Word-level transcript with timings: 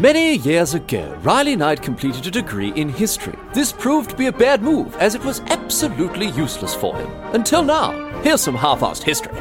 Many 0.00 0.36
years 0.36 0.72
ago, 0.72 1.14
Riley 1.22 1.56
Knight 1.56 1.82
completed 1.82 2.26
a 2.26 2.30
degree 2.30 2.72
in 2.72 2.88
history. 2.88 3.38
This 3.52 3.70
proved 3.70 4.08
to 4.08 4.16
be 4.16 4.28
a 4.28 4.32
bad 4.32 4.62
move, 4.62 4.96
as 4.96 5.14
it 5.14 5.22
was 5.22 5.40
absolutely 5.40 6.28
useless 6.28 6.74
for 6.74 6.96
him. 6.96 7.10
Until 7.34 7.62
now. 7.62 7.90
Here's 8.22 8.40
some 8.40 8.54
half 8.54 8.80
assed 8.80 9.02
history. 9.02 9.34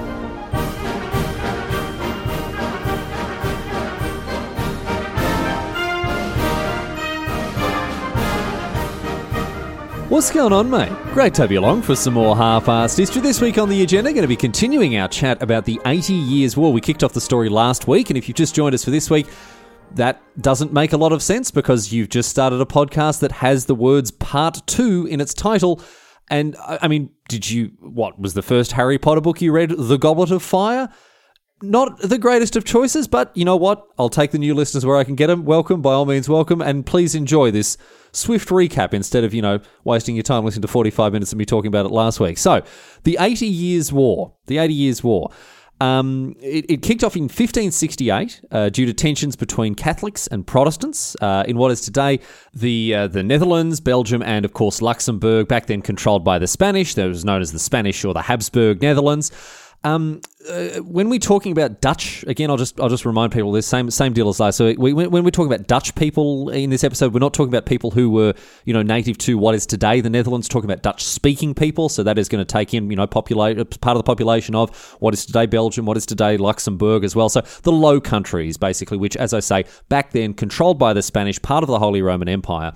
What's 10.09 10.31
going 10.31 10.51
on, 10.51 10.69
mate? 10.69 10.91
Great 11.13 11.35
to 11.35 11.43
have 11.43 11.53
you 11.53 11.61
along 11.61 11.83
for 11.83 11.95
some 11.95 12.15
more 12.15 12.35
half-assed 12.35 12.97
history. 12.97 13.21
This 13.21 13.39
week 13.39 13.57
on 13.57 13.69
the 13.69 13.81
agenda, 13.81 14.11
going 14.11 14.23
to 14.23 14.27
be 14.27 14.35
continuing 14.35 14.97
our 14.97 15.07
chat 15.07 15.41
about 15.41 15.63
the 15.63 15.79
80 15.85 16.13
Years' 16.13 16.57
War. 16.57 16.73
We 16.73 16.81
kicked 16.81 17.03
off 17.03 17.13
the 17.13 17.21
story 17.21 17.47
last 17.47 17.87
week, 17.87 18.09
and 18.09 18.17
if 18.17 18.27
you've 18.27 18.35
just 18.35 18.53
joined 18.53 18.75
us 18.75 18.83
for 18.83 18.91
this 18.91 19.09
week, 19.09 19.27
that 19.95 20.21
doesn't 20.41 20.73
make 20.73 20.93
a 20.93 20.97
lot 20.97 21.11
of 21.11 21.21
sense 21.21 21.51
because 21.51 21.91
you've 21.91 22.09
just 22.09 22.29
started 22.29 22.61
a 22.61 22.65
podcast 22.65 23.19
that 23.19 23.31
has 23.33 23.65
the 23.65 23.75
words 23.75 24.11
Part 24.11 24.65
2 24.67 25.07
in 25.07 25.21
its 25.21 25.33
title. 25.33 25.81
And, 26.29 26.55
I 26.57 26.79
I 26.83 26.87
mean, 26.87 27.09
did 27.27 27.49
you, 27.49 27.71
what, 27.79 28.19
was 28.19 28.33
the 28.33 28.41
first 28.41 28.73
Harry 28.73 28.97
Potter 28.97 29.21
book 29.21 29.41
you 29.41 29.51
read 29.51 29.71
The 29.71 29.97
Goblet 29.97 30.31
of 30.31 30.43
Fire? 30.43 30.89
not 31.61 31.99
the 31.99 32.17
greatest 32.17 32.55
of 32.55 32.63
choices, 32.63 33.07
but 33.07 33.35
you 33.35 33.43
know 33.43 33.55
what? 33.55 33.85
I'll 33.97 34.09
take 34.09 34.31
the 34.31 34.37
new 34.37 34.53
listeners 34.53 34.85
where 34.85 34.97
I 34.97 35.03
can 35.03 35.15
get 35.15 35.27
them. 35.27 35.45
Welcome, 35.45 35.81
by 35.81 35.93
all 35.93 36.05
means, 36.05 36.29
welcome, 36.29 36.61
and 36.61 36.85
please 36.85 37.15
enjoy 37.15 37.51
this 37.51 37.77
swift 38.11 38.49
recap 38.49 38.93
instead 38.93 39.23
of, 39.23 39.33
you 39.33 39.41
know, 39.41 39.59
wasting 39.83 40.15
your 40.15 40.23
time 40.23 40.45
listening 40.45 40.61
to 40.61 40.67
45 40.67 41.13
minutes 41.13 41.31
of 41.31 41.37
me 41.37 41.45
talking 41.45 41.67
about 41.67 41.85
it 41.85 41.91
last 41.91 42.19
week. 42.19 42.37
So, 42.37 42.63
the 43.03 43.17
80 43.19 43.45
Years' 43.45 43.91
War. 43.91 44.35
The 44.47 44.57
80 44.57 44.73
Years' 44.73 45.03
War. 45.03 45.31
Um, 45.81 46.35
it, 46.41 46.65
it 46.69 46.81
kicked 46.81 47.03
off 47.03 47.15
in 47.15 47.23
1568 47.23 48.41
uh, 48.51 48.69
due 48.69 48.85
to 48.85 48.93
tensions 48.93 49.35
between 49.35 49.75
Catholics 49.75 50.27
and 50.27 50.45
Protestants 50.45 51.15
uh, 51.21 51.43
in 51.47 51.57
what 51.57 51.71
is 51.71 51.81
today 51.81 52.19
the 52.53 52.93
uh, 52.93 53.07
the 53.07 53.23
Netherlands, 53.23 53.79
Belgium, 53.79 54.21
and 54.21 54.43
of 54.43 54.53
course 54.53 54.81
Luxembourg. 54.81 55.47
Back 55.47 55.67
then 55.67 55.81
controlled 55.81 56.23
by 56.23 56.37
the 56.37 56.47
Spanish, 56.47 56.95
that 56.95 57.07
was 57.07 57.23
known 57.23 57.41
as 57.41 57.51
the 57.51 57.59
Spanish 57.59 58.03
or 58.03 58.13
the 58.13 58.23
Habsburg 58.23 58.81
Netherlands. 58.81 59.31
Um, 59.83 60.21
uh, 60.49 60.79
when 60.79 61.09
we're 61.09 61.19
talking 61.19 61.53
about 61.53 61.79
Dutch, 61.79 62.23
again, 62.27 62.49
I'll 62.49 62.57
just 62.57 62.79
I'll 62.81 62.89
just 62.89 63.05
remind 63.05 63.31
people 63.31 63.51
this 63.53 63.65
same 63.65 63.89
same 63.91 64.11
deal 64.11 64.27
as 64.27 64.39
last. 64.39 64.57
So 64.57 64.73
we, 64.77 64.93
when 64.93 65.23
we're 65.23 65.31
talking 65.31 65.51
about 65.51 65.67
Dutch 65.67 65.95
people 65.95 66.49
in 66.49 66.69
this 66.69 66.83
episode, 66.83 67.13
we're 67.13 67.19
not 67.19 67.33
talking 67.33 67.53
about 67.53 67.65
people 67.65 67.91
who 67.91 68.09
were 68.09 68.33
you 68.65 68.73
know 68.73 68.81
native 68.81 69.17
to 69.19 69.37
what 69.37 69.55
is 69.55 69.65
today 69.65 70.01
the 70.01 70.09
Netherlands. 70.09 70.49
Talking 70.49 70.69
about 70.69 70.83
Dutch 70.83 71.03
speaking 71.03 71.53
people, 71.53 71.87
so 71.87 72.03
that 72.03 72.17
is 72.17 72.27
going 72.27 72.43
to 72.43 72.51
take 72.51 72.73
in 72.73 72.89
you 72.89 72.97
know 72.97 73.07
populate 73.07 73.57
part 73.79 73.95
of 73.95 73.99
the 73.99 74.03
population 74.03 74.53
of 74.53 74.75
what 74.99 75.13
is 75.13 75.25
today 75.25 75.45
Belgium, 75.45 75.85
what 75.85 75.95
is 75.95 76.05
today 76.05 76.35
Luxembourg 76.35 77.05
as 77.05 77.15
well. 77.15 77.29
So 77.29 77.41
the 77.63 77.71
Low 77.71 78.01
Countries, 78.01 78.57
basically, 78.57 78.97
which, 78.97 79.15
as 79.15 79.33
I 79.33 79.39
say, 79.39 79.65
back 79.87 80.11
then 80.11 80.33
controlled 80.33 80.77
by 80.77 80.93
the 80.93 81.01
Spanish, 81.01 81.41
part 81.41 81.63
of 81.63 81.67
the 81.67 81.79
Holy 81.79 82.01
Roman 82.01 82.27
Empire. 82.27 82.73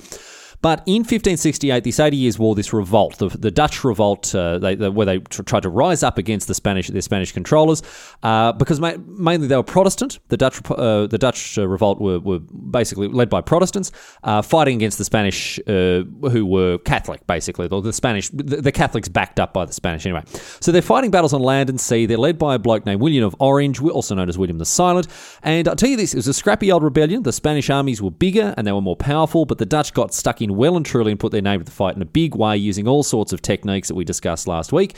But 0.64 0.82
in 0.86 1.02
1568, 1.02 1.84
this 1.84 2.00
80 2.00 2.16
Years' 2.16 2.40
War, 2.40 2.56
this 2.56 2.72
revolt, 2.72 3.18
the, 3.18 3.28
the 3.28 3.52
Dutch 3.52 3.84
revolt, 3.84 4.34
uh, 4.34 4.60
they, 4.60 4.76
the, 4.76 4.94
where 4.94 5.06
they 5.06 5.20
tr- 5.20 5.44
tried 5.44 5.64
to 5.64 5.70
rise 5.70 6.04
up 6.04 6.18
against 6.18 6.48
the 6.48 6.54
Spanish, 6.54 6.88
their 6.88 7.02
Spanish 7.02 7.34
controllers, 7.34 7.84
uh, 8.24 8.54
because 8.54 8.80
ma- 8.80 8.96
mainly 9.06 9.48
they 9.48 9.58
were 9.58 9.64
Protestant. 9.64 10.20
The 10.30 10.38
Dutch, 10.38 10.62
uh, 10.72 11.08
the 11.08 11.18
Dutch 11.18 11.58
uh, 11.58 11.68
revolt 11.68 12.00
were, 12.00 12.18
were 12.18 12.40
basically 12.40 13.10
led 13.10 13.30
by 13.30 13.42
Protestants, 13.42 13.92
uh, 14.24 14.42
fighting 14.42 14.78
against 14.78 14.98
the 14.98 15.04
Spanish, 15.04 15.60
uh, 15.68 16.04
who 16.30 16.46
were 16.46 16.78
Catholic, 16.78 17.28
basically. 17.28 17.68
The, 17.68 17.82
the 17.82 17.92
Spanish, 17.92 18.30
the, 18.30 18.62
the, 18.62 18.72
Catholics 18.72 19.10
backed 19.10 19.42
up 19.42 19.52
by 19.52 19.66
the 19.66 19.74
Spanish 19.74 20.06
anyway. 20.06 20.24
So 20.62 20.72
they're 20.72 20.82
fighting 20.82 21.12
battles 21.12 21.34
on 21.34 21.42
land 21.42 21.70
and 21.70 21.80
sea. 21.80 22.06
They're 22.06 22.18
led 22.18 22.40
by 22.40 22.56
a 22.56 22.60
bloke 22.60 22.86
named 22.86 23.02
William 23.02 23.26
of 23.26 23.36
Orange, 23.38 23.82
also 23.82 24.16
known 24.16 24.30
as 24.30 24.38
William 24.38 24.60
the 24.60 24.66
Silent. 24.66 25.10
And 25.44 25.68
I'll 25.68 25.76
tell 25.76 25.90
you 25.90 25.98
this: 25.98 26.14
it 26.14 26.18
was 26.18 26.30
a 26.30 26.34
scrappy 26.34 26.72
old 26.72 26.84
rebellion. 26.84 27.24
The 27.24 27.34
Spanish 27.34 27.70
armies 27.70 28.02
were 28.02 28.12
bigger 28.12 28.54
and 28.56 28.66
they 28.66 28.72
were 28.72 28.82
more 28.82 28.96
powerful, 28.96 29.44
but 29.44 29.58
the 29.58 29.66
Dutch 29.66 29.94
got 29.94 30.14
stuck 30.14 30.42
in 30.42 30.53
well 30.54 30.78
and 30.78 30.86
truly 30.86 31.12
and 31.12 31.20
put 31.20 31.32
their 31.32 31.42
name 31.42 31.60
to 31.60 31.66
the 31.66 31.72
fight 31.72 31.96
in 31.96 32.02
a 32.02 32.06
big 32.06 32.36
way 32.36 32.56
using 32.56 32.88
all 32.88 33.04
sorts 33.04 33.34
of 33.34 33.42
techniques 33.42 33.88
that 33.88 33.96
we 33.96 34.06
discussed 34.06 34.48
last 34.48 34.72
week. 34.72 34.96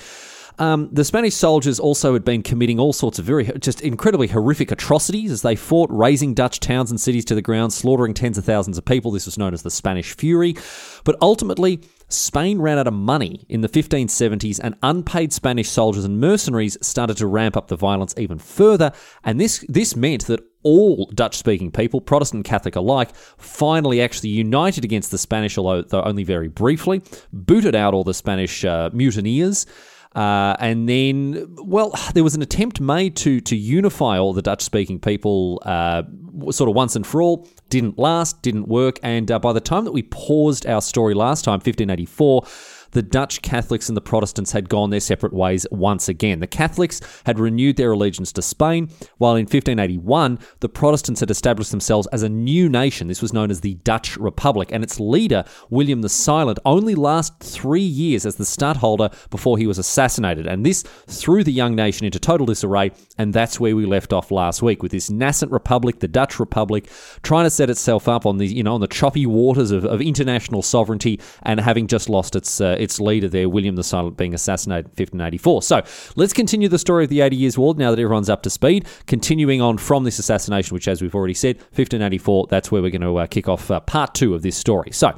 Um, 0.57 0.89
the 0.91 1.03
Spanish 1.03 1.35
soldiers 1.35 1.79
also 1.79 2.13
had 2.13 2.23
been 2.23 2.41
committing 2.41 2.79
all 2.79 2.93
sorts 2.93 3.19
of 3.19 3.25
very, 3.25 3.45
just 3.59 3.81
incredibly 3.81 4.27
horrific 4.27 4.71
atrocities 4.71 5.31
as 5.31 5.41
they 5.41 5.55
fought, 5.55 5.89
razing 5.91 6.33
Dutch 6.33 6.59
towns 6.59 6.91
and 6.91 6.99
cities 6.99 7.25
to 7.25 7.35
the 7.35 7.41
ground, 7.41 7.73
slaughtering 7.73 8.13
tens 8.13 8.37
of 8.37 8.45
thousands 8.45 8.77
of 8.77 8.85
people. 8.85 9.11
This 9.11 9.25
was 9.25 9.37
known 9.37 9.53
as 9.53 9.63
the 9.63 9.71
Spanish 9.71 10.15
Fury. 10.15 10.55
But 11.03 11.17
ultimately, 11.21 11.81
Spain 12.07 12.59
ran 12.59 12.77
out 12.77 12.87
of 12.87 12.93
money 12.93 13.45
in 13.49 13.61
the 13.61 13.69
1570s, 13.69 14.59
and 14.63 14.75
unpaid 14.83 15.33
Spanish 15.33 15.69
soldiers 15.69 16.05
and 16.05 16.19
mercenaries 16.19 16.77
started 16.81 17.17
to 17.17 17.27
ramp 17.27 17.57
up 17.57 17.67
the 17.67 17.75
violence 17.75 18.13
even 18.17 18.39
further. 18.39 18.91
And 19.23 19.39
this, 19.39 19.65
this 19.67 19.95
meant 19.95 20.27
that 20.27 20.41
all 20.63 21.05
Dutch 21.13 21.37
speaking 21.37 21.71
people, 21.71 22.01
Protestant 22.01 22.39
and 22.39 22.45
Catholic 22.45 22.75
alike, 22.75 23.15
finally 23.37 24.01
actually 24.01 24.29
united 24.29 24.83
against 24.83 25.11
the 25.11 25.17
Spanish, 25.17 25.57
although 25.57 26.01
only 26.01 26.23
very 26.23 26.47
briefly, 26.47 27.01
booted 27.31 27.75
out 27.75 27.93
all 27.93 28.03
the 28.03 28.13
Spanish 28.13 28.65
uh, 28.65 28.89
mutineers. 28.93 29.65
Uh, 30.15 30.55
and 30.59 30.87
then, 30.87 31.53
well, 31.57 31.93
there 32.13 32.23
was 32.23 32.35
an 32.35 32.41
attempt 32.41 32.79
made 32.79 33.15
to 33.17 33.41
to 33.41 33.55
unify 33.55 34.17
all 34.17 34.33
the 34.33 34.41
Dutch 34.41 34.61
speaking 34.61 34.97
people, 34.97 35.61
uh, 35.65 36.03
sort 36.51 36.69
of 36.69 36.75
once 36.75 36.95
and 36.95 37.05
for 37.05 37.21
all. 37.21 37.47
Didn't 37.69 37.99
last, 37.99 38.41
didn't 38.41 38.67
work, 38.67 38.97
and 39.03 39.29
uh, 39.29 39.39
by 39.39 39.51
the 39.51 39.59
time 39.59 39.83
that 39.83 39.91
we 39.91 40.03
paused 40.03 40.65
our 40.65 40.81
story 40.81 41.13
last 41.13 41.43
time, 41.43 41.55
1584 41.55 42.45
the 42.95 43.03
Dutch 43.03 43.41
Catholics 43.41 43.89
and 43.89 43.97
the 43.97 44.01
Protestants 44.01 44.53
had 44.53 44.69
gone 44.69 44.89
their 44.89 45.01
separate 45.01 45.33
ways 45.33 45.67
once 45.69 46.07
again. 46.07 46.39
The 46.39 46.47
Catholics 46.47 47.01
had 47.25 47.39
renewed 47.39 47.75
their 47.75 47.91
allegiance 47.91 48.31
to 48.31 48.41
Spain, 48.41 48.89
while 49.17 49.35
in 49.35 49.43
1581, 49.43 50.39
the 50.61 50.69
Protestants 50.69 51.19
had 51.19 51.29
established 51.29 51.71
themselves 51.71 52.07
as 52.13 52.23
a 52.23 52.29
new 52.29 52.69
nation. 52.69 53.09
This 53.09 53.21
was 53.21 53.33
known 53.33 53.51
as 53.51 53.59
the 53.59 53.73
Dutch 53.83 54.15
Republic, 54.15 54.69
and 54.71 54.81
its 54.81 54.97
leader, 54.97 55.43
William 55.69 56.03
the 56.03 56.09
Silent, 56.09 56.57
only 56.63 56.95
lasted 56.95 57.45
three 57.45 57.81
years 57.81 58.25
as 58.25 58.37
the 58.37 58.45
stadtholder 58.45 59.09
before 59.29 59.57
he 59.57 59.67
was 59.67 59.77
assassinated. 59.77 60.47
And 60.47 60.65
this 60.65 60.83
threw 61.07 61.43
the 61.43 61.51
young 61.51 61.75
nation 61.75 62.05
into 62.05 62.17
total 62.17 62.45
disarray, 62.45 62.91
and 63.17 63.33
that's 63.33 63.59
where 63.59 63.75
we 63.75 63.85
left 63.85 64.13
off 64.13 64.31
last 64.31 64.61
week 64.61 64.81
with 64.81 64.93
this 64.93 65.09
nascent 65.09 65.51
republic, 65.51 65.99
the 65.99 66.07
Dutch 66.07 66.39
Republic, 66.39 66.89
trying 67.23 67.45
to 67.45 67.49
set 67.49 67.69
itself 67.69 68.07
up 68.07 68.25
on 68.25 68.37
the 68.37 68.47
you 68.47 68.63
know 68.63 68.75
on 68.75 68.79
the 68.79 68.87
choppy 68.87 69.25
waters 69.25 69.71
of, 69.71 69.83
of 69.83 69.99
international 69.99 70.61
sovereignty 70.61 71.19
and 71.41 71.59
having 71.59 71.87
just 71.87 72.07
lost 72.07 72.37
its 72.37 72.61
uh, 72.61 72.77
its 72.85 73.01
leader 73.01 73.27
there, 73.27 73.49
William 73.49 73.75
the 73.75 73.83
Silent, 73.83 74.15
being 74.15 74.33
assassinated 74.33 74.85
in 74.85 74.91
1584. 74.91 75.61
So 75.63 75.81
let's 76.15 76.31
continue 76.31 76.69
the 76.69 76.79
story 76.79 77.03
of 77.03 77.09
the 77.09 77.19
80 77.19 77.35
Years' 77.35 77.57
War 77.57 77.75
now 77.75 77.91
that 77.91 77.99
everyone's 77.99 78.29
up 78.29 78.43
to 78.43 78.49
speed. 78.49 78.87
Continuing 79.07 79.61
on 79.61 79.77
from 79.77 80.05
this 80.05 80.19
assassination, 80.19 80.73
which, 80.73 80.87
as 80.87 81.01
we've 81.01 81.15
already 81.15 81.33
said, 81.33 81.57
1584, 81.57 82.47
that's 82.49 82.71
where 82.71 82.81
we're 82.81 82.91
going 82.91 83.01
to 83.01 83.17
uh, 83.17 83.27
kick 83.27 83.49
off 83.49 83.69
uh, 83.69 83.81
part 83.81 84.13
two 84.13 84.33
of 84.33 84.41
this 84.41 84.55
story. 84.55 84.91
So 84.91 85.11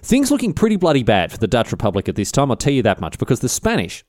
things 0.00 0.30
looking 0.30 0.54
pretty 0.54 0.76
bloody 0.76 1.02
bad 1.02 1.30
for 1.30 1.38
the 1.38 1.46
Dutch 1.46 1.70
Republic 1.70 2.08
at 2.08 2.16
this 2.16 2.32
time, 2.32 2.50
I'll 2.50 2.56
tell 2.56 2.72
you 2.72 2.82
that 2.82 3.00
much, 3.00 3.18
because 3.18 3.40
the 3.40 3.48
Spanish 3.48 4.04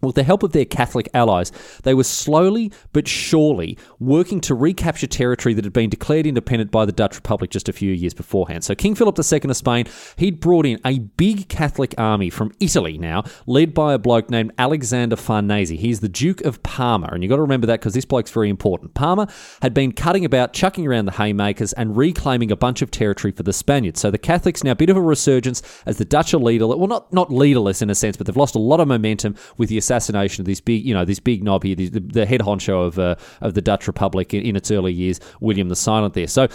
with 0.00 0.14
the 0.14 0.22
help 0.22 0.42
of 0.42 0.52
their 0.52 0.64
Catholic 0.64 1.08
allies, 1.14 1.52
they 1.82 1.94
were 1.94 2.04
slowly 2.04 2.72
but 2.92 3.08
surely 3.08 3.76
working 3.98 4.40
to 4.42 4.54
recapture 4.54 5.06
territory 5.06 5.54
that 5.54 5.64
had 5.64 5.72
been 5.72 5.90
declared 5.90 6.26
independent 6.26 6.70
by 6.70 6.84
the 6.84 6.92
Dutch 6.92 7.16
Republic 7.16 7.50
just 7.50 7.68
a 7.68 7.72
few 7.72 7.92
years 7.92 8.14
beforehand. 8.14 8.64
So, 8.64 8.74
King 8.74 8.94
Philip 8.94 9.18
II 9.18 9.40
of 9.50 9.56
Spain, 9.56 9.86
he'd 10.16 10.40
brought 10.40 10.66
in 10.66 10.80
a 10.84 10.98
big 10.98 11.48
Catholic 11.48 11.94
army 11.98 12.30
from 12.30 12.52
Italy 12.60 12.98
now, 12.98 13.24
led 13.46 13.74
by 13.74 13.94
a 13.94 13.98
bloke 13.98 14.30
named 14.30 14.52
Alexander 14.58 15.16
Farnese. 15.16 15.70
He's 15.70 16.00
the 16.00 16.08
Duke 16.08 16.40
of 16.42 16.62
Parma, 16.62 17.08
and 17.12 17.22
you've 17.22 17.30
got 17.30 17.36
to 17.36 17.42
remember 17.42 17.66
that 17.66 17.80
because 17.80 17.94
this 17.94 18.04
bloke's 18.04 18.30
very 18.30 18.48
important. 18.48 18.94
Parma 18.94 19.28
had 19.62 19.74
been 19.74 19.92
cutting 19.92 20.24
about, 20.24 20.52
chucking 20.52 20.86
around 20.86 21.06
the 21.06 21.12
haymakers, 21.12 21.72
and 21.74 21.96
reclaiming 21.96 22.50
a 22.50 22.56
bunch 22.56 22.82
of 22.82 22.90
territory 22.90 23.32
for 23.32 23.42
the 23.42 23.52
Spaniards. 23.52 24.00
So, 24.00 24.10
the 24.10 24.18
Catholics 24.18 24.62
now 24.62 24.72
a 24.72 24.76
bit 24.76 24.90
of 24.90 24.96
a 24.96 25.02
resurgence 25.02 25.62
as 25.86 25.96
the 25.96 26.04
Dutch 26.04 26.34
are 26.34 26.38
leaderless. 26.38 26.78
Well, 26.78 26.88
not, 26.88 27.12
not 27.12 27.32
leaderless 27.32 27.82
in 27.82 27.90
a 27.90 27.94
sense, 27.94 28.16
but 28.16 28.26
they've 28.26 28.36
lost 28.36 28.54
a 28.54 28.60
lot 28.60 28.80
of 28.80 28.88
momentum 28.88 29.34
with 29.56 29.68
the 29.68 29.78
assassination 29.88 30.42
of 30.42 30.46
this 30.46 30.60
big, 30.60 30.84
you 30.84 30.94
know, 30.94 31.04
this 31.04 31.20
big 31.20 31.42
knob 31.42 31.64
here, 31.64 31.74
the, 31.74 31.88
the 31.88 32.26
head 32.26 32.40
honcho 32.40 32.86
of 32.86 32.98
uh, 32.98 33.16
of 33.40 33.54
the 33.54 33.62
Dutch 33.62 33.86
Republic 33.86 34.34
in, 34.34 34.42
in 34.42 34.56
its 34.56 34.70
early 34.70 34.92
years, 34.92 35.20
William 35.40 35.68
the 35.68 35.76
Silent. 35.76 36.14
There, 36.14 36.26
so 36.26 36.48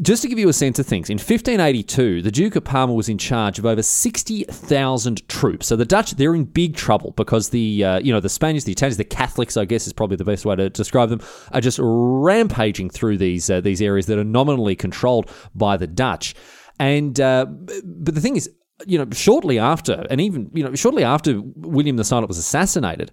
just 0.00 0.22
to 0.22 0.28
give 0.28 0.38
you 0.38 0.48
a 0.48 0.52
sense 0.52 0.78
of 0.78 0.86
things, 0.86 1.10
in 1.10 1.16
1582, 1.16 2.22
the 2.22 2.30
Duke 2.30 2.54
of 2.54 2.64
Parma 2.64 2.94
was 2.94 3.08
in 3.08 3.18
charge 3.18 3.58
of 3.58 3.66
over 3.66 3.82
60,000 3.82 5.28
troops. 5.28 5.66
So 5.66 5.74
the 5.74 5.84
Dutch, 5.84 6.12
they're 6.12 6.36
in 6.36 6.44
big 6.44 6.76
trouble 6.76 7.12
because 7.16 7.48
the, 7.48 7.84
uh, 7.84 7.98
you 7.98 8.12
know, 8.12 8.20
the 8.20 8.28
Spaniards, 8.28 8.64
the 8.64 8.72
Italians, 8.72 8.96
the 8.96 9.04
Catholics, 9.04 9.56
I 9.56 9.64
guess 9.64 9.88
is 9.88 9.92
probably 9.92 10.16
the 10.16 10.24
best 10.24 10.44
way 10.44 10.54
to 10.54 10.70
describe 10.70 11.08
them, 11.08 11.20
are 11.52 11.60
just 11.60 11.80
rampaging 11.82 12.90
through 12.90 13.18
these 13.18 13.50
uh, 13.50 13.60
these 13.60 13.82
areas 13.82 14.06
that 14.06 14.18
are 14.18 14.24
nominally 14.24 14.76
controlled 14.76 15.30
by 15.54 15.76
the 15.76 15.88
Dutch. 15.88 16.34
And 16.78 17.20
uh, 17.20 17.46
but 17.46 18.14
the 18.14 18.20
thing 18.20 18.36
is, 18.36 18.48
you 18.86 18.98
know, 18.98 19.06
shortly 19.12 19.58
after, 19.58 20.06
and 20.10 20.20
even 20.20 20.50
you 20.54 20.64
know, 20.64 20.74
shortly 20.74 21.04
after 21.04 21.40
William 21.56 21.96
the 21.96 22.04
Silent 22.04 22.28
was 22.28 22.38
assassinated, 22.38 23.10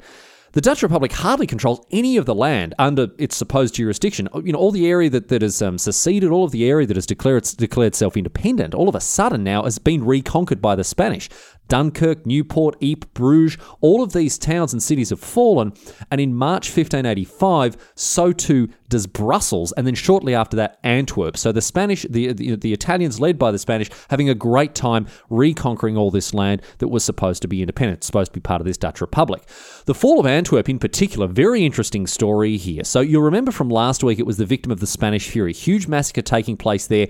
the 0.56 0.62
Dutch 0.62 0.82
Republic 0.84 1.12
hardly 1.12 1.48
controls 1.48 1.86
any 1.92 2.16
of 2.16 2.26
the 2.26 2.34
land 2.34 2.74
under 2.80 3.10
its 3.18 3.36
supposed 3.36 3.76
jurisdiction. 3.76 4.30
You 4.36 4.54
know, 4.54 4.58
all 4.58 4.72
the 4.72 4.88
area 4.88 5.10
that, 5.10 5.28
that 5.28 5.42
has 5.42 5.62
um, 5.62 5.78
seceded, 5.78 6.32
all 6.32 6.46
of 6.46 6.52
the 6.52 6.66
area 6.66 6.88
that 6.88 6.96
has 6.96 7.06
declared 7.06 7.44
declared 7.58 7.94
self 7.94 8.16
independent, 8.16 8.74
all 8.74 8.88
of 8.88 8.96
a 8.96 9.02
sudden 9.02 9.44
now 9.44 9.64
has 9.64 9.80
been 9.80 10.06
reconquered 10.06 10.62
by 10.62 10.76
the 10.76 10.86
Spanish. 10.86 11.30
Dunkirk, 11.68 12.26
Newport, 12.26 12.76
Ypres, 12.82 13.26
Bruges, 13.26 13.58
all 13.82 14.04
of 14.04 14.14
these 14.14 14.38
towns 14.38 14.74
and 14.74 14.82
cities 14.82 15.10
have 15.10 15.20
fallen. 15.20 15.74
And 16.12 16.22
in 16.22 16.36
March 16.36 16.68
1585, 16.68 17.92
so 17.96 18.32
too 18.32 18.70
does 18.90 19.08
Brussels, 19.08 19.72
and 19.74 19.88
then 19.88 19.96
shortly 19.96 20.36
after 20.36 20.56
that, 20.58 20.80
Antwerp. 20.84 21.38
So 21.38 21.52
the 21.52 21.62
Spanish, 21.62 22.06
the, 22.10 22.34
the, 22.34 22.56
the 22.56 22.74
Italians, 22.74 23.20
led 23.20 23.40
by 23.40 23.52
the 23.52 23.58
Spanish, 23.58 23.90
having 24.10 24.30
a 24.30 24.36
great 24.36 24.76
time 24.76 25.08
reconquering 25.30 25.98
all 25.98 26.12
this 26.12 26.34
land 26.34 26.62
that 26.78 26.90
was 26.90 27.04
supposed 27.04 27.42
to 27.42 27.48
be 27.48 27.62
independent, 27.62 28.04
supposed 28.04 28.32
to 28.32 28.40
be 28.40 28.42
part 28.42 28.62
of 28.62 28.68
this 28.68 28.78
Dutch 28.78 29.02
Republic. 29.02 29.42
The 29.86 29.96
fall 29.96 30.20
of 30.20 30.26
Antwerp, 30.26 30.70
in 30.70 30.80
particular, 30.80 31.28
very 31.28 31.66
interesting 31.66 32.06
story 32.06 32.58
here. 32.58 32.84
So 32.84 33.00
you'll 33.00 33.24
remember 33.24 33.52
from 33.52 33.70
last 33.70 34.04
week, 34.04 34.20
it 34.20 34.26
was 34.26 34.38
the 34.38 34.46
victim 34.46 34.72
of 34.72 34.80
the 34.80 34.88
Spanish 34.88 35.28
Fury, 35.28 35.54
huge 35.54 35.88
massacre 35.88 36.22
taking 36.22 36.58
place 36.58 36.86
there 36.86 37.08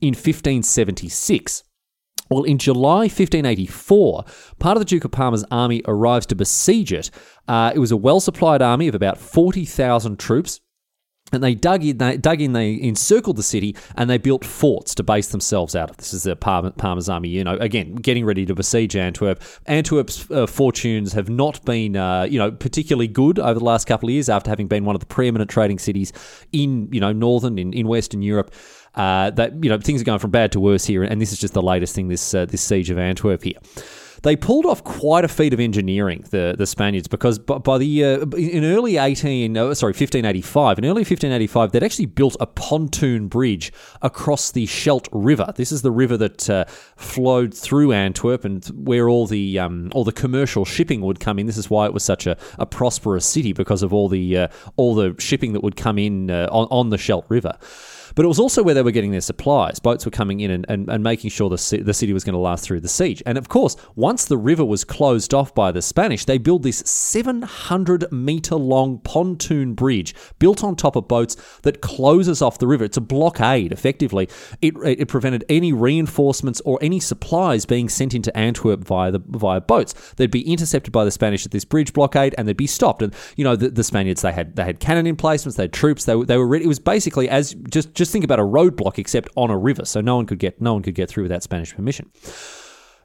in 0.00 0.14
1576. 0.14 1.64
Well, 2.30 2.44
in 2.44 2.58
July 2.58 3.02
1584, 3.02 4.24
part 4.58 4.76
of 4.76 4.80
the 4.80 4.84
Duke 4.84 5.04
of 5.04 5.12
Parma's 5.12 5.44
army 5.50 5.82
arrives 5.86 6.26
to 6.26 6.34
besiege 6.34 6.92
it. 6.92 7.10
Uh, 7.46 7.72
it 7.74 7.78
was 7.78 7.92
a 7.92 7.96
well 7.96 8.20
supplied 8.20 8.62
army 8.62 8.88
of 8.88 8.94
about 8.94 9.18
40,000 9.18 10.18
troops. 10.18 10.60
And 11.32 11.42
they 11.42 11.56
dug 11.56 11.84
in, 11.84 11.98
they 11.98 12.16
dug 12.16 12.40
in, 12.40 12.52
they 12.52 12.80
encircled 12.80 13.36
the 13.36 13.42
city, 13.42 13.74
and 13.96 14.08
they 14.08 14.16
built 14.16 14.44
forts 14.44 14.94
to 14.94 15.02
base 15.02 15.28
themselves 15.28 15.74
out 15.74 15.90
of. 15.90 15.96
This 15.96 16.14
is 16.14 16.22
the 16.22 16.36
Parma's 16.36 17.08
army, 17.08 17.30
you 17.30 17.42
know, 17.42 17.56
again, 17.56 17.96
getting 17.96 18.24
ready 18.24 18.46
to 18.46 18.54
besiege 18.54 18.94
Antwerp. 18.94 19.42
Antwerp's 19.66 20.30
uh, 20.30 20.46
fortunes 20.46 21.14
have 21.14 21.28
not 21.28 21.64
been, 21.64 21.96
uh, 21.96 22.28
you 22.30 22.38
know, 22.38 22.52
particularly 22.52 23.08
good 23.08 23.40
over 23.40 23.58
the 23.58 23.64
last 23.64 23.88
couple 23.88 24.08
of 24.08 24.12
years 24.12 24.28
after 24.28 24.50
having 24.50 24.68
been 24.68 24.84
one 24.84 24.94
of 24.94 25.00
the 25.00 25.06
preeminent 25.06 25.50
trading 25.50 25.80
cities 25.80 26.12
in, 26.52 26.88
you 26.92 27.00
know, 27.00 27.12
northern, 27.12 27.58
in, 27.58 27.72
in 27.72 27.88
Western 27.88 28.22
Europe. 28.22 28.54
Uh, 28.96 29.30
that 29.30 29.62
you 29.62 29.68
know 29.68 29.78
things 29.78 30.00
are 30.00 30.04
going 30.04 30.18
from 30.18 30.30
bad 30.30 30.50
to 30.52 30.58
worse 30.58 30.86
here, 30.86 31.02
and 31.02 31.20
this 31.20 31.32
is 31.32 31.38
just 31.38 31.52
the 31.52 31.62
latest 31.62 31.94
thing. 31.94 32.08
This 32.08 32.34
uh, 32.34 32.46
this 32.46 32.62
siege 32.62 32.90
of 32.90 32.98
Antwerp 32.98 33.42
here. 33.42 33.58
They 34.22 34.34
pulled 34.34 34.64
off 34.64 34.82
quite 34.82 35.24
a 35.24 35.28
feat 35.28 35.52
of 35.52 35.60
engineering, 35.60 36.24
the, 36.30 36.54
the 36.56 36.66
Spaniards, 36.66 37.06
because 37.06 37.38
by, 37.38 37.78
the 37.78 38.04
uh, 38.04 38.26
in 38.36 38.64
early 38.64 38.96
eighteen, 38.96 39.54
sorry, 39.74 39.92
fifteen 39.92 40.24
eighty 40.24 40.40
five, 40.40 40.78
in 40.78 40.86
early 40.86 41.04
fifteen 41.04 41.30
eighty 41.30 41.46
five, 41.46 41.70
they'd 41.70 41.82
actually 41.82 42.06
built 42.06 42.36
a 42.40 42.46
pontoon 42.46 43.28
bridge 43.28 43.72
across 44.00 44.50
the 44.50 44.66
Scheldt 44.66 45.08
River. 45.12 45.52
This 45.54 45.70
is 45.70 45.82
the 45.82 45.92
river 45.92 46.16
that 46.16 46.48
uh, 46.50 46.64
flowed 46.96 47.54
through 47.54 47.92
Antwerp 47.92 48.44
and 48.44 48.64
where 48.74 49.08
all 49.08 49.26
the 49.26 49.58
um, 49.58 49.92
all 49.94 50.02
the 50.04 50.12
commercial 50.12 50.64
shipping 50.64 51.02
would 51.02 51.20
come 51.20 51.38
in. 51.38 51.46
This 51.46 51.58
is 51.58 51.68
why 51.68 51.84
it 51.84 51.92
was 51.92 52.02
such 52.02 52.26
a, 52.26 52.36
a 52.58 52.66
prosperous 52.66 53.26
city 53.26 53.52
because 53.52 53.82
of 53.82 53.92
all 53.92 54.08
the 54.08 54.38
uh, 54.38 54.48
all 54.76 54.94
the 54.94 55.14
shipping 55.18 55.52
that 55.52 55.62
would 55.62 55.76
come 55.76 55.98
in 55.98 56.30
uh, 56.30 56.48
on, 56.50 56.66
on 56.70 56.88
the 56.88 56.98
Scheldt 56.98 57.26
River. 57.28 57.56
But 58.16 58.24
it 58.24 58.28
was 58.28 58.40
also 58.40 58.62
where 58.62 58.74
they 58.74 58.82
were 58.82 58.90
getting 58.90 59.12
their 59.12 59.20
supplies. 59.20 59.78
Boats 59.78 60.06
were 60.06 60.10
coming 60.10 60.40
in 60.40 60.50
and, 60.50 60.66
and, 60.70 60.88
and 60.88 61.04
making 61.04 61.30
sure 61.30 61.50
the, 61.50 61.82
the 61.84 61.92
city 61.92 62.14
was 62.14 62.24
going 62.24 62.32
to 62.32 62.38
last 62.38 62.64
through 62.64 62.80
the 62.80 62.88
siege. 62.88 63.22
And 63.26 63.36
of 63.36 63.50
course, 63.50 63.76
once 63.94 64.24
the 64.24 64.38
river 64.38 64.64
was 64.64 64.84
closed 64.84 65.34
off 65.34 65.54
by 65.54 65.70
the 65.70 65.82
Spanish, 65.82 66.24
they 66.24 66.38
built 66.38 66.62
this 66.62 66.78
700 66.78 68.10
meter 68.10 68.56
long 68.56 69.00
pontoon 69.00 69.74
bridge 69.74 70.14
built 70.38 70.64
on 70.64 70.76
top 70.76 70.96
of 70.96 71.06
boats 71.06 71.36
that 71.60 71.82
closes 71.82 72.40
off 72.40 72.58
the 72.58 72.66
river. 72.66 72.84
It's 72.84 72.96
a 72.96 73.02
blockade, 73.02 73.70
effectively. 73.70 74.30
It, 74.62 74.74
it 74.82 75.08
prevented 75.08 75.44
any 75.50 75.74
reinforcements 75.74 76.62
or 76.62 76.78
any 76.80 77.00
supplies 77.00 77.66
being 77.66 77.90
sent 77.90 78.14
into 78.14 78.34
Antwerp 78.34 78.82
via 78.82 79.10
the 79.10 79.22
via 79.26 79.60
boats. 79.60 79.92
They'd 80.16 80.30
be 80.30 80.50
intercepted 80.50 80.90
by 80.90 81.04
the 81.04 81.10
Spanish 81.10 81.44
at 81.44 81.52
this 81.52 81.66
bridge 81.66 81.92
blockade 81.92 82.34
and 82.38 82.48
they'd 82.48 82.56
be 82.56 82.66
stopped. 82.66 83.02
And 83.02 83.14
you 83.36 83.44
know 83.44 83.56
the, 83.56 83.68
the 83.68 83.84
Spaniards 83.84 84.22
they 84.22 84.32
had 84.32 84.56
they 84.56 84.64
had 84.64 84.80
cannon 84.80 85.06
emplacements, 85.06 85.58
they 85.58 85.64
had 85.64 85.74
troops, 85.74 86.06
they, 86.06 86.18
they 86.22 86.38
were 86.38 86.46
ready. 86.46 86.64
It 86.64 86.68
was 86.68 86.78
basically 86.78 87.28
as 87.28 87.52
just 87.68 87.92
just 87.92 88.05
just 88.06 88.12
think 88.12 88.24
about 88.24 88.38
a 88.38 88.44
roadblock 88.44 88.98
except 88.98 89.28
on 89.36 89.50
a 89.50 89.58
river, 89.58 89.84
so 89.84 90.00
no 90.00 90.14
one 90.16 90.26
could 90.26 90.38
get 90.38 90.60
no 90.60 90.74
one 90.74 90.82
could 90.82 90.94
get 90.94 91.08
through 91.08 91.24
without 91.24 91.42
Spanish 91.42 91.74
permission. 91.74 92.10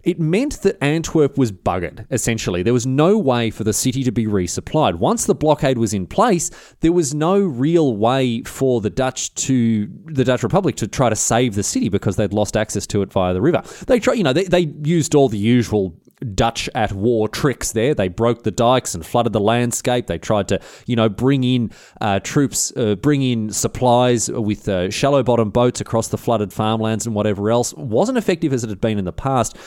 It 0.03 0.19
meant 0.19 0.61
that 0.63 0.83
Antwerp 0.83 1.37
was 1.37 1.51
buggered, 1.51 2.07
essentially. 2.09 2.63
There 2.63 2.73
was 2.73 2.87
no 2.87 3.17
way 3.17 3.51
for 3.51 3.63
the 3.63 3.73
city 3.73 4.03
to 4.03 4.11
be 4.11 4.25
resupplied. 4.25 4.95
Once 4.95 5.25
the 5.25 5.35
blockade 5.35 5.77
was 5.77 5.93
in 5.93 6.07
place, 6.07 6.49
there 6.79 6.91
was 6.91 7.13
no 7.13 7.39
real 7.39 7.95
way 7.95 8.41
for 8.43 8.81
the 8.81 8.89
Dutch 8.89 9.33
to 9.35 9.87
the 10.05 10.23
Dutch 10.23 10.43
Republic 10.43 10.75
to 10.77 10.87
try 10.87 11.09
to 11.09 11.15
save 11.15 11.53
the 11.53 11.63
city 11.63 11.89
because 11.89 12.15
they'd 12.15 12.33
lost 12.33 12.57
access 12.57 12.87
to 12.87 13.03
it 13.03 13.11
via 13.11 13.33
the 13.33 13.41
river. 13.41 13.61
They 13.85 13.99
try, 13.99 14.13
you 14.13 14.23
know, 14.23 14.33
they, 14.33 14.45
they 14.45 14.73
used 14.83 15.13
all 15.13 15.29
the 15.29 15.37
usual 15.37 15.95
Dutch 16.35 16.69
at 16.75 16.91
war 16.91 17.27
tricks 17.27 17.71
there. 17.71 17.93
They 17.93 18.07
broke 18.07 18.43
the 18.43 18.51
dikes 18.51 18.93
and 18.95 19.05
flooded 19.05 19.33
the 19.33 19.39
landscape. 19.39 20.07
They 20.07 20.17
tried 20.17 20.47
to, 20.49 20.59
you 20.85 20.95
know, 20.95 21.09
bring 21.09 21.43
in 21.43 21.71
uh, 21.99 22.19
troops, 22.19 22.71
uh, 22.75 22.95
bring 22.95 23.21
in 23.21 23.51
supplies 23.51 24.29
with 24.29 24.67
uh, 24.69 24.89
shallow 24.89 25.23
bottom 25.23 25.49
boats 25.49 25.81
across 25.81 26.09
the 26.09 26.17
flooded 26.17 26.53
farmlands 26.53 27.05
and 27.05 27.15
whatever 27.15 27.49
else. 27.49 27.73
Wasn't 27.73 28.17
effective 28.17 28.53
as 28.53 28.63
it 28.63 28.69
had 28.69 28.81
been 28.81 28.97
in 28.97 29.05
the 29.05 29.13
past. 29.13 29.57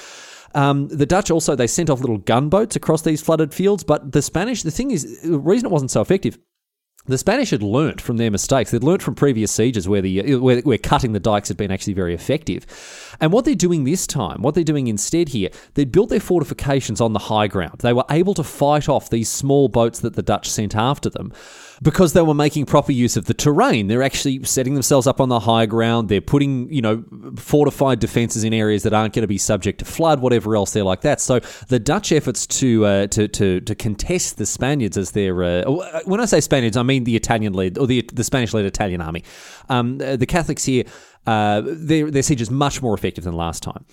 Um, 0.55 0.87
the 0.89 1.07
Dutch 1.07 1.31
also 1.31 1.57
they 1.57 1.67
sent 1.67 1.91
off 1.91 2.01
little 2.01 2.19
gunboats 2.19 2.77
across 2.77 3.03
these 3.03 3.21
flooded 3.21 3.53
fields, 3.53 3.83
but 3.83 4.13
the 4.13 4.23
Spanish. 4.23 4.63
The 4.63 4.71
thing 4.71 4.93
is, 4.93 5.23
the 5.23 5.39
reason 5.39 5.67
it 5.67 5.73
wasn't 5.73 5.91
so 5.91 6.01
effective 6.01 6.39
the 7.07 7.19
Spanish 7.19 7.51
had 7.51 7.63
learnt 7.63 8.01
from 8.01 8.17
their 8.17 8.31
mistakes. 8.31 8.71
They'd 8.71 8.83
learnt 8.83 9.03
from 9.03 9.15
previous 9.15 9.53
sieges 9.53 9.87
where 9.89 10.01
the 10.01 10.37
where, 10.37 10.61
where, 10.61 10.79
cutting 10.79 11.13
the 11.13 11.21
dikes 11.21 11.49
had 11.49 11.57
been 11.57 11.71
actually 11.71 11.93
very 11.93 12.15
effective. 12.15 12.67
And 13.21 13.31
what 13.31 13.45
they're 13.45 13.55
doing 13.55 13.85
this 13.85 14.07
time, 14.07 14.41
what 14.43 14.55
they're 14.55 14.65
doing 14.65 14.87
instead 14.87 15.29
here, 15.29 15.51
they'd 15.75 15.93
built 15.93 16.09
their 16.09 16.21
fortifications 16.21 17.01
on 17.01 17.13
the 17.13 17.19
high 17.19 17.47
ground. 17.47 17.81
They 17.81 17.93
were 17.93 18.05
able 18.11 18.35
to 18.35 18.45
fight 18.45 18.89
off 18.89 19.11
these 19.11 19.29
small 19.29 19.69
boats 19.69 20.01
that 20.01 20.15
the 20.15 20.23
Dutch 20.23 20.51
sent 20.51 20.75
after 20.75 21.11
them 21.11 21.33
because 21.85 22.15
they 22.15 22.23
were 22.23 22.35
making 22.35 22.65
proper 22.65 22.93
use 22.93 23.17
of 23.17 23.27
the 23.27 23.35
terrain. 23.35 23.89
They're 23.89 24.03
actually 24.03 24.43
setting 24.45 24.73
themselves 24.73 25.07
up 25.07 25.21
on 25.21 25.29
the 25.29 25.39
high 25.39 25.67
ground. 25.67 26.09
They're 26.09 26.23
putting, 26.23 26.73
you 26.73 26.81
know, 26.81 27.05
fortified 27.37 28.01
defenses 28.01 28.43
in 28.43 28.55
areas 28.55 28.83
that 28.85 28.95
aren't 28.95 29.15
going 29.15 29.23
to 29.23 29.29
be 29.29 29.37
subject 29.37 29.81
to 29.81 29.85
flood, 29.85 30.21
whatever 30.21 30.57
else 30.57 30.73
they're 30.73 30.83
like 30.83 31.03
that. 31.03 31.21
So 31.21 31.41
the 31.69 31.79
Dutch 31.79 32.11
efforts 32.11 32.47
to 32.47 32.87
uh, 32.87 33.07
to, 33.09 33.29
to 33.29 33.61
to 33.61 33.75
contest 33.75 34.39
the 34.39 34.47
Spaniards 34.47 34.97
as 34.97 35.11
their 35.11 35.45
uh, 35.45 35.63
when 36.07 36.21
I 36.21 36.25
say 36.25 36.41
Spaniards, 36.41 36.79
I 36.79 36.83
mean 36.83 37.05
the 37.05 37.17
Italian 37.17 37.53
led 37.53 37.77
or 37.77 37.87
the 37.87 38.03
the 38.13 38.25
Spanish 38.25 38.55
led 38.55 38.65
Italian 38.65 39.03
army. 39.03 39.23
Um, 39.69 39.99
the 39.99 40.27
Catholics 40.27 40.65
here 40.65 40.85
uh, 41.27 41.63
their, 41.65 42.11
their 42.11 42.23
siege 42.23 42.41
is 42.41 42.51
much 42.51 42.83
more 42.83 42.95
effective 42.95 43.25
than 43.25 43.35
last 43.35 43.63
time. 43.63 43.85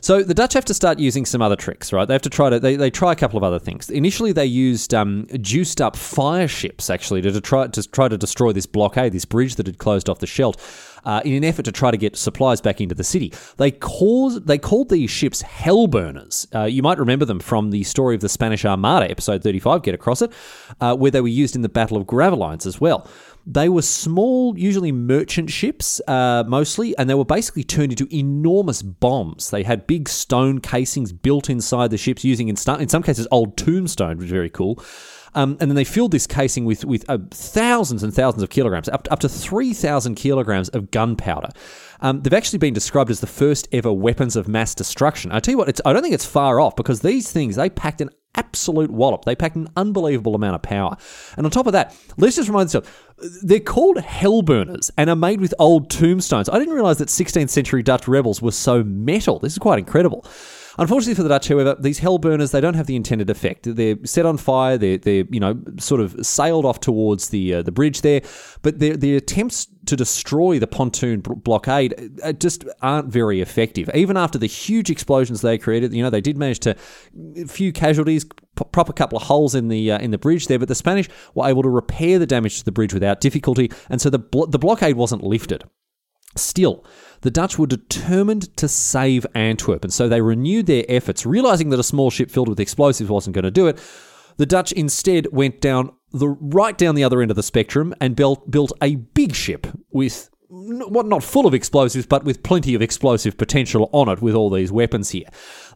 So 0.00 0.22
the 0.22 0.34
Dutch 0.34 0.54
have 0.54 0.64
to 0.66 0.74
start 0.74 0.98
using 0.98 1.26
some 1.26 1.42
other 1.42 1.56
tricks, 1.56 1.92
right? 1.92 2.06
They 2.06 2.14
have 2.14 2.22
to 2.22 2.30
try 2.30 2.50
to 2.50 2.58
they, 2.58 2.76
they 2.76 2.90
try 2.90 3.12
a 3.12 3.16
couple 3.16 3.36
of 3.36 3.44
other 3.44 3.58
things. 3.58 3.90
Initially, 3.90 4.32
they 4.32 4.46
used 4.46 4.94
um, 4.94 5.26
juiced 5.40 5.80
up 5.80 5.94
fire 5.94 6.48
ships 6.48 6.90
actually 6.90 7.22
to, 7.22 7.32
to 7.32 7.40
try 7.40 7.66
to 7.66 7.88
try 7.90 8.08
to 8.08 8.16
destroy 8.16 8.52
this 8.52 8.66
blockade, 8.66 9.12
this 9.12 9.24
bridge 9.24 9.56
that 9.56 9.66
had 9.66 9.78
closed 9.78 10.08
off 10.08 10.18
the 10.18 10.26
Scheldt. 10.26 10.56
Uh, 11.02 11.22
in 11.24 11.32
an 11.32 11.44
effort 11.44 11.62
to 11.62 11.72
try 11.72 11.90
to 11.90 11.96
get 11.96 12.14
supplies 12.14 12.60
back 12.60 12.78
into 12.78 12.94
the 12.94 13.02
city. 13.02 13.32
They 13.56 13.70
caused 13.70 14.46
they 14.46 14.58
called 14.58 14.90
these 14.90 15.10
ships 15.10 15.40
hell 15.40 15.86
burners. 15.86 16.46
Uh, 16.54 16.64
you 16.64 16.82
might 16.82 16.98
remember 16.98 17.24
them 17.24 17.40
from 17.40 17.70
the 17.70 17.84
story 17.84 18.14
of 18.14 18.20
the 18.20 18.28
Spanish 18.28 18.66
Armada, 18.66 19.10
episode 19.10 19.42
35, 19.42 19.82
get 19.82 19.94
across 19.94 20.20
it, 20.20 20.30
uh, 20.78 20.94
where 20.94 21.10
they 21.10 21.22
were 21.22 21.28
used 21.28 21.56
in 21.56 21.62
the 21.62 21.70
Battle 21.70 21.96
of 21.96 22.06
Gravelines 22.06 22.66
as 22.66 22.82
well. 22.82 23.08
They 23.46 23.68
were 23.68 23.82
small, 23.82 24.56
usually 24.58 24.92
merchant 24.92 25.50
ships, 25.50 26.00
uh, 26.06 26.44
mostly, 26.46 26.96
and 26.98 27.08
they 27.08 27.14
were 27.14 27.24
basically 27.24 27.64
turned 27.64 27.92
into 27.92 28.06
enormous 28.14 28.82
bombs. 28.82 29.50
They 29.50 29.62
had 29.62 29.86
big 29.86 30.08
stone 30.08 30.60
casings 30.60 31.12
built 31.12 31.50
inside 31.50 31.90
the 31.90 31.98
ships, 31.98 32.24
using 32.24 32.48
in, 32.48 32.56
in 32.78 32.88
some 32.88 33.02
cases 33.02 33.26
old 33.30 33.56
tombstone, 33.56 34.18
which 34.18 34.24
was 34.24 34.30
very 34.30 34.50
cool. 34.50 34.82
Um, 35.34 35.56
and 35.60 35.70
then 35.70 35.76
they 35.76 35.84
filled 35.84 36.10
this 36.10 36.26
casing 36.26 36.64
with 36.64 36.84
with 36.84 37.08
uh, 37.08 37.18
thousands 37.30 38.02
and 38.02 38.12
thousands 38.12 38.42
of 38.42 38.50
kilograms, 38.50 38.88
up, 38.88 39.06
up 39.10 39.20
to 39.20 39.28
three 39.28 39.72
thousand 39.72 40.16
kilograms 40.16 40.68
of 40.70 40.90
gunpowder. 40.90 41.50
Um, 42.00 42.22
they've 42.22 42.34
actually 42.34 42.58
been 42.58 42.74
described 42.74 43.10
as 43.10 43.20
the 43.20 43.26
first 43.26 43.68
ever 43.72 43.92
weapons 43.92 44.34
of 44.34 44.48
mass 44.48 44.74
destruction. 44.74 45.30
I 45.30 45.38
tell 45.38 45.52
you 45.52 45.58
what, 45.58 45.80
I 45.86 45.92
don't 45.92 46.02
think 46.02 46.14
it's 46.14 46.24
far 46.24 46.58
off 46.60 46.74
because 46.74 47.00
these 47.00 47.30
things 47.30 47.56
they 47.56 47.70
packed 47.70 48.00
an 48.00 48.10
absolute 48.34 48.90
wallop. 48.90 49.24
They 49.24 49.34
packed 49.34 49.56
an 49.56 49.68
unbelievable 49.76 50.34
amount 50.34 50.54
of 50.54 50.62
power. 50.62 50.96
And 51.36 51.46
on 51.46 51.50
top 51.50 51.66
of 51.66 51.72
that, 51.72 51.96
let's 52.16 52.36
just 52.36 52.48
remind 52.48 52.66
ourselves 52.66 52.88
they're 53.42 53.60
called 53.60 53.96
hellburners 53.98 54.90
and 54.96 55.10
are 55.10 55.16
made 55.16 55.40
with 55.40 55.54
old 55.58 55.90
tombstones. 55.90 56.48
I 56.48 56.58
didn't 56.58 56.74
realize 56.74 56.98
that 56.98 57.08
16th 57.08 57.50
century 57.50 57.82
Dutch 57.82 58.08
rebels 58.08 58.40
were 58.40 58.52
so 58.52 58.82
metal. 58.82 59.38
This 59.38 59.52
is 59.52 59.58
quite 59.58 59.78
incredible. 59.78 60.24
Unfortunately 60.80 61.14
for 61.14 61.22
the 61.22 61.28
Dutch, 61.28 61.48
however, 61.48 61.76
these 61.78 61.98
hell 61.98 62.16
burners 62.16 62.52
they 62.52 62.60
don't 62.60 62.72
have 62.72 62.86
the 62.86 62.96
intended 62.96 63.28
effect. 63.28 63.76
They're 63.76 63.98
set 64.04 64.24
on 64.24 64.38
fire. 64.38 64.78
They're, 64.78 64.96
they're 64.96 65.24
you 65.30 65.38
know 65.38 65.62
sort 65.78 66.00
of 66.00 66.16
sailed 66.24 66.64
off 66.64 66.80
towards 66.80 67.28
the 67.28 67.56
uh, 67.56 67.62
the 67.62 67.70
bridge 67.70 68.00
there, 68.00 68.22
but 68.62 68.78
the 68.78 69.14
attempts 69.14 69.66
to 69.84 69.94
destroy 69.94 70.58
the 70.58 70.66
pontoon 70.66 71.20
blockade 71.20 72.18
uh, 72.22 72.32
just 72.32 72.64
aren't 72.80 73.08
very 73.08 73.42
effective. 73.42 73.90
Even 73.94 74.16
after 74.16 74.38
the 74.38 74.46
huge 74.46 74.88
explosions 74.88 75.42
they 75.42 75.58
created, 75.58 75.92
you 75.92 76.02
know 76.02 76.08
they 76.08 76.22
did 76.22 76.38
manage 76.38 76.60
to 76.60 76.74
a 77.36 77.44
few 77.44 77.74
casualties, 77.74 78.24
proper 78.72 78.94
couple 78.94 79.18
of 79.18 79.24
holes 79.24 79.54
in 79.54 79.68
the 79.68 79.92
uh, 79.92 79.98
in 79.98 80.12
the 80.12 80.18
bridge 80.18 80.46
there, 80.46 80.58
but 80.58 80.68
the 80.68 80.74
Spanish 80.74 81.10
were 81.34 81.46
able 81.46 81.62
to 81.62 81.68
repair 81.68 82.18
the 82.18 82.26
damage 82.26 82.58
to 82.58 82.64
the 82.64 82.72
bridge 82.72 82.94
without 82.94 83.20
difficulty, 83.20 83.70
and 83.90 84.00
so 84.00 84.08
the 84.08 84.18
blo- 84.18 84.46
the 84.46 84.58
blockade 84.58 84.96
wasn't 84.96 85.22
lifted. 85.22 85.62
Still, 86.36 86.84
the 87.22 87.30
Dutch 87.30 87.58
were 87.58 87.66
determined 87.66 88.56
to 88.56 88.68
save 88.68 89.26
Antwerp, 89.34 89.84
and 89.84 89.92
so 89.92 90.08
they 90.08 90.20
renewed 90.20 90.66
their 90.66 90.84
efforts, 90.88 91.26
realizing 91.26 91.70
that 91.70 91.80
a 91.80 91.84
small 91.84 92.10
ship 92.10 92.30
filled 92.30 92.48
with 92.48 92.60
explosives 92.60 93.10
wasn't 93.10 93.34
going 93.34 93.44
to 93.44 93.50
do 93.50 93.66
it. 93.66 93.78
The 94.36 94.46
Dutch 94.46 94.72
instead 94.72 95.26
went 95.32 95.60
down 95.60 95.92
the 96.12 96.28
right 96.28 96.76
down 96.76 96.94
the 96.94 97.04
other 97.04 97.20
end 97.20 97.30
of 97.30 97.36
the 97.36 97.42
spectrum 97.42 97.94
and 98.00 98.16
built 98.16 98.50
built 98.50 98.72
a 98.82 98.96
big 98.96 99.34
ship 99.34 99.66
with 99.90 100.30
what 100.48 101.06
not 101.06 101.22
full 101.22 101.46
of 101.46 101.54
explosives, 101.54 102.06
but 102.06 102.24
with 102.24 102.42
plenty 102.42 102.74
of 102.74 102.82
explosive 102.82 103.36
potential 103.36 103.88
on 103.92 104.08
it 104.08 104.20
with 104.20 104.34
all 104.34 104.50
these 104.50 104.72
weapons 104.72 105.10
here. 105.10 105.26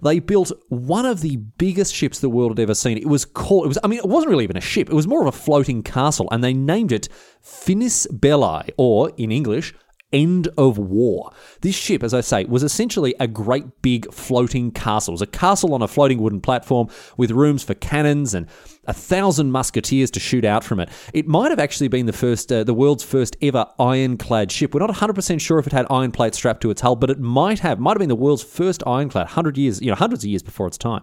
They 0.02 0.18
built 0.18 0.50
one 0.68 1.06
of 1.06 1.20
the 1.20 1.37
biggest 1.37 1.94
ships 1.94 2.18
the 2.18 2.28
world 2.28 2.50
had 2.52 2.61
ever 2.61 2.75
seen. 2.75 2.99
It 2.99 3.06
was 3.06 3.25
called, 3.25 3.66
it 3.66 3.68
was, 3.68 3.78
I 3.84 3.87
mean, 3.87 4.00
it 4.00 4.08
wasn't 4.08 4.30
really 4.30 4.42
even 4.42 4.56
a 4.56 4.61
ship, 4.61 4.90
it 4.90 4.94
was 4.94 5.06
more 5.06 5.20
of 5.20 5.28
a 5.28 5.38
floating 5.38 5.84
castle, 5.84 6.26
and 6.32 6.42
they 6.42 6.52
named 6.52 6.90
it 6.90 7.08
Finis 7.40 8.08
Belli, 8.08 8.73
or 8.76 9.12
in 9.16 9.30
English, 9.30 9.75
end 10.14 10.49
of 10.56 10.78
war. 10.78 11.33
This 11.61 11.75
ship, 11.75 12.02
as 12.02 12.14
I 12.14 12.23
say, 12.23 12.44
was 12.44 12.62
essentially 12.62 13.14
a 13.21 13.26
great 13.26 13.83
big 13.83 14.11
floating 14.14 14.71
castle. 14.71 15.12
It 15.12 15.14
was 15.14 15.23
a 15.23 15.26
castle 15.26 15.75
on 15.75 15.83
a 15.83 15.88
floating 15.88 16.23
wooden 16.23 16.40
platform 16.40 16.88
with 17.16 17.33
rooms 17.33 17.64
for 17.64 17.75
cannons 17.75 18.33
and 18.33 18.47
a 18.87 18.92
thousand 18.92 19.50
musketeers 19.50 20.11
to 20.12 20.21
shoot 20.21 20.44
out 20.44 20.62
from 20.62 20.78
it. 20.78 20.88
It 21.12 21.26
might 21.26 21.50
have 21.50 21.59
actually 21.59 21.88
been 21.88 22.06
the 22.06 22.12
first, 22.12 22.52
uh, 22.52 22.64
the 22.64 22.75
world's 22.75 23.02
first 23.02 23.37
ever 23.42 23.66
ironclad 23.78 24.52
ship. 24.52 24.73
We're 24.73 24.87
not 24.87 24.90
100% 24.90 25.40
sure 25.40 25.59
if 25.59 25.66
it 25.66 25.73
had 25.73 25.87
iron 25.90 26.12
plates 26.12 26.38
strapped 26.38 26.61
to 26.62 26.71
its 26.71 26.80
hull, 26.80 26.97
but 26.97 27.11
it 27.11 27.18
might 27.18 27.59
have. 27.61 27.80
Might 27.80 27.92
have 27.92 27.99
been 27.99 28.09
the 28.09 28.16
world's 28.16 28.44
first 28.44 28.83
ironclad, 28.87 29.28
hundred 29.28 29.59
years, 29.59 29.80
you 29.80 29.88
know, 29.88 29.97
hundreds 29.97 30.25
of 30.25 30.30
years 30.30 30.42
before 30.42 30.66
its 30.66 30.78
time. 30.78 31.02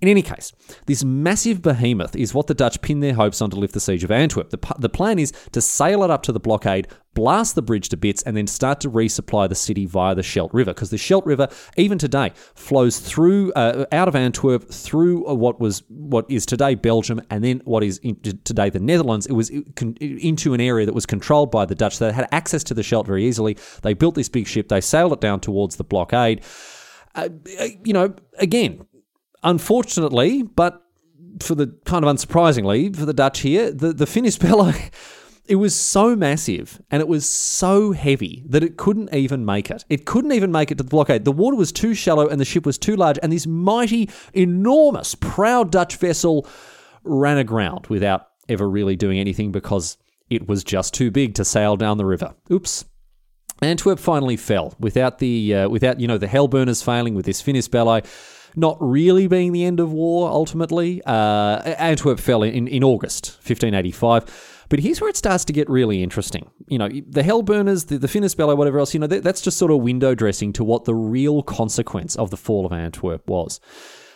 In 0.00 0.08
any 0.08 0.22
case, 0.22 0.52
this 0.86 1.04
massive 1.04 1.62
behemoth 1.62 2.14
is 2.14 2.34
what 2.34 2.46
the 2.46 2.54
Dutch 2.54 2.80
pin 2.82 3.00
their 3.00 3.14
hopes 3.14 3.40
on 3.40 3.50
to 3.50 3.56
lift 3.56 3.74
the 3.74 3.80
siege 3.80 4.04
of 4.04 4.10
Antwerp. 4.10 4.50
The, 4.50 4.74
the 4.78 4.88
plan 4.88 5.18
is 5.18 5.32
to 5.52 5.60
sail 5.60 6.02
it 6.02 6.10
up 6.10 6.22
to 6.24 6.32
the 6.32 6.40
blockade, 6.40 6.88
blast 7.14 7.54
the 7.54 7.62
bridge 7.62 7.88
to 7.88 7.96
bits, 7.96 8.22
and 8.22 8.36
then 8.36 8.46
start 8.46 8.80
to 8.80 8.90
resupply 8.90 9.48
the 9.48 9.54
city 9.54 9.86
via 9.86 10.14
the 10.14 10.22
Scheldt 10.22 10.52
River. 10.52 10.74
Because 10.74 10.90
the 10.90 10.98
Scheldt 10.98 11.24
River, 11.24 11.48
even 11.76 11.96
today, 11.96 12.32
flows 12.54 12.98
through 12.98 13.52
uh, 13.54 13.86
out 13.90 14.08
of 14.08 14.14
Antwerp 14.14 14.68
through 14.68 15.26
uh, 15.26 15.34
what 15.34 15.60
was 15.60 15.82
what 15.88 16.26
is 16.28 16.44
today 16.44 16.74
Belgium, 16.74 17.22
and 17.30 17.42
then 17.42 17.62
what 17.64 17.82
is 17.82 17.98
today 18.44 18.68
the 18.68 18.80
Netherlands. 18.80 19.26
It 19.26 19.32
was 19.32 19.50
into 19.50 20.52
an 20.52 20.60
area 20.60 20.84
that 20.84 20.94
was 20.94 21.06
controlled 21.06 21.50
by 21.50 21.64
the 21.64 21.74
Dutch. 21.74 21.98
They 21.98 22.12
had 22.12 22.28
access 22.32 22.62
to 22.64 22.74
the 22.74 22.82
Scheldt 22.82 23.06
very 23.06 23.24
easily. 23.24 23.56
They 23.82 23.94
built 23.94 24.14
this 24.14 24.28
big 24.28 24.46
ship. 24.46 24.68
They 24.68 24.82
sailed 24.82 25.12
it 25.14 25.20
down 25.20 25.40
towards 25.40 25.76
the 25.76 25.84
blockade. 25.84 26.42
Uh, 27.14 27.30
uh 27.58 27.68
you 27.82 27.94
know, 27.94 28.14
again, 28.38 28.84
unfortunately, 29.46 30.42
but 30.42 30.82
for 31.40 31.54
the 31.54 31.68
kind 31.86 32.04
of 32.04 32.14
unsurprisingly 32.14 32.94
for 32.94 33.06
the 33.06 33.14
Dutch 33.14 33.40
here, 33.40 33.72
the 33.72 33.92
the 33.92 34.06
Finis 34.06 34.36
Belli, 34.38 34.74
it 35.46 35.56
was 35.56 35.74
so 35.74 36.14
massive 36.14 36.82
and 36.90 37.00
it 37.00 37.08
was 37.08 37.24
so 37.24 37.92
heavy 37.92 38.42
that 38.48 38.62
it 38.62 38.76
couldn't 38.76 39.14
even 39.14 39.44
make 39.44 39.70
it. 39.70 39.84
It 39.88 40.04
couldn't 40.04 40.32
even 40.32 40.52
make 40.52 40.70
it 40.70 40.78
to 40.78 40.84
the 40.84 40.90
blockade. 40.90 41.24
The 41.24 41.32
water 41.32 41.56
was 41.56 41.72
too 41.72 41.94
shallow 41.94 42.28
and 42.28 42.40
the 42.40 42.44
ship 42.44 42.66
was 42.66 42.76
too 42.76 42.96
large, 42.96 43.18
and 43.22 43.32
this 43.32 43.46
mighty, 43.46 44.10
enormous, 44.34 45.14
proud 45.14 45.70
Dutch 45.70 45.96
vessel 45.96 46.46
ran 47.04 47.38
aground 47.38 47.86
without 47.86 48.28
ever 48.48 48.68
really 48.68 48.96
doing 48.96 49.18
anything 49.18 49.52
because 49.52 49.96
it 50.28 50.48
was 50.48 50.64
just 50.64 50.92
too 50.92 51.10
big 51.10 51.34
to 51.34 51.44
sail 51.44 51.76
down 51.76 51.98
the 51.98 52.04
river. 52.04 52.34
Oops. 52.50 52.84
Antwerp 53.62 53.98
finally 53.98 54.36
fell 54.36 54.74
without 54.78 55.18
the 55.18 55.54
uh, 55.54 55.68
without 55.68 55.98
you 55.98 56.06
know 56.06 56.18
the 56.18 56.26
Hellburners 56.26 56.84
failing 56.84 57.14
with 57.14 57.24
this 57.24 57.40
Finis 57.40 57.68
Belli 57.68 58.02
not 58.56 58.76
really 58.80 59.26
being 59.26 59.52
the 59.52 59.64
end 59.64 59.80
of 59.80 59.92
war 59.92 60.30
ultimately. 60.30 61.02
Uh, 61.04 61.58
Antwerp 61.78 62.18
fell 62.18 62.42
in, 62.42 62.66
in 62.66 62.82
August 62.82 63.38
1585. 63.44 64.64
But 64.68 64.80
here's 64.80 65.00
where 65.00 65.10
it 65.10 65.16
starts 65.16 65.44
to 65.44 65.52
get 65.52 65.70
really 65.70 66.02
interesting. 66.02 66.50
You 66.66 66.78
know, 66.78 66.88
the 66.88 67.22
Hellburners, 67.22 67.86
the, 67.86 67.98
the 67.98 68.08
Finis 68.08 68.34
Belli, 68.34 68.54
whatever 68.54 68.78
else, 68.78 68.94
you 68.94 69.00
know, 69.00 69.06
that, 69.06 69.22
that's 69.22 69.40
just 69.40 69.58
sort 69.58 69.70
of 69.70 69.78
window 69.78 70.14
dressing 70.14 70.52
to 70.54 70.64
what 70.64 70.84
the 70.84 70.94
real 70.94 71.42
consequence 71.42 72.16
of 72.16 72.30
the 72.30 72.36
fall 72.36 72.66
of 72.66 72.72
Antwerp 72.72 73.28
was. 73.28 73.60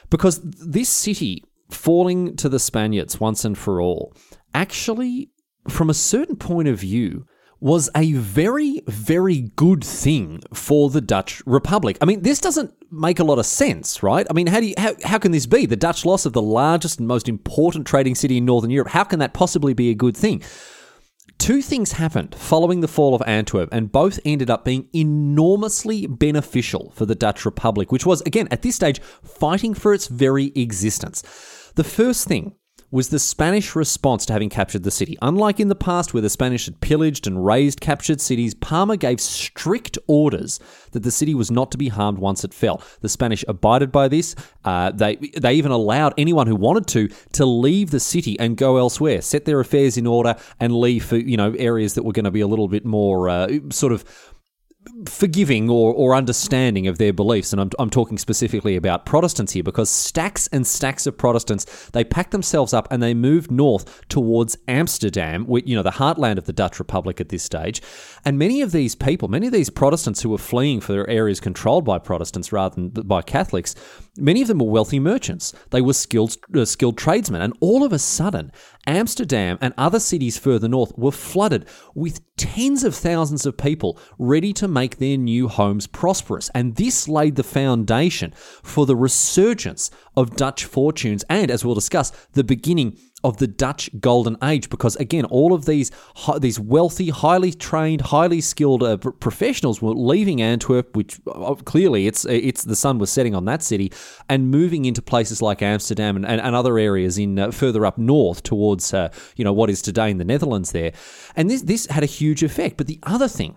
Because 0.09 0.41
this 0.41 0.89
city 0.89 1.45
falling 1.71 2.35
to 2.37 2.49
the 2.49 2.59
Spaniards 2.59 3.21
once 3.21 3.45
and 3.45 3.57
for 3.57 3.81
all 3.81 4.13
actually, 4.55 5.31
from 5.69 5.91
a 5.91 5.95
certain 5.95 6.37
point 6.37 6.67
of 6.67 6.81
view, 6.81 7.27
was 7.61 7.91
a 7.95 8.13
very, 8.13 8.83
very 8.87 9.51
good 9.57 9.85
thing 9.85 10.43
for 10.53 10.89
the 10.91 11.01
Dutch 11.01 11.43
Republic. 11.47 11.99
I 12.01 12.07
mean, 12.07 12.23
this 12.23 12.41
doesn't 12.41 12.73
make 12.91 13.21
a 13.21 13.25
lot 13.25 13.39
of 13.39 13.47
sense, 13.47 14.03
right? 14.03 14.27
I 14.29 14.33
mean, 14.33 14.47
how 14.47 14.61
do 14.61 14.67
you, 14.67 14.75
how, 14.79 14.95
how 15.05 15.19
can 15.19 15.33
this 15.33 15.47
be? 15.47 15.67
The 15.67 15.77
Dutch 15.77 16.05
loss 16.05 16.25
of 16.27 16.33
the 16.33 16.43
largest 16.43 16.99
and 16.99 17.07
most 17.07 17.29
important 17.29 17.87
trading 17.87 18.15
city 18.15 18.39
in 18.39 18.47
Northern 18.47 18.71
Europe. 18.71 18.89
How 18.89 19.05
can 19.05 19.19
that 19.19 19.35
possibly 19.35 19.75
be 19.75 19.91
a 19.91 19.95
good 19.95 20.17
thing? 20.17 20.43
Two 21.39 21.63
things 21.63 21.93
happened 21.93 22.35
following 22.35 22.81
the 22.81 22.89
fall 22.89 23.15
of 23.15 23.23
Antwerp, 23.27 23.71
and 23.73 23.91
both 23.91 24.21
ended 24.27 24.51
up 24.51 24.65
being 24.65 24.89
enormously 24.95 26.07
beneficial 26.07 26.93
for 26.95 27.07
the 27.07 27.15
Dutch 27.15 27.47
Republic, 27.47 27.91
which 27.91 28.05
was, 28.05 28.21
again, 28.23 28.47
at 28.51 28.61
this 28.61 28.77
stage, 28.77 29.01
fighting 29.23 29.73
for 29.73 29.95
its 29.95 30.07
very 30.07 30.53
existence. 30.55 31.23
The 31.77 31.85
first 31.85 32.29
thing 32.29 32.57
was 32.91 33.11
the 33.11 33.19
Spanish 33.19 33.77
response 33.77 34.27
to 34.27 34.33
having 34.33 34.49
captured 34.49 34.83
the 34.83 34.91
city. 34.91 35.17
Unlike 35.23 35.61
in 35.61 35.69
the 35.69 35.75
past, 35.75 36.13
where 36.13 36.21
the 36.21 36.31
Spanish 36.31 36.65
had 36.65 36.81
pillaged 36.81 37.27
and 37.27 37.45
razed 37.45 37.81
captured 37.81 38.21
cities, 38.21 38.55
Parma 38.55 38.97
gave 38.97 39.21
strict 39.21 39.97
orders 40.07 40.59
that 40.93 41.03
the 41.03 41.11
city 41.11 41.35
was 41.35 41.51
not 41.51 41.71
to 41.71 41.79
be 41.79 41.89
harmed 41.89 42.19
once 42.19 42.43
it 42.45 42.53
fell. 42.53 42.83
The 43.01 43.09
Spanish 43.09 43.45
abided 43.47 43.93
by 43.93 44.09
this. 44.09 44.35
Uh, 44.65 44.91
they 44.91 45.17
they 45.17 45.55
even 45.55 45.71
allowed 45.71 46.15
anyone 46.19 46.47
who 46.47 46.57
wanted 46.57 46.87
to 46.89 47.09
to 47.33 47.47
leave 47.47 47.91
the 47.91 48.01
city 48.01 48.39
and 48.41 48.57
go 48.57 48.77
elsewhere, 48.77 49.23
set 49.23 49.45
their 49.45 49.61
affairs 49.61 49.97
in 49.97 50.07
order, 50.07 50.37
and 50.59 50.75
leave 50.75 51.05
for 51.05 51.17
you 51.17 51.37
know 51.37 51.53
areas 51.55 51.95
that 51.95 52.05
were 52.05 52.13
going 52.13 52.25
to 52.25 52.31
be 52.31 52.41
a 52.41 52.47
little 52.47 52.69
bit 52.69 52.85
more 52.85 53.29
uh, 53.29 53.49
sort 53.71 53.93
of 53.93 54.05
forgiving 55.07 55.71
or, 55.71 55.93
or 55.95 56.15
understanding 56.15 56.87
of 56.87 56.99
their 56.99 57.13
beliefs. 57.13 57.53
And 57.53 57.61
I'm, 57.61 57.71
I'm 57.79 57.91
talking 57.91 58.19
specifically 58.19 58.77
about 58.77 59.07
Protestants 59.07 59.53
here 59.53 59.63
because 59.63 59.91
stacks 59.91 60.47
and 60.49 60.67
stacks 60.67 61.07
of 61.07 61.17
Protestants, 61.17 61.91
they 61.91 62.05
packed 62.05 62.33
themselves 62.33 62.73
up 62.73 62.89
and 62.91 63.03
they 63.03 63.15
moved 63.15 63.51
north 63.51 64.09
towards 64.09 64.57
Amsterdam, 64.69 65.47
you 65.65 65.77
know, 65.77 65.83
the 65.83 65.91
heartland 65.91 66.39
of 66.39 66.45
the 66.45 66.53
Dutch 66.53 66.79
Republic 66.79 67.21
at 67.21 67.29
this 67.29 67.43
stage. 67.43 67.83
And 68.25 68.39
many 68.39 68.63
of 68.63 68.73
these 68.73 68.95
people, 68.95 69.29
many 69.29 69.47
of 69.47 69.53
these 69.53 69.71
Protestants 69.71 70.23
who 70.23 70.31
were 70.31 70.39
fleeing 70.39 70.81
for 70.81 70.93
their 70.93 71.09
areas 71.09 71.41
controlled 71.41 71.85
by 71.85 71.99
Protestants 71.99 72.53
rather 72.53 72.75
than 72.75 72.91
by 72.91 73.23
Catholics, 73.23 73.75
many 74.17 74.43
of 74.43 74.49
them 74.49 74.59
were 74.59 74.71
wealthy 74.71 75.01
merchants. 75.01 75.53
They 75.71 75.81
were 75.81 75.95
skilled, 75.95 76.37
uh, 76.55 76.65
skilled 76.65 76.99
tradesmen. 76.99 77.43
And 77.43 77.57
all 77.61 77.85
of 77.85 77.93
a 77.93 77.99
sudden, 77.99 78.53
Amsterdam 78.87 79.59
and 79.61 79.75
other 79.77 80.01
cities 80.01 80.39
further 80.39 80.69
north 80.69 80.93
were 80.97 81.13
flooded 81.13 81.67
with 81.95 82.21
tens 82.37 82.85
of 82.85 82.95
thousands 82.95 83.47
of 83.47 83.57
people 83.57 83.99
ready 84.19 84.53
to 84.55 84.69
make 84.69 84.97
their 84.97 85.17
new 85.17 85.49
homes 85.49 85.87
prosperous. 85.87 86.51
And 86.55 86.77
this 86.77 87.09
laid 87.09 87.37
the 87.37 87.43
foundation 87.43 88.33
for 88.63 88.87
the 88.87 88.97
resurgence 88.97 89.91
of 90.17 90.37
Dutch 90.37 90.65
fortunes 90.65 91.25
and, 91.29 91.51
as 91.51 91.65
we'll 91.65 91.75
discuss, 91.75 92.11
the 92.33 92.45
beginning 92.45 92.99
of 93.23 93.37
the 93.37 93.47
Dutch 93.47 93.91
Golden 94.01 94.37
Age 94.43 94.71
because 94.71 94.97
again 94.97 95.25
all 95.27 95.53
of 95.53 95.67
these 95.67 95.91
these 96.39 96.59
wealthy 96.59 97.11
highly 97.11 97.53
trained 97.53 98.01
highly 98.01 98.41
skilled 98.41 98.83
uh, 98.83 98.97
professionals 98.97 99.83
were 99.83 99.95
leaving 99.95 100.41
Antwerp 100.41 100.97
which 100.97 101.21
uh, 101.27 101.55
clearly 101.55 102.07
it's 102.07 102.25
it's 102.25 102.65
the 102.65 102.77
sun 102.77 102.99
was 102.99 103.11
setting 103.11 103.35
on 103.35 103.45
that 103.45 103.63
city 103.63 103.93
and 104.29 104.51
moving 104.51 104.85
into 104.85 105.03
places 105.03 105.43
like 105.43 105.63
Amsterdam 105.63 106.17
and, 106.17 106.27
and, 106.27 106.41
and 106.41 106.55
other 106.55 106.79
areas 106.79 107.19
in 107.19 107.39
uh, 107.39 107.51
further 107.51 107.85
up 107.85 107.99
north 107.99 108.43
towards 108.43 108.95
uh, 108.95 109.11
you 109.37 109.45
know 109.45 109.53
what 109.53 109.71
is 109.71 109.83
today 109.83 110.11
in 110.11 110.19
the 110.19 110.25
Netherlands 110.25 110.73
there. 110.73 110.93
And 111.37 111.51
this 111.51 111.63
this 111.63 111.87
had 111.87 112.03
a 112.03 112.07
huge 112.07 112.43
effect. 112.43 112.77
But 112.77 112.87
the 112.87 112.99
other 113.03 113.29
thing 113.29 113.57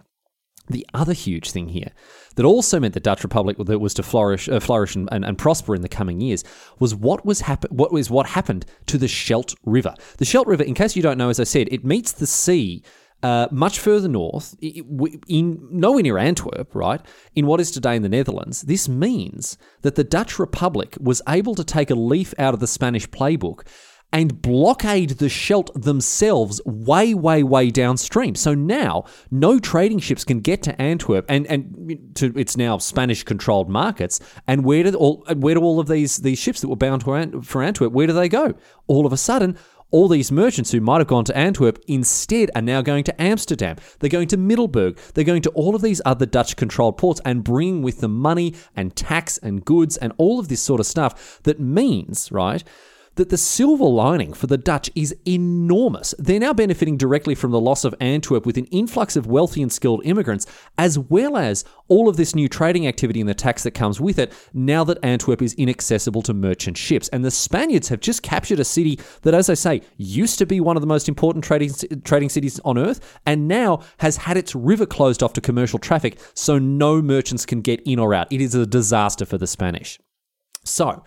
the 0.70 0.86
other 0.94 1.14
huge 1.14 1.52
thing 1.52 1.70
here 1.70 1.92
that 2.36 2.46
also 2.46 2.80
meant 2.80 2.94
the 2.94 3.00
Dutch 3.00 3.24
Republic 3.24 3.58
that 3.58 3.80
was 3.80 3.94
to 3.96 4.04
flourish, 4.04 4.50
uh, 4.50 4.60
flourish 4.60 4.96
and, 4.96 5.10
and, 5.12 5.26
and, 5.26 5.38
prosper 5.38 5.76
in 5.76 5.82
the 5.82 5.90
coming 5.90 6.22
years 6.22 6.44
was 6.80 6.96
what 6.96 7.26
was 7.26 7.42
happen- 7.42 7.76
what 7.76 7.92
was 7.92 8.10
what 8.10 8.28
happened 8.28 8.66
to 8.88 8.98
the 8.98 9.08
Scheldt 9.08 9.56
River. 9.66 9.94
The 10.18 10.26
Scheldt 10.26 10.48
River, 10.48 10.64
in 10.64 10.74
case 10.74 10.96
you 10.96 11.02
don't 11.02 11.18
know, 11.18 11.30
as 11.30 11.40
I 11.40 11.44
said, 11.44 11.68
it 11.72 11.84
meets 11.84 12.12
the 12.12 12.28
sea. 12.28 12.84
Uh, 13.22 13.48
much 13.52 13.80
further 13.80 14.10
north, 14.10 14.54
in 14.62 15.58
nowhere 15.72 16.04
near 16.04 16.18
Antwerp, 16.18 16.76
right, 16.76 17.00
in 17.36 17.48
what 17.48 17.62
is 17.62 17.72
today 17.72 17.96
in 17.96 18.02
the 18.02 18.10
Netherlands, 18.10 18.64
this 18.64 18.90
means 18.90 19.58
that 19.82 19.96
the 19.96 20.04
Dutch 20.04 20.38
Republic 20.38 20.98
was 21.00 21.22
able 21.30 21.56
to 21.56 21.64
take 21.64 21.90
a 21.90 21.96
leaf 21.96 22.34
out 22.38 22.54
of 22.54 22.60
the 22.60 22.68
Spanish 22.68 23.08
playbook 23.08 23.66
and 24.14 24.42
blockade 24.42 25.10
the 25.10 25.28
Scheldt 25.28 25.72
themselves 25.74 26.62
way, 26.66 27.16
way, 27.16 27.42
way 27.42 27.72
downstream. 27.72 28.36
So 28.36 28.54
now 28.54 29.06
no 29.32 29.60
trading 29.60 30.00
ships 30.00 30.24
can 30.24 30.40
get 30.40 30.62
to 30.64 30.82
Antwerp 30.82 31.26
and, 31.28 31.48
and 31.48 32.12
to 32.16 32.28
its 32.38 32.56
now 32.56 32.78
Spanish 32.78 33.24
controlled 33.24 33.70
markets. 33.70 34.20
And 34.48 34.64
where 34.64 34.84
do 34.84 34.94
all 34.94 35.26
where 35.36 35.56
do 35.56 35.62
all 35.62 35.80
of 35.80 35.88
these 35.88 36.18
these 36.18 36.38
ships 36.38 36.62
that 36.62 36.68
were 36.68 36.76
bound 36.76 37.04
for 37.04 37.64
Antwerp, 37.64 37.92
where 37.92 38.08
do 38.08 38.14
they 38.14 38.30
go? 38.30 38.54
All 38.88 39.06
of 39.06 39.12
a 39.12 39.18
sudden, 39.18 39.58
all 39.90 40.08
these 40.08 40.32
merchants 40.32 40.72
who 40.72 40.82
might 40.82 41.00
have 41.00 41.08
gone 41.08 41.24
to 41.26 41.38
Antwerp 41.38 41.80
instead 41.88 42.50
are 42.56 42.62
now 42.64 42.82
going 42.82 43.04
to 43.04 43.22
Amsterdam. 43.22 43.78
They're 44.00 44.10
going 44.10 44.28
to 44.30 44.38
Middelburg. 44.38 44.98
They're 45.14 45.24
going 45.24 45.44
to 45.44 45.52
all 45.52 45.76
of 45.76 45.84
these 45.84 46.02
other 46.04 46.26
Dutch 46.26 46.56
controlled 46.56 46.98
ports 46.98 47.22
and 47.26 47.44
bringing 47.44 47.84
with 47.84 48.00
them 48.00 48.18
money 48.18 48.56
and 48.76 48.96
tax 48.96 49.38
and 49.38 49.64
goods 49.64 49.98
and 49.98 50.12
all 50.18 50.40
of 50.40 50.48
this 50.48 50.62
sort 50.62 50.80
of 50.80 50.88
stuff 50.88 51.40
that 51.44 51.60
means, 51.60 52.32
right, 52.32 52.64
that 53.16 53.30
the 53.30 53.38
silver 53.38 53.86
lining 53.86 54.34
for 54.34 54.48
the 54.48 54.58
Dutch 54.58 54.90
is 54.96 55.16
enormous. 55.28 56.16
They're 56.18 56.40
now 56.40 56.54
benefiting 56.54 56.98
directly 56.98 57.36
from 57.36 57.52
the 57.52 57.60
loss 57.60 57.84
of 57.84 57.96
Antwerp 58.00 58.46
with 58.46 58.58
an 58.58 58.66
influx 58.66 59.16
of 59.16 59.28
wealthy 59.28 59.62
and 59.62 59.72
skilled 59.72 60.06
immigrants, 60.06 60.46
as 60.78 60.98
well 60.98 61.38
as 61.38 61.64
all 61.88 62.10
of 62.10 62.18
this 62.18 62.34
new 62.34 62.48
trading 62.48 62.88
activity 62.88 63.20
and 63.20 63.30
the 63.30 63.34
tax 63.34 63.64
that 63.64 63.72
comes 63.72 64.02
with 64.02 64.18
it 64.18 64.34
now 64.54 64.84
that 64.84 65.04
Antwerp 65.04 65.42
is 65.42 65.54
inaccessible 65.54 66.22
to 66.24 66.34
merchant 66.34 66.78
ships. 66.78 67.08
And 67.10 67.24
the 67.24 67.32
Spaniards 67.32 67.90
have 67.90 68.00
just 68.00 68.24
captured 68.24 68.60
a 68.60 68.66
city 68.66 69.00
that, 69.22 69.34
as 69.34 69.50
I 69.50 69.54
say, 69.54 69.82
used 69.98 70.40
to 70.40 70.46
be 70.46 70.60
one 70.60 70.78
of 70.78 70.82
the 70.82 70.88
most 70.88 71.08
important 71.08 71.44
trading, 71.44 71.72
trading 72.04 72.30
cities 72.30 72.60
on 72.66 72.78
earth 72.78 73.20
and 73.26 73.48
now 73.48 73.82
has 73.98 74.18
had 74.18 74.38
its 74.38 74.56
river 74.56 74.86
closed 74.86 75.22
off 75.22 75.34
to 75.34 75.42
commercial 75.42 75.80
traffic 75.80 76.20
so 76.34 76.58
no 76.58 77.02
merchants 77.02 77.46
can 77.46 77.62
get 77.62 77.82
in 77.86 78.00
or 78.00 78.14
out. 78.14 78.32
It 78.32 78.42
is 78.42 78.56
a 78.56 78.66
disaster 78.66 79.26
for 79.26 79.38
the 79.38 79.48
Spanish. 79.48 80.00
So, 80.66 81.04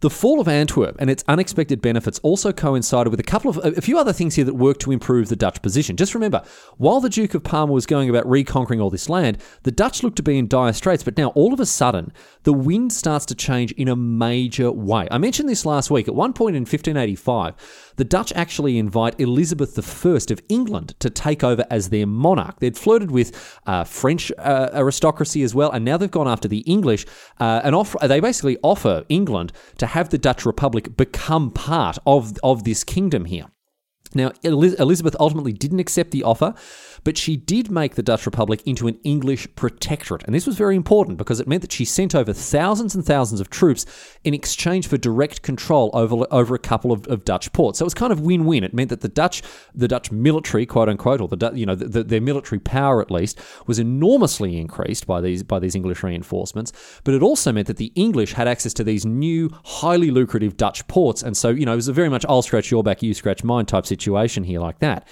the 0.00 0.10
fall 0.10 0.40
of 0.40 0.48
Antwerp 0.48 0.96
and 0.98 1.10
its 1.10 1.24
unexpected 1.28 1.82
benefits 1.82 2.18
also 2.20 2.52
coincided 2.52 3.10
with 3.10 3.20
a 3.20 3.24
couple 3.24 3.50
of 3.50 3.58
a 3.58 3.80
few 3.80 3.98
other 3.98 4.12
things 4.12 4.34
here 4.34 4.44
that 4.44 4.54
worked 4.54 4.80
to 4.82 4.92
improve 4.92 5.28
the 5.28 5.36
Dutch 5.36 5.60
position. 5.60 5.96
Just 5.96 6.14
remember, 6.14 6.42
while 6.78 7.00
the 7.00 7.10
Duke 7.10 7.34
of 7.34 7.44
Parma 7.44 7.72
was 7.72 7.86
going 7.86 8.08
about 8.08 8.28
reconquering 8.28 8.80
all 8.80 8.90
this 8.90 9.08
land, 9.08 9.38
the 9.62 9.70
Dutch 9.70 10.02
looked 10.02 10.16
to 10.16 10.22
be 10.22 10.38
in 10.38 10.48
dire 10.48 10.72
straits, 10.72 11.02
but 11.02 11.18
now 11.18 11.28
all 11.30 11.52
of 11.52 11.60
a 11.60 11.66
sudden, 11.66 12.12
the 12.44 12.52
wind 12.52 12.92
starts 12.92 13.26
to 13.26 13.34
change 13.34 13.72
in 13.72 13.88
a 13.88 13.96
major 13.96 14.72
way. 14.72 15.06
I 15.10 15.18
mentioned 15.18 15.48
this 15.48 15.66
last 15.66 15.90
week. 15.90 16.08
At 16.08 16.14
one 16.14 16.32
point 16.32 16.56
in 16.56 16.62
1585, 16.62 17.89
the 18.00 18.04
Dutch 18.04 18.32
actually 18.34 18.78
invite 18.78 19.20
Elizabeth 19.20 19.78
I 19.78 20.32
of 20.32 20.42
England 20.48 20.94
to 21.00 21.10
take 21.10 21.44
over 21.44 21.66
as 21.68 21.90
their 21.90 22.06
monarch. 22.06 22.58
They'd 22.58 22.78
flirted 22.78 23.10
with 23.10 23.60
uh, 23.66 23.84
French 23.84 24.32
uh, 24.38 24.70
aristocracy 24.72 25.42
as 25.42 25.54
well, 25.54 25.70
and 25.70 25.84
now 25.84 25.98
they've 25.98 26.10
gone 26.10 26.26
after 26.26 26.48
the 26.48 26.60
English 26.60 27.04
uh, 27.38 27.60
and. 27.62 27.76
They 28.00 28.20
basically 28.20 28.56
offer 28.62 29.04
England 29.10 29.52
to 29.76 29.86
have 29.86 30.08
the 30.08 30.16
Dutch 30.16 30.46
Republic 30.46 30.96
become 30.96 31.50
part 31.50 31.98
of 32.06 32.38
of 32.42 32.64
this 32.64 32.84
kingdom 32.84 33.26
here. 33.26 33.48
Now, 34.14 34.32
Elizabeth 34.42 35.14
ultimately 35.20 35.52
didn't 35.52 35.78
accept 35.78 36.10
the 36.10 36.22
offer, 36.22 36.54
but 37.04 37.16
she 37.16 37.36
did 37.36 37.70
make 37.70 37.94
the 37.94 38.02
Dutch 38.02 38.26
Republic 38.26 38.62
into 38.66 38.88
an 38.88 38.98
English 39.04 39.48
protectorate. 39.56 40.24
And 40.24 40.34
this 40.34 40.46
was 40.46 40.56
very 40.56 40.76
important 40.76 41.18
because 41.18 41.40
it 41.40 41.48
meant 41.48 41.62
that 41.62 41.72
she 41.72 41.84
sent 41.84 42.14
over 42.14 42.32
thousands 42.32 42.94
and 42.94 43.04
thousands 43.04 43.40
of 43.40 43.50
troops 43.50 43.86
in 44.24 44.34
exchange 44.34 44.86
for 44.86 44.96
direct 44.96 45.42
control 45.42 45.90
over, 45.94 46.26
over 46.30 46.54
a 46.54 46.58
couple 46.58 46.92
of, 46.92 47.06
of 47.08 47.24
Dutch 47.24 47.52
ports. 47.52 47.78
So 47.78 47.84
it 47.84 47.86
was 47.86 47.94
kind 47.94 48.12
of 48.12 48.20
win-win. 48.20 48.64
It 48.64 48.74
meant 48.74 48.90
that 48.90 49.00
the 49.00 49.08
Dutch, 49.08 49.42
the 49.74 49.88
Dutch 49.88 50.10
military, 50.10 50.66
quote 50.66 50.88
unquote, 50.88 51.20
or 51.20 51.28
the 51.28 51.50
you 51.54 51.66
know 51.66 51.74
the, 51.74 51.86
the, 51.86 52.04
their 52.04 52.20
military 52.20 52.58
power 52.58 53.00
at 53.00 53.10
least, 53.10 53.38
was 53.66 53.78
enormously 53.78 54.58
increased 54.58 55.06
by 55.06 55.20
these 55.20 55.42
by 55.42 55.58
these 55.58 55.74
English 55.74 56.02
reinforcements. 56.02 56.72
But 57.04 57.14
it 57.14 57.22
also 57.22 57.52
meant 57.52 57.66
that 57.66 57.76
the 57.76 57.92
English 57.94 58.32
had 58.34 58.48
access 58.48 58.74
to 58.74 58.84
these 58.84 59.04
new, 59.04 59.50
highly 59.64 60.10
lucrative 60.10 60.56
Dutch 60.56 60.86
ports. 60.86 61.22
And 61.22 61.36
so 61.36 61.50
you 61.50 61.66
know 61.66 61.72
it 61.72 61.76
was 61.76 61.88
a 61.88 61.92
very 61.92 62.08
much 62.08 62.24
I'll 62.28 62.42
scratch 62.42 62.70
your 62.70 62.82
back, 62.82 63.02
you 63.02 63.14
scratch 63.14 63.42
mine 63.44 63.66
type 63.66 63.86
situation 63.86 64.44
here 64.44 64.60
like 64.60 64.78
that. 64.80 65.08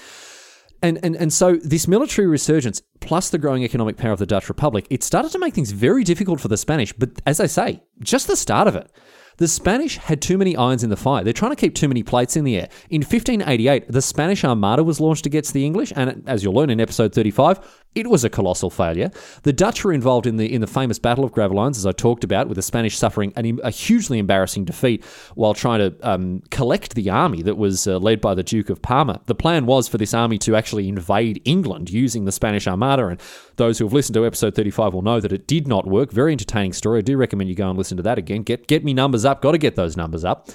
And, 0.83 0.99
and, 1.03 1.17
and 1.17 1.33
so 1.33 1.57
this 1.57 1.89
military 1.89 2.29
resurgence, 2.29 2.83
plus 3.01 3.31
the 3.31 3.39
growing 3.39 3.65
economic 3.65 3.97
power 3.97 4.13
of 4.13 4.19
the 4.19 4.27
Dutch 4.27 4.49
Republic, 4.49 4.87
it 4.91 5.03
started 5.03 5.33
to 5.33 5.39
make 5.39 5.55
things 5.55 5.73
very 5.73 6.05
difficult 6.05 6.41
for 6.41 6.49
the 6.49 6.57
Spanish. 6.57 6.93
But 6.93 7.11
as 7.27 7.41
I 7.41 7.47
say, 7.47 7.83
just 8.01 8.27
the 8.27 8.37
start 8.37 8.69
of 8.69 8.77
it. 8.77 8.91
The 9.39 9.49
Spanish 9.49 9.97
had 9.99 10.21
too 10.21 10.37
many 10.37 10.57
irons 10.57 10.83
in 10.83 10.91
the 10.91 10.97
fire. 10.97 11.23
They're 11.23 11.33
trying 11.33 11.53
to 11.53 11.57
keep 11.57 11.75
too 11.75 11.87
many 11.87 12.03
plates 12.03 12.37
in 12.37 12.43
the 12.43 12.57
air. 12.57 12.69
In 12.91 13.03
1588, 13.03 13.91
the 13.91 14.03
Spanish 14.03 14.45
Armada 14.45 14.83
was 14.83 15.01
launched 15.01 15.27
against 15.27 15.53
the 15.53 15.65
English, 15.65 15.93
and 15.95 16.25
as 16.27 16.43
you'll 16.43 16.55
learn 16.55 16.71
in 16.71 16.81
episode 16.81 17.15
35, 17.15 17.61
it 17.95 18.09
was 18.09 18.25
a 18.25 18.31
colossal 18.31 18.69
failure. 18.69 19.11
The 19.45 19.53
Dutch 19.53 19.85
were 19.85 19.93
involved 19.93 20.27
in 20.27 20.37
the 20.37 20.53
in 20.53 20.61
the 20.61 20.67
famous 20.67 20.99
Battle 20.99 21.25
of 21.25 21.33
Gravelines, 21.33 21.77
as 21.77 21.87
I 21.87 21.93
talked 21.93 22.25
about, 22.25 22.49
with 22.49 22.57
the 22.57 22.63
Spanish 22.63 22.97
suffering 22.97 23.33
an, 23.37 23.61
a 23.63 23.71
hugely 23.71 24.19
embarrassing 24.19 24.65
defeat 24.65 25.05
while 25.35 25.55
trying 25.55 25.79
to 25.79 26.09
um, 26.09 26.43
collect 26.51 26.95
the 26.95 27.09
army 27.09 27.43
that 27.43 27.57
was 27.57 27.87
uh, 27.87 27.99
led 27.99 28.21
by 28.21 28.35
the 28.35 28.43
Duke 28.43 28.71
of 28.71 28.83
Parma. 28.83 29.21
The 29.27 29.35
plan 29.35 29.67
was 29.67 29.89
for 29.89 29.99
this 29.99 30.15
army 30.15 30.39
to 30.39 30.57
actually 30.57 30.89
invade 30.89 31.43
England 31.45 31.91
using 31.91 32.25
the 32.25 32.33
Spanish 32.33 32.67
Armada, 32.67 33.07
and 33.07 33.21
those 33.59 33.79
who 33.79 33.85
have 33.85 33.93
listened 33.93 34.15
to 34.15 34.25
episode 34.25 34.55
35 34.55 34.95
will 34.95 35.03
know 35.03 35.21
that 35.21 35.33
it 35.33 35.47
did 35.47 35.69
not 35.69 35.87
work. 35.87 36.11
Very 36.11 36.33
entertaining 36.33 36.73
story. 36.73 36.99
I 36.99 37.03
do 37.03 37.17
recommend 37.17 37.51
you 37.51 37.55
go 37.55 37.69
and 37.69 37.77
listen 37.77 37.97
to 37.99 38.03
that 38.05 38.19
again. 38.19 38.43
Get 38.43 38.67
get 38.67 38.85
me 38.85 38.95
numbers 38.95 39.25
up. 39.25 39.43
Got 39.43 39.53
to 39.53 39.59
get 39.59 39.77
those 39.77 39.97
numbers 39.97 40.25
up. 40.25 40.49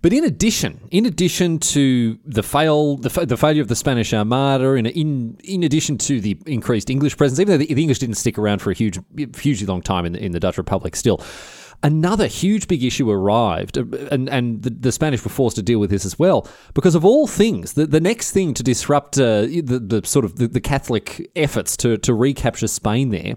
But 0.00 0.12
in 0.12 0.22
addition, 0.22 0.86
in 0.92 1.06
addition 1.06 1.58
to 1.58 2.18
the 2.24 2.44
fail, 2.44 2.98
the, 2.98 3.26
the 3.26 3.36
failure 3.36 3.62
of 3.62 3.66
the 3.66 3.74
Spanish 3.74 4.14
Armada, 4.14 4.74
in, 4.74 4.86
in 4.86 5.36
in 5.42 5.64
addition 5.64 5.98
to 5.98 6.20
the 6.20 6.38
increased 6.46 6.88
English 6.88 7.16
presence, 7.16 7.40
even 7.40 7.52
though 7.52 7.58
the, 7.58 7.74
the 7.74 7.82
English 7.82 7.98
didn't 7.98 8.14
stick 8.14 8.38
around 8.38 8.62
for 8.62 8.70
a 8.70 8.74
huge, 8.74 9.00
hugely 9.36 9.66
long 9.66 9.82
time 9.82 10.06
in 10.06 10.12
the, 10.12 10.24
in 10.24 10.30
the 10.30 10.38
Dutch 10.38 10.56
Republic, 10.56 10.94
still, 10.94 11.20
another 11.82 12.26
huge 12.26 12.68
big 12.68 12.82
issue 12.82 13.10
arrived, 13.10 13.78
uh, 13.78 13.84
and 14.10 14.28
and 14.28 14.62
the, 14.62 14.70
the, 14.70 14.92
Spanish 14.92 15.24
were 15.24 15.30
forced 15.30 15.56
to 15.56 15.62
deal 15.62 15.78
with 15.78 15.90
this 15.90 16.04
as 16.04 16.18
well 16.18 16.46
because 16.74 16.94
of 16.94 17.04
all 17.04 17.26
things. 17.26 17.74
The, 17.74 17.86
the 17.86 18.00
next 18.00 18.32
thing 18.32 18.54
to 18.54 18.62
disrupt 18.62 19.18
uh, 19.18 19.42
the 19.42 19.82
the 19.84 20.06
sort 20.06 20.24
of 20.24 20.36
the, 20.36 20.48
the 20.48 20.60
Catholic 20.60 21.30
efforts 21.36 21.76
to 21.78 21.96
to 21.98 22.14
recapture 22.14 22.68
Spain 22.68 23.10
there 23.10 23.36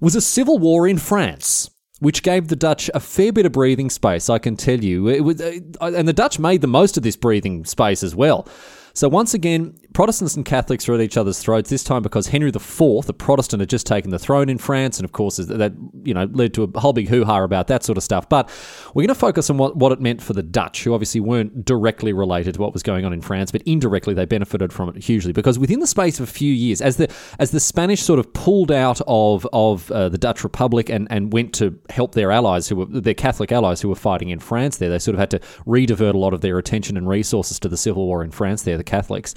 was 0.00 0.14
a 0.14 0.20
civil 0.20 0.58
war 0.58 0.86
in 0.86 0.98
France 0.98 1.70
which 2.00 2.22
gave 2.22 2.48
the 2.48 2.56
Dutch 2.56 2.88
a 2.94 3.00
fair 3.00 3.32
bit 3.32 3.44
of 3.44 3.52
breathing 3.52 3.90
space, 3.90 4.30
I 4.30 4.38
can 4.38 4.56
tell 4.56 4.78
you. 4.78 5.08
It 5.08 5.24
was, 5.24 5.40
uh, 5.40 5.58
and 5.80 6.06
the 6.06 6.12
Dutch 6.12 6.38
made 6.38 6.60
the 6.60 6.68
most 6.68 6.96
of 6.96 7.02
this 7.02 7.16
breathing 7.16 7.64
space 7.64 8.04
as 8.04 8.14
well. 8.14 8.46
So 8.94 9.08
once 9.08 9.34
again, 9.34 9.74
Protestants 9.98 10.36
and 10.36 10.44
Catholics 10.44 10.88
are 10.88 10.94
at 10.94 11.00
each 11.00 11.16
other's 11.16 11.40
throats. 11.40 11.70
This 11.70 11.82
time 11.82 12.04
because 12.04 12.28
Henry 12.28 12.50
IV, 12.50 13.08
a 13.08 13.12
Protestant, 13.12 13.58
had 13.62 13.68
just 13.68 13.84
taken 13.84 14.12
the 14.12 14.18
throne 14.20 14.48
in 14.48 14.56
France, 14.56 14.96
and 15.00 15.04
of 15.04 15.10
course 15.10 15.38
that 15.38 15.74
you 16.04 16.14
know 16.14 16.28
led 16.30 16.54
to 16.54 16.62
a 16.62 16.78
whole 16.78 16.92
big 16.92 17.08
hoo 17.08 17.24
ha 17.24 17.42
about 17.42 17.66
that 17.66 17.82
sort 17.82 17.98
of 17.98 18.04
stuff. 18.04 18.28
But 18.28 18.48
we're 18.94 19.02
going 19.02 19.08
to 19.08 19.16
focus 19.16 19.50
on 19.50 19.58
what, 19.58 19.74
what 19.74 19.90
it 19.90 20.00
meant 20.00 20.22
for 20.22 20.34
the 20.34 20.42
Dutch, 20.44 20.84
who 20.84 20.94
obviously 20.94 21.18
weren't 21.20 21.64
directly 21.64 22.12
related 22.12 22.54
to 22.54 22.60
what 22.60 22.72
was 22.72 22.84
going 22.84 23.04
on 23.04 23.12
in 23.12 23.20
France, 23.20 23.50
but 23.50 23.60
indirectly 23.62 24.14
they 24.14 24.24
benefited 24.24 24.72
from 24.72 24.90
it 24.90 25.02
hugely 25.02 25.32
because 25.32 25.58
within 25.58 25.80
the 25.80 25.86
space 25.88 26.20
of 26.20 26.28
a 26.28 26.32
few 26.32 26.52
years, 26.52 26.80
as 26.80 26.96
the 26.96 27.12
as 27.40 27.50
the 27.50 27.58
Spanish 27.58 28.00
sort 28.00 28.20
of 28.20 28.32
pulled 28.32 28.70
out 28.70 29.00
of 29.08 29.48
of 29.52 29.90
uh, 29.90 30.08
the 30.08 30.18
Dutch 30.18 30.44
Republic 30.44 30.90
and, 30.90 31.08
and 31.10 31.32
went 31.32 31.52
to 31.54 31.76
help 31.90 32.14
their 32.14 32.30
allies 32.30 32.68
who 32.68 32.76
were 32.76 32.86
their 32.86 33.14
Catholic 33.14 33.50
allies 33.50 33.80
who 33.80 33.88
were 33.88 33.96
fighting 33.96 34.28
in 34.28 34.38
France, 34.38 34.76
there 34.76 34.90
they 34.90 35.00
sort 35.00 35.16
of 35.16 35.18
had 35.18 35.30
to 35.32 35.40
redivert 35.66 36.14
a 36.14 36.18
lot 36.18 36.34
of 36.34 36.40
their 36.40 36.56
attention 36.56 36.96
and 36.96 37.08
resources 37.08 37.58
to 37.58 37.68
the 37.68 37.76
civil 37.76 38.06
war 38.06 38.22
in 38.22 38.30
France. 38.30 38.62
There, 38.62 38.76
the 38.76 38.84
Catholics. 38.84 39.34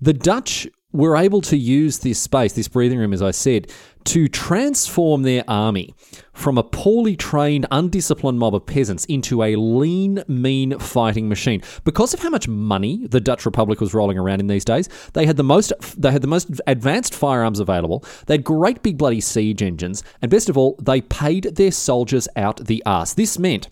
The 0.00 0.12
Dutch 0.12 0.68
were 0.92 1.16
able 1.16 1.40
to 1.42 1.56
use 1.56 1.98
this 1.98 2.18
space, 2.18 2.52
this 2.54 2.68
breathing 2.68 2.98
room, 2.98 3.12
as 3.12 3.20
I 3.20 3.30
said, 3.30 3.70
to 4.04 4.26
transform 4.26 5.22
their 5.22 5.44
army 5.46 5.92
from 6.32 6.56
a 6.56 6.62
poorly 6.62 7.14
trained, 7.14 7.66
undisciplined 7.70 8.38
mob 8.38 8.54
of 8.54 8.64
peasants 8.64 9.04
into 9.04 9.42
a 9.42 9.56
lean, 9.56 10.22
mean 10.28 10.78
fighting 10.78 11.28
machine. 11.28 11.60
Because 11.84 12.14
of 12.14 12.20
how 12.20 12.30
much 12.30 12.48
money 12.48 13.06
the 13.06 13.20
Dutch 13.20 13.44
Republic 13.44 13.80
was 13.80 13.92
rolling 13.92 14.16
around 14.16 14.40
in 14.40 14.46
these 14.46 14.64
days, 14.64 14.88
they 15.12 15.26
had 15.26 15.36
the 15.36 15.44
most 15.44 15.72
they 15.98 16.10
had 16.10 16.22
the 16.22 16.28
most 16.28 16.48
advanced 16.66 17.14
firearms 17.14 17.60
available. 17.60 18.02
They 18.26 18.34
had 18.34 18.44
great 18.44 18.82
big 18.82 18.96
bloody 18.96 19.20
siege 19.20 19.62
engines, 19.62 20.02
and 20.22 20.30
best 20.30 20.48
of 20.48 20.56
all, 20.56 20.76
they 20.80 21.02
paid 21.02 21.44
their 21.56 21.72
soldiers 21.72 22.28
out 22.34 22.64
the 22.64 22.82
arse. 22.86 23.12
This 23.12 23.38
meant 23.38 23.68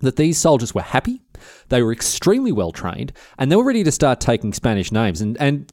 that 0.00 0.16
these 0.16 0.36
soldiers 0.36 0.74
were 0.74 0.82
happy, 0.82 1.22
they 1.68 1.82
were 1.82 1.92
extremely 1.92 2.52
well 2.52 2.72
trained, 2.72 3.12
and 3.38 3.50
they 3.50 3.56
were 3.56 3.64
ready 3.64 3.84
to 3.84 3.92
start 3.92 4.20
taking 4.20 4.52
Spanish 4.52 4.92
names. 4.92 5.20
And, 5.20 5.36
and 5.40 5.72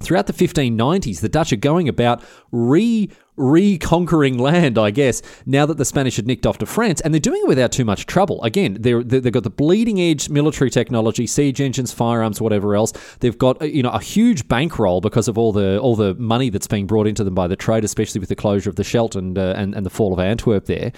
throughout 0.00 0.26
the 0.26 0.32
1590s, 0.32 1.20
the 1.20 1.28
Dutch 1.28 1.52
are 1.52 1.56
going 1.56 1.88
about 1.88 2.22
re 2.52 3.10
reconquering 3.38 4.38
land, 4.38 4.78
I 4.78 4.90
guess, 4.90 5.22
now 5.46 5.66
that 5.66 5.76
the 5.76 5.84
Spanish 5.84 6.16
had 6.16 6.26
nicked 6.26 6.46
off 6.46 6.58
to 6.58 6.66
France, 6.66 7.00
and 7.00 7.14
they're 7.14 7.20
doing 7.20 7.40
it 7.42 7.48
without 7.48 7.72
too 7.72 7.84
much 7.84 8.06
trouble. 8.06 8.42
Again, 8.42 8.76
they're, 8.80 9.02
they've 9.02 9.32
got 9.32 9.44
the 9.44 9.50
bleeding 9.50 10.00
edge 10.00 10.28
military 10.28 10.70
technology, 10.70 11.26
siege 11.26 11.60
engines, 11.60 11.92
firearms, 11.92 12.40
whatever 12.40 12.74
else. 12.74 12.92
They've 13.20 13.36
got 13.36 13.60
you 13.62 13.82
know 13.82 13.90
a 13.90 14.00
huge 14.00 14.48
bankroll 14.48 15.00
because 15.00 15.28
of 15.28 15.38
all 15.38 15.52
the 15.52 15.78
all 15.78 15.96
the 15.96 16.14
money 16.14 16.50
that's 16.50 16.66
being 16.66 16.86
brought 16.86 17.06
into 17.06 17.24
them 17.24 17.34
by 17.34 17.46
the 17.46 17.56
trade, 17.56 17.84
especially 17.84 18.18
with 18.18 18.28
the 18.28 18.36
closure 18.36 18.70
of 18.70 18.76
the 18.76 18.84
Scheldt 18.84 19.16
and 19.16 19.38
uh, 19.38 19.54
and, 19.56 19.74
and 19.74 19.86
the 19.86 19.90
fall 19.90 20.12
of 20.12 20.18
Antwerp 20.18 20.66
there. 20.66 20.92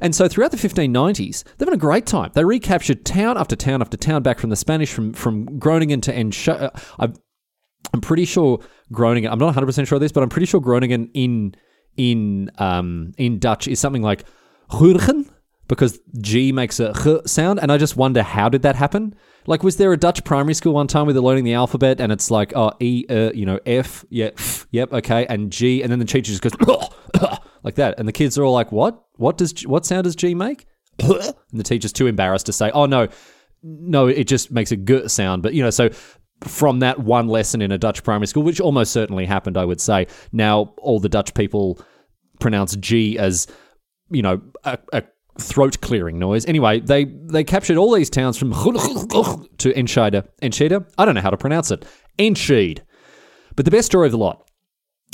And 0.00 0.14
so 0.14 0.28
throughout 0.28 0.50
the 0.50 0.58
1590s, 0.58 1.42
they've 1.56 1.66
had 1.66 1.74
a 1.74 1.78
great 1.78 2.04
time. 2.04 2.30
They 2.34 2.44
recaptured 2.44 3.06
town 3.06 3.38
after 3.38 3.56
town 3.56 3.80
after 3.80 3.96
town 3.96 4.22
back 4.22 4.38
from 4.38 4.50
the 4.50 4.56
Spanish, 4.56 4.92
from 4.92 5.12
from 5.12 5.58
Groningen 5.58 6.00
to 6.02 6.12
Ensch- 6.12 6.48
uh, 6.98 7.08
I'm 7.92 8.00
pretty 8.00 8.24
sure 8.24 8.60
Groningen. 8.92 9.30
I'm 9.30 9.38
not 9.38 9.46
100 9.46 9.66
percent 9.66 9.88
sure 9.88 9.96
of 9.96 10.00
this, 10.00 10.12
but 10.12 10.22
I'm 10.22 10.28
pretty 10.28 10.46
sure 10.46 10.60
Groningen 10.60 11.10
in 11.14 11.54
in 11.96 12.50
um 12.58 13.12
in 13.16 13.38
Dutch 13.38 13.68
is 13.68 13.80
something 13.80 14.02
like 14.02 14.24
Groningen 14.68 15.30
because 15.68 15.98
G 16.20 16.52
makes 16.52 16.80
a 16.80 16.90
H 16.90 17.26
sound, 17.26 17.60
and 17.60 17.72
I 17.72 17.78
just 17.78 17.96
wonder 17.96 18.22
how 18.22 18.48
did 18.48 18.62
that 18.62 18.76
happen? 18.76 19.14
Like, 19.46 19.62
was 19.62 19.76
there 19.76 19.92
a 19.92 19.96
Dutch 19.96 20.24
primary 20.24 20.54
school 20.54 20.74
one 20.74 20.86
time 20.86 21.06
where 21.06 21.12
they're 21.12 21.22
learning 21.22 21.44
the 21.44 21.54
alphabet 21.54 22.00
and 22.00 22.10
it's 22.12 22.30
like, 22.30 22.52
oh, 22.56 22.72
E, 22.80 23.04
uh, 23.08 23.30
you 23.32 23.46
know, 23.46 23.60
F, 23.64 24.04
yeah, 24.10 24.30
f, 24.36 24.66
yep, 24.72 24.92
okay, 24.92 25.24
and 25.26 25.52
G, 25.52 25.82
and 25.82 25.90
then 25.90 25.98
the 25.98 26.04
teacher 26.04 26.32
just 26.32 26.42
goes 26.42 26.52
like 27.62 27.76
that, 27.76 27.98
and 27.98 28.08
the 28.08 28.12
kids 28.12 28.36
are 28.38 28.44
all 28.44 28.52
like, 28.52 28.72
what? 28.72 29.02
What 29.16 29.38
does 29.38 29.66
what 29.66 29.86
sound 29.86 30.04
does 30.04 30.16
G 30.16 30.34
make? 30.34 30.66
and 31.02 31.34
the 31.52 31.62
teacher's 31.62 31.92
too 31.92 32.06
embarrassed 32.06 32.46
to 32.46 32.52
say, 32.52 32.70
oh 32.72 32.86
no, 32.86 33.08
no, 33.62 34.06
it 34.06 34.24
just 34.24 34.50
makes 34.50 34.72
a 34.72 34.76
g 34.76 35.08
sound. 35.08 35.42
But 35.42 35.54
you 35.54 35.62
know, 35.62 35.70
so 35.70 35.90
from 36.44 36.80
that 36.80 37.00
one 37.00 37.28
lesson 37.28 37.62
in 37.62 37.72
a 37.72 37.78
Dutch 37.78 38.02
primary 38.02 38.26
school, 38.26 38.42
which 38.42 38.60
almost 38.60 38.92
certainly 38.92 39.26
happened, 39.26 39.56
I 39.56 39.64
would 39.64 39.80
say. 39.80 40.06
Now 40.32 40.74
all 40.78 41.00
the 41.00 41.08
Dutch 41.08 41.34
people 41.34 41.80
pronounce 42.40 42.76
G 42.76 43.18
as, 43.18 43.46
you 44.10 44.22
know, 44.22 44.40
a, 44.64 44.78
a 44.92 45.02
throat 45.38 45.80
clearing 45.80 46.18
noise. 46.18 46.44
Anyway, 46.46 46.80
they 46.80 47.04
they 47.04 47.44
captured 47.44 47.76
all 47.76 47.94
these 47.94 48.10
towns 48.10 48.36
from 48.36 48.52
to 49.58 49.78
Enschede. 49.78 50.22
Enschede? 50.42 50.84
I 50.98 51.04
don't 51.04 51.14
know 51.14 51.20
how 51.20 51.30
to 51.30 51.36
pronounce 51.36 51.70
it. 51.70 51.84
Enschede. 52.18 52.82
But 53.54 53.64
the 53.64 53.70
best 53.70 53.86
story 53.86 54.06
of 54.06 54.12
the 54.12 54.18
lot 54.18 54.48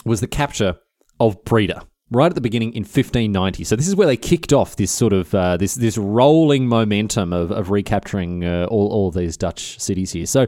was 0.04 0.20
the 0.20 0.26
capture 0.26 0.76
of 1.20 1.44
Breda 1.44 1.86
right 2.10 2.26
at 2.26 2.34
the 2.34 2.40
beginning 2.40 2.74
in 2.74 2.82
1590. 2.82 3.64
So 3.64 3.74
this 3.74 3.88
is 3.88 3.96
where 3.96 4.06
they 4.06 4.16
kicked 4.16 4.52
off 4.52 4.76
this 4.76 4.90
sort 4.90 5.12
of 5.12 5.34
uh, 5.34 5.56
this 5.56 5.74
this 5.74 5.96
rolling 5.96 6.66
momentum 6.66 7.32
of, 7.32 7.50
of 7.50 7.70
recapturing 7.70 8.44
uh, 8.44 8.66
all 8.70 8.88
all 8.88 9.10
these 9.10 9.36
Dutch 9.36 9.80
cities 9.80 10.12
here. 10.12 10.26
So. 10.26 10.46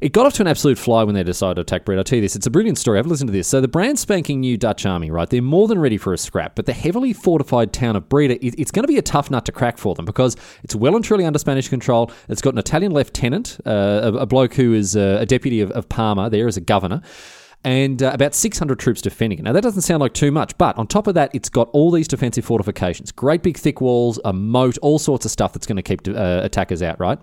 It 0.00 0.12
got 0.12 0.24
off 0.24 0.32
to 0.34 0.42
an 0.42 0.46
absolute 0.46 0.78
fly 0.78 1.02
when 1.02 1.14
they 1.14 1.22
decided 1.22 1.56
to 1.56 1.60
attack 1.60 1.84
Breda. 1.84 2.00
I'll 2.00 2.04
tell 2.04 2.16
you 2.16 2.22
this, 2.22 2.34
it's 2.34 2.46
a 2.46 2.50
brilliant 2.50 2.78
story. 2.78 2.98
Have 2.98 3.06
a 3.06 3.08
listen 3.08 3.26
to 3.26 3.32
this. 3.32 3.46
So 3.46 3.60
the 3.60 3.68
brand 3.68 3.98
spanking 3.98 4.40
new 4.40 4.56
Dutch 4.56 4.86
army, 4.86 5.10
right? 5.10 5.28
They're 5.28 5.42
more 5.42 5.68
than 5.68 5.78
ready 5.78 5.98
for 5.98 6.14
a 6.14 6.18
scrap, 6.18 6.54
but 6.54 6.64
the 6.64 6.72
heavily 6.72 7.12
fortified 7.12 7.72
town 7.72 7.96
of 7.96 8.08
Breda, 8.08 8.44
it's 8.44 8.70
going 8.70 8.84
to 8.84 8.88
be 8.88 8.96
a 8.96 9.02
tough 9.02 9.30
nut 9.30 9.44
to 9.46 9.52
crack 9.52 9.76
for 9.76 9.94
them 9.94 10.06
because 10.06 10.36
it's 10.62 10.74
well 10.74 10.96
and 10.96 11.04
truly 11.04 11.26
under 11.26 11.38
Spanish 11.38 11.68
control. 11.68 12.10
It's 12.28 12.40
got 12.40 12.54
an 12.54 12.58
Italian 12.58 12.92
lieutenant, 12.92 13.58
uh, 13.66 14.00
a, 14.04 14.12
a, 14.18 14.26
bloke 14.26 14.54
who 14.54 14.72
is 14.72 14.96
a, 14.96 15.18
uh, 15.18 15.22
a 15.22 15.26
deputy 15.26 15.60
of, 15.60 15.70
of 15.72 15.88
Parma 15.88 16.30
there 16.30 16.46
as 16.46 16.56
a 16.56 16.60
governor 16.60 17.02
and 17.64 18.02
uh, 18.02 18.10
about 18.14 18.34
600 18.34 18.78
troops 18.78 19.02
defending 19.02 19.38
it. 19.38 19.42
Now, 19.42 19.52
that 19.52 19.62
doesn't 19.62 19.82
sound 19.82 20.00
like 20.00 20.14
too 20.14 20.30
much, 20.30 20.56
but 20.56 20.76
on 20.78 20.86
top 20.86 21.06
of 21.06 21.14
that, 21.14 21.30
it's 21.34 21.48
got 21.48 21.68
all 21.72 21.90
these 21.90 22.08
defensive 22.08 22.44
fortifications 22.44 23.12
great 23.12 23.42
big 23.42 23.56
thick 23.56 23.80
walls, 23.80 24.18
a 24.24 24.32
moat, 24.32 24.78
all 24.78 24.98
sorts 24.98 25.24
of 25.24 25.30
stuff 25.30 25.52
that's 25.52 25.66
going 25.66 25.76
to 25.76 25.82
keep 25.82 26.06
uh, 26.08 26.40
attackers 26.42 26.82
out, 26.82 26.98
right? 26.98 27.18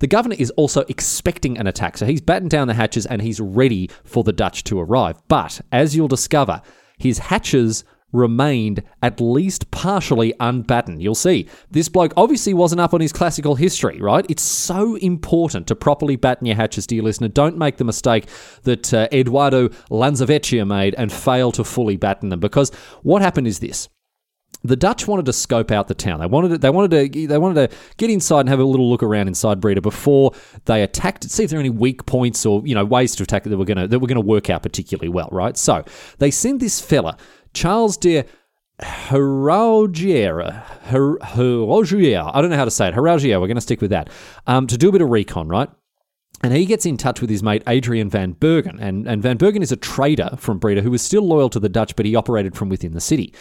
The 0.00 0.06
governor 0.06 0.36
is 0.38 0.50
also 0.52 0.84
expecting 0.88 1.58
an 1.58 1.66
attack, 1.66 1.96
so 1.98 2.06
he's 2.06 2.20
battened 2.20 2.50
down 2.50 2.68
the 2.68 2.74
hatches 2.74 3.06
and 3.06 3.22
he's 3.22 3.40
ready 3.40 3.90
for 4.04 4.24
the 4.24 4.32
Dutch 4.32 4.64
to 4.64 4.80
arrive. 4.80 5.16
But 5.28 5.60
as 5.72 5.94
you'll 5.94 6.08
discover, 6.08 6.62
his 6.98 7.18
hatches 7.18 7.84
remained 8.12 8.82
at 9.02 9.20
least 9.20 9.70
partially 9.70 10.34
unbattened. 10.40 11.02
You'll 11.02 11.14
see, 11.14 11.48
this 11.70 11.88
bloke 11.88 12.12
obviously 12.16 12.54
wasn't 12.54 12.80
up 12.80 12.94
on 12.94 13.00
his 13.00 13.12
classical 13.12 13.54
history, 13.54 14.00
right? 14.00 14.24
It's 14.28 14.42
so 14.42 14.96
important 14.96 15.66
to 15.68 15.76
properly 15.76 16.16
batten 16.16 16.46
your 16.46 16.56
hatches, 16.56 16.86
dear 16.86 17.02
listener. 17.02 17.28
Don't 17.28 17.58
make 17.58 17.76
the 17.76 17.84
mistake 17.84 18.26
that 18.62 18.92
uh, 18.94 19.08
Eduardo 19.12 19.68
Lanzavecchia 19.90 20.66
made 20.66 20.94
and 20.96 21.12
fail 21.12 21.52
to 21.52 21.64
fully 21.64 21.96
batten 21.96 22.30
them, 22.30 22.40
because 22.40 22.70
what 23.02 23.22
happened 23.22 23.46
is 23.46 23.58
this 23.58 23.88
the 24.64 24.76
Dutch 24.76 25.06
wanted 25.06 25.26
to 25.26 25.32
scope 25.32 25.70
out 25.70 25.88
the 25.88 25.94
town. 25.94 26.20
They 26.20 26.26
wanted 26.26 26.48
to, 26.48 26.58
they 26.58 26.70
wanted 26.70 27.12
to 27.12 27.26
they 27.26 27.38
wanted 27.38 27.70
to 27.70 27.76
get 27.96 28.10
inside 28.10 28.40
and 28.40 28.48
have 28.48 28.58
a 28.58 28.64
little 28.64 28.90
look 28.90 29.02
around 29.02 29.28
inside 29.28 29.60
Breda 29.60 29.80
before 29.80 30.32
they 30.64 30.82
attacked. 30.82 31.30
See 31.30 31.44
if 31.44 31.50
there 31.50 31.58
are 31.58 31.60
any 31.60 31.70
weak 31.70 32.06
points 32.06 32.44
or 32.44 32.66
you 32.66 32.74
know 32.74 32.84
ways 32.84 33.14
to 33.16 33.22
attack 33.22 33.44
that 33.44 33.56
were 33.56 33.64
gonna 33.64 33.86
that 33.86 33.98
were 34.00 34.08
gonna 34.08 34.20
work 34.20 34.50
out 34.50 34.62
particularly 34.62 35.08
well. 35.08 35.28
Right. 35.30 35.56
So 35.56 35.84
they 36.18 36.30
send 36.30 36.60
this 36.60 36.80
fella 36.80 37.16
Charles 37.52 37.96
de 37.96 38.24
Heraugiera, 38.80 40.62
Her- 40.84 41.18
I 41.22 42.40
don't 42.40 42.50
know 42.50 42.56
how 42.56 42.64
to 42.64 42.70
say 42.70 42.88
it. 42.88 42.94
Heraugiera, 42.94 43.40
we're 43.40 43.46
going 43.48 43.56
to 43.56 43.60
stick 43.60 43.80
with 43.80 43.90
that. 43.90 44.08
Um, 44.46 44.66
to 44.66 44.78
do 44.78 44.88
a 44.88 44.92
bit 44.92 45.02
of 45.02 45.08
recon, 45.08 45.48
right? 45.48 45.68
And 46.42 46.52
he 46.52 46.66
gets 46.66 46.86
in 46.86 46.96
touch 46.96 47.20
with 47.20 47.30
his 47.30 47.42
mate 47.42 47.64
Adrian 47.66 48.08
van 48.08 48.32
Bergen. 48.32 48.78
And, 48.78 49.08
and 49.08 49.20
Van 49.20 49.36
Bergen 49.36 49.62
is 49.62 49.72
a 49.72 49.76
trader 49.76 50.30
from 50.36 50.58
Breda 50.58 50.82
who 50.82 50.90
was 50.92 51.02
still 51.02 51.22
loyal 51.22 51.50
to 51.50 51.58
the 51.58 51.68
Dutch, 51.68 51.96
but 51.96 52.06
he 52.06 52.14
operated 52.14 52.54
from 52.54 52.68
within 52.68 52.92
the 52.92 53.00
city. 53.00 53.34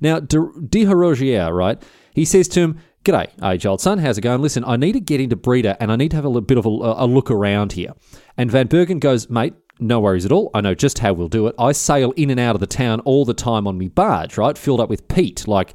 Now, 0.00 0.20
de, 0.20 0.46
de 0.68 0.84
right? 0.86 1.82
He 2.14 2.24
says 2.24 2.46
to 2.48 2.60
him, 2.60 2.78
G'day, 3.04 3.28
age 3.44 3.66
old 3.66 3.82
son, 3.82 3.98
how's 3.98 4.16
it 4.16 4.22
going? 4.22 4.40
Listen, 4.40 4.64
I 4.64 4.76
need 4.76 4.92
to 4.92 5.00
get 5.00 5.20
into 5.20 5.36
Breda 5.36 5.76
and 5.78 5.92
I 5.92 5.96
need 5.96 6.10
to 6.12 6.16
have 6.16 6.24
a 6.24 6.40
bit 6.40 6.56
of 6.56 6.64
a, 6.64 6.68
a 6.70 7.06
look 7.06 7.30
around 7.30 7.72
here. 7.72 7.92
And 8.36 8.50
Van 8.50 8.66
Bergen 8.66 8.98
goes, 8.98 9.28
Mate, 9.28 9.54
no 9.80 10.00
worries 10.00 10.24
at 10.24 10.32
all. 10.32 10.50
I 10.54 10.60
know 10.60 10.74
just 10.74 10.98
how 10.98 11.12
we'll 11.12 11.28
do 11.28 11.46
it. 11.46 11.54
I 11.58 11.72
sail 11.72 12.12
in 12.12 12.30
and 12.30 12.40
out 12.40 12.54
of 12.54 12.60
the 12.60 12.66
town 12.66 13.00
all 13.00 13.24
the 13.24 13.34
time 13.34 13.66
on 13.66 13.76
me 13.78 13.88
barge, 13.88 14.38
right? 14.38 14.56
Filled 14.56 14.80
up 14.80 14.88
with 14.88 15.08
peat, 15.08 15.48
like 15.48 15.74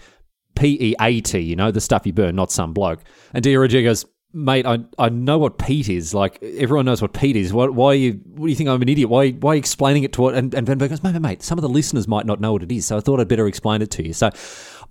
P 0.55 0.77
E 0.79 0.95
A 0.99 1.21
T, 1.21 1.39
you 1.39 1.55
know, 1.55 1.71
the 1.71 1.81
stuff 1.81 2.05
you 2.05 2.13
burn, 2.13 2.35
not 2.35 2.51
some 2.51 2.73
bloke. 2.73 2.99
And 3.33 3.43
Diarra 3.43 3.83
goes, 3.83 4.05
Mate, 4.31 4.67
I, 4.67 4.77
I 4.99 5.09
know 5.09 5.39
what 5.39 5.57
peat 5.57 5.89
is. 5.89 6.13
Like 6.13 6.41
everyone 6.43 6.85
knows 6.85 7.01
what 7.01 7.13
peat 7.13 7.35
is. 7.35 7.51
Why, 7.51 7.67
why 7.67 7.93
you? 7.93 8.19
What 8.25 8.45
do 8.45 8.49
you 8.49 8.55
think 8.55 8.69
I'm 8.69 8.81
an 8.81 8.87
idiot? 8.87 9.09
Why 9.09 9.31
why 9.31 9.55
explaining 9.55 10.03
it 10.03 10.13
to 10.13 10.21
what? 10.21 10.35
And, 10.35 10.53
and 10.53 10.67
Van 10.67 10.77
Berg 10.77 10.89
goes, 10.89 11.01
mate, 11.01 11.19
mate, 11.19 11.41
some 11.41 11.57
of 11.57 11.63
the 11.63 11.69
listeners 11.69 12.07
might 12.07 12.27
not 12.27 12.39
know 12.39 12.53
what 12.53 12.61
it 12.61 12.71
is, 12.71 12.85
so 12.85 12.97
I 12.97 12.99
thought 12.99 13.19
I'd 13.19 13.27
better 13.27 13.47
explain 13.47 13.81
it 13.81 13.89
to 13.91 14.05
you. 14.05 14.13
So, 14.13 14.29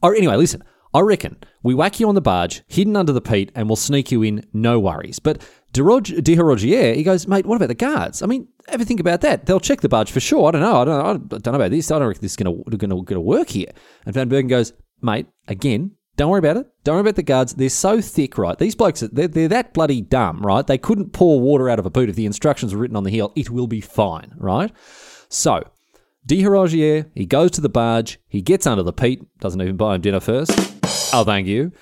or 0.02 0.14
anyway, 0.14 0.36
listen. 0.36 0.64
I 0.94 1.00
reckon 1.00 1.36
we 1.62 1.74
whack 1.74 2.00
you 2.00 2.08
on 2.08 2.14
the 2.14 2.22
barge, 2.22 2.62
hidden 2.66 2.96
under 2.96 3.12
the 3.12 3.20
peat, 3.20 3.52
and 3.54 3.68
we'll 3.68 3.76
sneak 3.76 4.10
you 4.10 4.22
in, 4.22 4.46
no 4.54 4.80
worries. 4.80 5.18
But 5.18 5.46
De 5.72 5.82
Rogier, 5.82 6.94
he 6.94 7.02
goes, 7.02 7.28
mate, 7.28 7.46
what 7.46 7.56
about 7.56 7.68
the 7.68 7.74
guards? 7.74 8.22
I 8.22 8.26
mean, 8.26 8.48
ever 8.68 8.84
think 8.84 9.00
about 9.00 9.20
that? 9.20 9.46
They'll 9.46 9.60
check 9.60 9.80
the 9.80 9.88
barge 9.88 10.10
for 10.10 10.20
sure. 10.20 10.48
I 10.48 10.50
don't 10.52 10.62
know. 10.62 10.80
I 10.80 10.84
don't, 10.84 11.04
I 11.04 11.38
don't 11.38 11.46
know 11.46 11.54
about 11.54 11.70
this. 11.70 11.90
I 11.90 11.98
don't 11.98 12.08
reckon 12.08 12.22
this 12.22 12.32
is 12.32 12.36
going 12.36 13.06
to 13.06 13.20
work 13.20 13.50
here. 13.50 13.70
And 14.06 14.14
Van 14.14 14.28
Bergen 14.28 14.48
goes, 14.48 14.72
mate, 15.02 15.26
again, 15.46 15.92
don't 16.16 16.30
worry 16.30 16.38
about 16.38 16.56
it. 16.56 16.66
Don't 16.84 16.94
worry 16.94 17.02
about 17.02 17.16
the 17.16 17.22
guards. 17.22 17.54
They're 17.54 17.68
so 17.68 18.00
thick, 18.00 18.38
right? 18.38 18.58
These 18.58 18.74
blokes, 18.74 19.00
they're, 19.00 19.28
they're 19.28 19.48
that 19.48 19.74
bloody 19.74 20.00
dumb, 20.00 20.40
right? 20.40 20.66
They 20.66 20.78
couldn't 20.78 21.12
pour 21.12 21.38
water 21.38 21.68
out 21.68 21.78
of 21.78 21.86
a 21.86 21.90
boot 21.90 22.08
if 22.08 22.16
the 22.16 22.26
instructions 22.26 22.74
were 22.74 22.80
written 22.80 22.96
on 22.96 23.04
the 23.04 23.10
heel. 23.10 23.32
It 23.36 23.50
will 23.50 23.68
be 23.68 23.80
fine, 23.80 24.32
right? 24.36 24.72
So, 25.28 25.62
De 26.26 26.44
Rogier, 26.44 27.06
he 27.14 27.26
goes 27.26 27.52
to 27.52 27.60
the 27.60 27.68
barge. 27.68 28.18
He 28.26 28.40
gets 28.40 28.66
under 28.66 28.82
the 28.82 28.92
peat. 28.92 29.22
Doesn't 29.38 29.60
even 29.60 29.76
buy 29.76 29.94
him 29.94 30.00
dinner 30.00 30.20
first. 30.20 30.50
Oh, 31.14 31.24
thank 31.24 31.46
you 31.46 31.72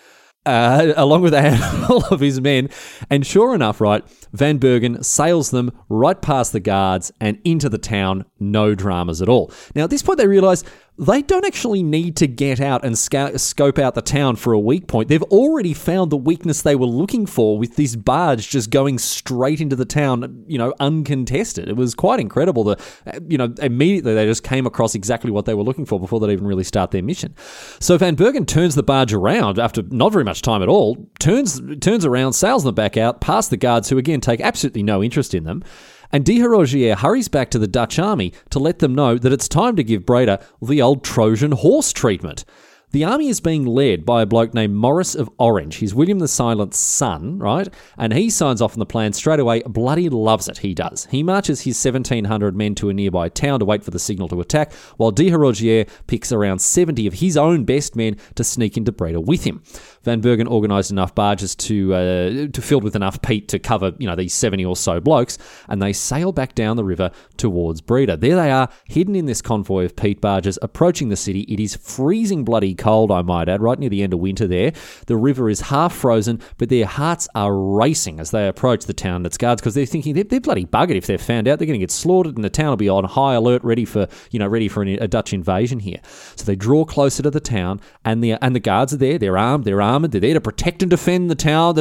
uh, 0.46 0.94
along 0.96 1.22
with 1.22 1.34
a 1.34 1.42
handful 1.42 2.04
of 2.06 2.20
his 2.20 2.40
men. 2.40 2.70
And 3.10 3.26
sure 3.26 3.54
enough, 3.54 3.80
right, 3.80 4.04
Van 4.32 4.58
Bergen 4.58 5.02
sails 5.02 5.50
them 5.50 5.70
right 5.88 6.20
past 6.20 6.52
the 6.52 6.60
guards 6.60 7.12
and 7.20 7.38
into 7.44 7.68
the 7.68 7.78
town, 7.78 8.24
no 8.38 8.74
dramas 8.74 9.20
at 9.20 9.28
all. 9.28 9.52
Now, 9.74 9.84
at 9.84 9.90
this 9.90 10.02
point, 10.02 10.18
they 10.18 10.26
realize 10.26 10.64
they 10.98 11.20
don't 11.20 11.44
actually 11.44 11.82
need 11.82 12.16
to 12.16 12.26
get 12.26 12.60
out 12.60 12.84
and 12.84 12.98
scope 12.98 13.78
out 13.78 13.94
the 13.94 14.02
town 14.02 14.36
for 14.36 14.52
a 14.54 14.58
weak 14.58 14.86
point. 14.86 15.08
They've 15.08 15.22
already 15.24 15.74
found 15.74 16.10
the 16.10 16.16
weakness 16.16 16.62
they 16.62 16.74
were 16.74 16.86
looking 16.86 17.26
for 17.26 17.58
with 17.58 17.76
this 17.76 17.94
barge 17.94 18.48
just 18.48 18.70
going 18.70 18.98
straight 18.98 19.60
into 19.60 19.76
the 19.76 19.84
town, 19.84 20.44
you 20.46 20.56
know, 20.56 20.72
uncontested. 20.80 21.68
It 21.68 21.76
was 21.76 21.94
quite 21.94 22.18
incredible. 22.18 22.64
that, 22.64 22.80
uh, 23.06 23.20
you 23.28 23.36
know, 23.36 23.52
immediately 23.60 24.14
they 24.14 24.24
just 24.24 24.42
came 24.42 24.66
across 24.66 24.94
exactly 24.94 25.30
what 25.30 25.44
they 25.44 25.54
were 25.54 25.62
looking 25.62 25.84
for 25.84 26.00
before 26.00 26.18
they'd 26.18 26.32
even 26.32 26.46
really 26.46 26.64
start 26.64 26.92
their 26.92 27.02
mission. 27.02 27.34
So 27.78 27.98
Van 27.98 28.14
Bergen 28.14 28.46
turns 28.46 28.74
the 28.74 28.82
barge 28.82 29.12
around 29.12 29.58
after 29.58 29.82
not 29.90 30.12
very 30.12 30.24
much 30.24 30.40
time 30.40 30.62
at 30.62 30.68
all, 30.68 30.96
turns 31.18 31.60
turns 31.80 32.06
around, 32.06 32.32
sails 32.32 32.64
them 32.64 32.74
back 32.74 32.96
out, 32.96 33.20
past 33.20 33.50
the 33.50 33.58
guards 33.58 33.90
who 33.90 33.98
again 33.98 34.22
take 34.22 34.40
absolutely 34.40 34.82
no 34.82 35.02
interest 35.02 35.34
in 35.34 35.44
them. 35.44 35.62
And 36.10 36.24
de 36.24 36.40
Rogier 36.42 36.96
hurries 36.96 37.28
back 37.28 37.50
to 37.50 37.58
the 37.58 37.66
Dutch 37.66 37.98
army 37.98 38.32
to 38.50 38.58
let 38.58 38.78
them 38.78 38.94
know 38.94 39.18
that 39.18 39.32
it's 39.32 39.48
time 39.48 39.76
to 39.76 39.84
give 39.84 40.06
Breda 40.06 40.44
the 40.62 40.82
old 40.82 41.02
Trojan 41.02 41.52
horse 41.52 41.92
treatment. 41.92 42.44
The 42.92 43.04
army 43.04 43.28
is 43.28 43.40
being 43.40 43.66
led 43.66 44.06
by 44.06 44.22
a 44.22 44.26
bloke 44.26 44.54
named 44.54 44.74
Maurice 44.74 45.16
of 45.16 45.28
Orange. 45.38 45.76
He's 45.76 45.92
William 45.92 46.20
the 46.20 46.28
Silent's 46.28 46.78
son, 46.78 47.38
right? 47.40 47.68
And 47.98 48.12
he 48.12 48.30
signs 48.30 48.62
off 48.62 48.74
on 48.74 48.78
the 48.78 48.86
plan 48.86 49.12
straight 49.12 49.40
away. 49.40 49.62
Bloody 49.66 50.08
loves 50.08 50.48
it, 50.48 50.58
he 50.58 50.72
does. 50.72 51.06
He 51.10 51.24
marches 51.24 51.62
his 51.62 51.84
1,700 51.84 52.56
men 52.56 52.76
to 52.76 52.88
a 52.88 52.94
nearby 52.94 53.28
town 53.28 53.58
to 53.58 53.64
wait 53.64 53.82
for 53.82 53.90
the 53.90 53.98
signal 53.98 54.28
to 54.28 54.40
attack, 54.40 54.72
while 54.98 55.10
de 55.10 55.32
Rogier 55.32 55.86
picks 56.06 56.30
around 56.30 56.60
70 56.60 57.08
of 57.08 57.14
his 57.14 57.36
own 57.36 57.64
best 57.64 57.96
men 57.96 58.16
to 58.36 58.44
sneak 58.44 58.76
into 58.76 58.92
Breda 58.92 59.20
with 59.20 59.42
him. 59.42 59.62
Van 60.06 60.20
Bergen 60.20 60.46
organised 60.46 60.92
enough 60.92 61.16
barges 61.16 61.56
to 61.56 61.92
uh, 61.92 62.46
to 62.52 62.62
filled 62.62 62.84
with 62.84 62.94
enough 62.94 63.20
peat 63.22 63.48
to 63.48 63.58
cover 63.58 63.92
you 63.98 64.06
know 64.06 64.14
these 64.14 64.32
seventy 64.32 64.64
or 64.64 64.76
so 64.76 65.00
blokes, 65.00 65.36
and 65.68 65.82
they 65.82 65.92
sail 65.92 66.30
back 66.30 66.54
down 66.54 66.76
the 66.76 66.84
river 66.84 67.10
towards 67.36 67.80
Breda. 67.80 68.16
There 68.16 68.36
they 68.36 68.52
are, 68.52 68.68
hidden 68.84 69.16
in 69.16 69.26
this 69.26 69.42
convoy 69.42 69.84
of 69.84 69.96
peat 69.96 70.20
barges, 70.20 70.60
approaching 70.62 71.08
the 71.08 71.16
city. 71.16 71.40
It 71.48 71.58
is 71.58 71.74
freezing 71.74 72.44
bloody 72.44 72.75
cold, 72.76 73.10
I 73.10 73.22
might 73.22 73.48
add, 73.48 73.60
right 73.60 73.78
near 73.78 73.90
the 73.90 74.02
end 74.02 74.12
of 74.12 74.20
winter. 74.20 74.46
There, 74.46 74.72
the 75.06 75.16
river 75.16 75.50
is 75.50 75.62
half 75.62 75.94
frozen, 75.94 76.40
but 76.58 76.68
their 76.68 76.86
hearts 76.86 77.28
are 77.34 77.54
racing 77.56 78.20
as 78.20 78.30
they 78.30 78.46
approach 78.46 78.84
the 78.84 78.94
town 78.94 79.24
that's 79.24 79.36
guards 79.36 79.60
because 79.60 79.74
they're 79.74 79.86
thinking 79.86 80.14
they're, 80.14 80.24
they're 80.24 80.40
bloody 80.40 80.66
buggered 80.66 80.96
if 80.96 81.06
they're 81.06 81.18
found 81.18 81.48
out. 81.48 81.58
They're 81.58 81.66
going 81.66 81.80
to 81.80 81.82
get 81.82 81.90
slaughtered, 81.90 82.36
and 82.36 82.44
the 82.44 82.50
town 82.50 82.68
will 82.68 82.76
be 82.76 82.88
on 82.88 83.04
high 83.04 83.34
alert, 83.34 83.64
ready 83.64 83.84
for 83.84 84.06
you 84.30 84.38
know 84.38 84.46
ready 84.46 84.68
for 84.68 84.82
a 84.82 85.08
Dutch 85.08 85.32
invasion 85.32 85.80
here. 85.80 86.00
So 86.36 86.44
they 86.44 86.56
draw 86.56 86.84
closer 86.84 87.22
to 87.24 87.30
the 87.30 87.40
town, 87.40 87.80
and 88.04 88.22
the 88.22 88.32
and 88.32 88.54
the 88.54 88.60
guards 88.60 88.94
are 88.94 88.98
there. 88.98 89.18
They're 89.18 89.36
armed. 89.36 89.64
They're 89.64 89.82
armed 89.82 89.96
armoured. 89.96 90.12
They're 90.12 90.20
there 90.20 90.34
to 90.34 90.40
protect 90.40 90.82
and 90.82 90.90
defend 90.90 91.30
the 91.30 91.34
tower 91.34 91.74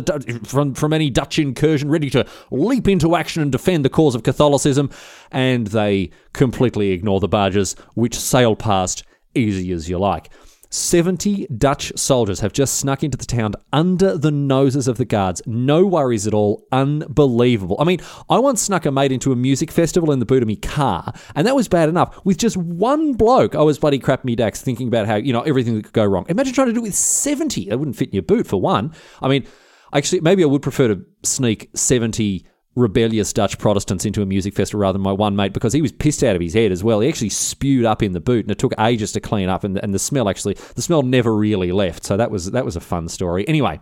from, 0.45 0.73
from 0.73 0.93
any 0.93 1.09
Dutch 1.09 1.37
incursion, 1.37 1.89
ready 1.89 2.09
to 2.11 2.25
leap 2.49 2.87
into 2.87 3.15
action 3.15 3.41
and 3.41 3.51
defend 3.51 3.83
the 3.83 3.89
cause 3.89 4.15
of 4.15 4.23
Catholicism. 4.23 4.89
And 5.31 5.67
they 5.67 6.11
completely 6.33 6.91
ignore 6.91 7.19
the 7.19 7.27
barges, 7.27 7.75
which 7.93 8.15
sail 8.15 8.55
past 8.55 9.03
easy 9.33 9.71
as 9.71 9.89
you 9.89 9.99
like. 9.99 10.29
70 10.75 11.47
Dutch 11.57 11.93
soldiers 11.95 12.41
have 12.41 12.51
just 12.51 12.75
snuck 12.75 13.03
into 13.03 13.17
the 13.17 13.25
town 13.25 13.53
under 13.71 14.17
the 14.17 14.31
noses 14.31 14.87
of 14.87 14.97
the 14.97 15.05
guards. 15.05 15.41
No 15.45 15.85
worries 15.85 16.27
at 16.27 16.33
all. 16.33 16.67
Unbelievable. 16.71 17.77
I 17.79 17.85
mean, 17.85 18.01
I 18.29 18.39
once 18.39 18.61
snuck 18.61 18.85
a 18.85 18.91
mate 18.91 19.11
into 19.11 19.31
a 19.31 19.35
music 19.35 19.71
festival 19.71 20.11
in 20.11 20.19
the 20.19 20.25
boot 20.25 20.43
of 20.43 20.49
my 20.49 20.55
car, 20.55 21.13
and 21.35 21.47
that 21.47 21.55
was 21.55 21.67
bad 21.67 21.87
enough. 21.87 22.19
With 22.25 22.37
just 22.37 22.57
one 22.57 23.13
bloke, 23.13 23.55
I 23.55 23.61
was 23.61 23.79
bloody 23.79 23.99
crap 23.99 24.25
me 24.25 24.35
dax 24.35 24.61
thinking 24.61 24.87
about 24.87 25.07
how, 25.07 25.15
you 25.15 25.31
know, 25.31 25.41
everything 25.41 25.75
that 25.75 25.85
could 25.85 25.93
go 25.93 26.05
wrong. 26.05 26.25
Imagine 26.27 26.53
trying 26.53 26.67
to 26.67 26.73
do 26.73 26.81
it 26.81 26.83
with 26.83 26.95
70. 26.95 27.69
That 27.69 27.77
wouldn't 27.77 27.95
fit 27.95 28.09
in 28.09 28.15
your 28.15 28.23
boot, 28.23 28.45
for 28.45 28.59
one. 28.59 28.93
I 29.21 29.29
mean, 29.29 29.47
actually, 29.93 30.21
maybe 30.21 30.43
I 30.43 30.47
would 30.47 30.61
prefer 30.61 30.89
to 30.89 31.05
sneak 31.23 31.69
70 31.73 32.45
rebellious 32.75 33.31
Dutch 33.33 33.57
Protestants 33.57 34.05
into 34.05 34.21
a 34.21 34.25
music 34.25 34.53
festival 34.53 34.81
rather 34.81 34.93
than 34.93 35.03
my 35.03 35.11
one 35.11 35.35
mate 35.35 35.53
because 35.53 35.73
he 35.73 35.81
was 35.81 35.91
pissed 35.91 36.23
out 36.23 36.35
of 36.35 36.41
his 36.41 36.53
head 36.53 36.71
as 36.71 36.83
well. 36.83 36.99
He 36.99 37.09
actually 37.09 37.29
spewed 37.29 37.85
up 37.85 38.03
in 38.03 38.11
the 38.11 38.19
boot 38.19 38.45
and 38.45 38.51
it 38.51 38.59
took 38.59 38.73
ages 38.79 39.11
to 39.13 39.21
clean 39.21 39.49
up 39.49 39.63
and, 39.63 39.77
and 39.77 39.93
the 39.93 39.99
smell 39.99 40.29
actually 40.29 40.55
the 40.75 40.81
smell 40.81 41.01
never 41.01 41.35
really 41.35 41.71
left. 41.71 42.03
So 42.03 42.17
that 42.17 42.31
was 42.31 42.51
that 42.51 42.65
was 42.65 42.75
a 42.75 42.81
fun 42.81 43.07
story. 43.07 43.47
Anyway, 43.47 43.79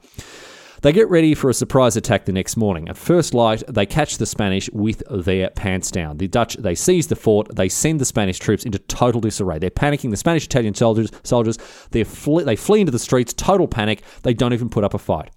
they 0.84 0.92
get 0.92 1.10
ready 1.10 1.34
for 1.34 1.50
a 1.50 1.54
surprise 1.54 1.96
attack 1.96 2.26
the 2.26 2.32
next 2.32 2.56
morning. 2.56 2.90
At 2.90 2.98
first 2.98 3.34
light, 3.34 3.64
they 3.68 3.86
catch 3.86 4.18
the 4.18 4.26
Spanish 4.26 4.70
with 4.72 5.02
their 5.10 5.50
pants 5.50 5.90
down. 5.90 6.18
The 6.18 6.28
Dutch 6.28 6.56
they 6.58 6.76
seize 6.76 7.08
the 7.08 7.16
fort. 7.16 7.56
They 7.56 7.70
send 7.70 8.00
the 8.00 8.06
Spanish 8.06 8.38
troops 8.38 8.66
into 8.66 8.80
total 8.80 9.22
disarray. 9.22 9.60
They're 9.60 9.72
panicking. 9.72 10.12
The 10.12 10.18
Spanish 10.18 10.46
Italian 10.46 10.76
soldiers 10.76 11.10
soldiers 11.24 11.58
they 11.92 12.04
flee, 12.04 12.44
they 12.44 12.56
flee 12.56 12.82
into 12.82 12.92
the 12.92 13.00
streets. 13.00 13.34
Total 13.34 13.68
panic. 13.68 14.04
They 14.22 14.34
don't 14.34 14.54
even 14.54 14.70
put 14.70 14.84
up 14.84 14.94
a 14.94 15.00
fight. 15.00 15.32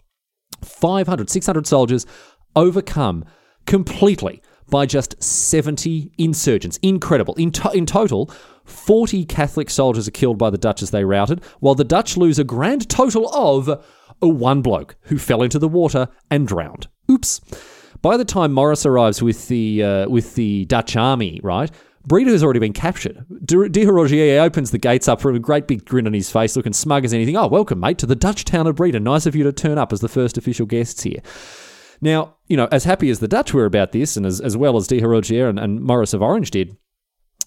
500, 0.62 1.30
600 1.30 1.66
soldiers 1.66 2.06
overcome 2.56 3.24
completely 3.66 4.42
by 4.68 4.86
just 4.86 5.22
70 5.22 6.10
insurgents. 6.18 6.78
Incredible. 6.82 7.34
In, 7.34 7.52
to- 7.52 7.70
in 7.72 7.86
total, 7.86 8.30
40 8.64 9.24
Catholic 9.24 9.70
soldiers 9.70 10.08
are 10.08 10.12
killed 10.12 10.38
by 10.38 10.50
the 10.50 10.58
Dutch 10.58 10.82
as 10.82 10.90
they 10.90 11.04
routed, 11.04 11.44
while 11.60 11.74
the 11.74 11.84
Dutch 11.84 12.16
lose 12.16 12.38
a 12.38 12.44
grand 12.44 12.88
total 12.88 13.32
of 13.34 13.84
one 14.20 14.62
bloke 14.62 14.96
who 15.02 15.18
fell 15.18 15.42
into 15.42 15.58
the 15.58 15.68
water 15.68 16.08
and 16.30 16.48
drowned. 16.48 16.88
Oops. 17.10 17.40
By 18.02 18.16
the 18.16 18.24
time 18.24 18.52
Maurice 18.52 18.86
arrives 18.86 19.22
with 19.22 19.48
the 19.48 19.82
uh, 19.82 20.08
with 20.08 20.34
the 20.34 20.64
Dutch 20.66 20.96
army, 20.96 21.40
right, 21.42 21.70
Breda 22.06 22.30
has 22.30 22.44
already 22.44 22.60
been 22.60 22.72
captured. 22.72 23.24
De, 23.44 23.68
de 23.68 24.38
opens 24.38 24.70
the 24.70 24.78
gates 24.78 25.08
up 25.08 25.20
for 25.20 25.32
a 25.32 25.38
great 25.38 25.66
big 25.66 25.84
grin 25.84 26.06
on 26.06 26.12
his 26.12 26.30
face, 26.30 26.56
looking 26.56 26.72
smug 26.72 27.04
as 27.04 27.12
anything. 27.12 27.36
Oh, 27.36 27.48
welcome, 27.48 27.80
mate, 27.80 27.98
to 27.98 28.06
the 28.06 28.14
Dutch 28.14 28.44
town 28.44 28.66
of 28.66 28.76
Breda. 28.76 29.00
Nice 29.00 29.26
of 29.26 29.34
you 29.34 29.44
to 29.44 29.52
turn 29.52 29.78
up 29.78 29.92
as 29.92 30.00
the 30.00 30.08
first 30.08 30.38
official 30.38 30.66
guests 30.66 31.02
here. 31.02 31.20
Now, 32.00 32.34
you 32.46 32.56
know, 32.56 32.68
as 32.70 32.84
happy 32.84 33.10
as 33.10 33.20
the 33.20 33.28
Dutch 33.28 33.54
were 33.54 33.64
about 33.64 33.92
this, 33.92 34.16
and 34.16 34.26
as, 34.26 34.40
as 34.40 34.56
well 34.56 34.76
as 34.76 34.86
de 34.86 35.00
Rogier 35.00 35.48
and, 35.48 35.58
and 35.58 35.80
Maurice 35.80 36.12
of 36.12 36.22
Orange 36.22 36.50
did, 36.50 36.76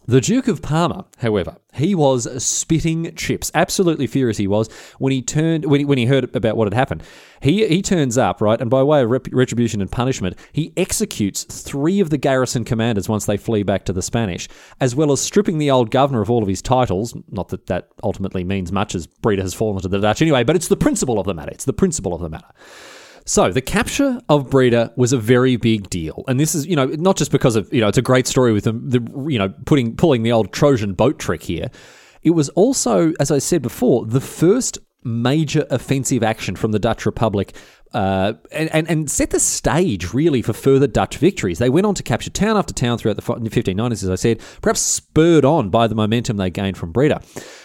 the 0.09 0.21
Duke 0.21 0.47
of 0.47 0.63
Parma, 0.63 1.05
however, 1.19 1.57
he 1.71 1.93
was 1.93 2.43
spitting 2.43 3.13
chips. 3.15 3.51
Absolutely 3.53 4.07
furious 4.07 4.37
he 4.37 4.47
was 4.47 4.67
when 4.97 5.11
he 5.11 5.21
turned 5.21 5.65
when 5.65 5.81
he, 5.81 5.85
when 5.85 5.99
he 5.99 6.07
heard 6.07 6.35
about 6.35 6.57
what 6.57 6.65
had 6.65 6.73
happened. 6.73 7.03
He 7.41 7.67
he 7.67 7.83
turns 7.83 8.17
up 8.17 8.41
right, 8.41 8.59
and 8.59 8.71
by 8.71 8.81
way 8.81 9.03
of 9.03 9.11
retribution 9.11 9.81
and 9.81 9.91
punishment, 9.91 10.35
he 10.51 10.73
executes 10.75 11.43
three 11.43 11.99
of 11.99 12.09
the 12.09 12.17
garrison 12.17 12.63
commanders 12.63 13.07
once 13.07 13.27
they 13.27 13.37
flee 13.37 13.61
back 13.61 13.85
to 13.85 13.93
the 13.93 14.01
Spanish, 14.01 14.47
as 14.81 14.95
well 14.95 15.11
as 15.11 15.21
stripping 15.21 15.59
the 15.59 15.69
old 15.69 15.91
governor 15.91 16.21
of 16.21 16.31
all 16.31 16.41
of 16.41 16.49
his 16.49 16.63
titles. 16.63 17.15
Not 17.29 17.49
that 17.49 17.67
that 17.67 17.89
ultimately 18.01 18.43
means 18.43 18.71
much, 18.71 18.95
as 18.95 19.05
Breda 19.05 19.43
has 19.43 19.53
fallen 19.53 19.79
to 19.83 19.87
the 19.87 19.99
Dutch 19.99 20.23
anyway. 20.23 20.43
But 20.43 20.55
it's 20.55 20.69
the 20.69 20.77
principle 20.77 21.19
of 21.19 21.27
the 21.27 21.35
matter. 21.35 21.51
It's 21.51 21.65
the 21.65 21.73
principle 21.73 22.15
of 22.15 22.21
the 22.21 22.29
matter. 22.29 22.47
So 23.29 23.51
the 23.51 23.61
capture 23.61 24.19
of 24.27 24.49
Breda 24.49 24.91
was 24.95 25.13
a 25.13 25.17
very 25.19 25.55
big 25.55 25.87
deal, 25.91 26.23
and 26.27 26.39
this 26.39 26.55
is 26.55 26.65
you 26.65 26.75
know 26.75 26.87
not 26.87 27.15
just 27.15 27.29
because 27.29 27.55
of 27.55 27.71
you 27.71 27.79
know 27.79 27.87
it's 27.87 27.99
a 27.99 28.01
great 28.01 28.25
story 28.25 28.51
with 28.53 28.63
the, 28.63 28.71
the 28.71 28.99
you 29.29 29.37
know 29.37 29.53
putting 29.67 29.95
pulling 29.95 30.23
the 30.23 30.31
old 30.31 30.51
Trojan 30.51 30.95
boat 30.95 31.19
trick 31.19 31.43
here. 31.43 31.69
It 32.23 32.31
was 32.31 32.49
also, 32.49 33.13
as 33.19 33.29
I 33.29 33.37
said 33.37 33.61
before, 33.61 34.07
the 34.07 34.19
first 34.19 34.79
major 35.03 35.67
offensive 35.69 36.23
action 36.23 36.55
from 36.55 36.71
the 36.71 36.79
Dutch 36.79 37.05
Republic. 37.05 37.55
Uh, 37.91 38.33
and, 38.51 38.69
and, 38.71 38.87
and 38.87 39.09
set 39.09 39.31
the 39.31 39.39
stage 39.39 40.13
really 40.13 40.43
for 40.43 40.53
further 40.53 40.85
Dutch 40.85 41.17
victories. 41.17 41.57
They 41.57 41.71
went 41.71 41.87
on 41.87 41.95
to 41.95 42.03
capture 42.03 42.29
town 42.29 42.55
after 42.55 42.71
town 42.71 42.99
throughout 42.99 43.15
the 43.15 43.23
1590s, 43.23 44.03
as 44.03 44.09
I 44.11 44.15
said, 44.15 44.41
perhaps 44.61 44.79
spurred 44.79 45.43
on 45.43 45.71
by 45.71 45.87
the 45.87 45.95
momentum 45.95 46.37
they 46.37 46.51
gained 46.51 46.77
from 46.77 46.91
Breda. 46.91 47.19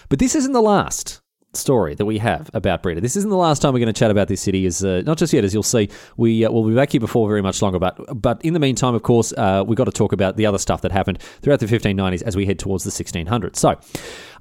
But 0.08 0.20
this 0.20 0.34
isn't 0.34 0.52
the 0.52 0.62
last 0.62 1.20
story 1.56 1.94
that 1.94 2.04
we 2.04 2.18
have 2.18 2.50
about 2.54 2.82
Breda. 2.82 3.00
This 3.00 3.16
isn't 3.16 3.30
the 3.30 3.36
last 3.36 3.60
time 3.60 3.72
we're 3.72 3.80
going 3.80 3.92
to 3.92 3.98
chat 3.98 4.10
about 4.10 4.28
this 4.28 4.40
city. 4.40 4.66
Is 4.66 4.84
uh, 4.84 5.02
not 5.04 5.18
just 5.18 5.32
yet, 5.32 5.44
as 5.44 5.54
you'll 5.54 5.62
see. 5.62 5.88
We 6.16 6.44
uh, 6.44 6.50
will 6.50 6.68
be 6.68 6.74
back 6.74 6.92
here 6.92 7.00
before 7.00 7.28
very 7.28 7.42
much 7.42 7.62
longer. 7.62 7.78
But 7.78 8.20
but 8.20 8.44
in 8.44 8.54
the 8.54 8.60
meantime, 8.60 8.94
of 8.94 9.02
course, 9.02 9.32
uh, 9.32 9.64
we've 9.66 9.76
got 9.76 9.84
to 9.84 9.92
talk 9.92 10.12
about 10.12 10.36
the 10.36 10.46
other 10.46 10.58
stuff 10.58 10.82
that 10.82 10.92
happened 10.92 11.20
throughout 11.42 11.60
the 11.60 11.66
1590s 11.66 12.22
as 12.22 12.36
we 12.36 12.46
head 12.46 12.58
towards 12.58 12.84
the 12.84 12.90
1600s. 12.90 13.56
So. 13.56 13.78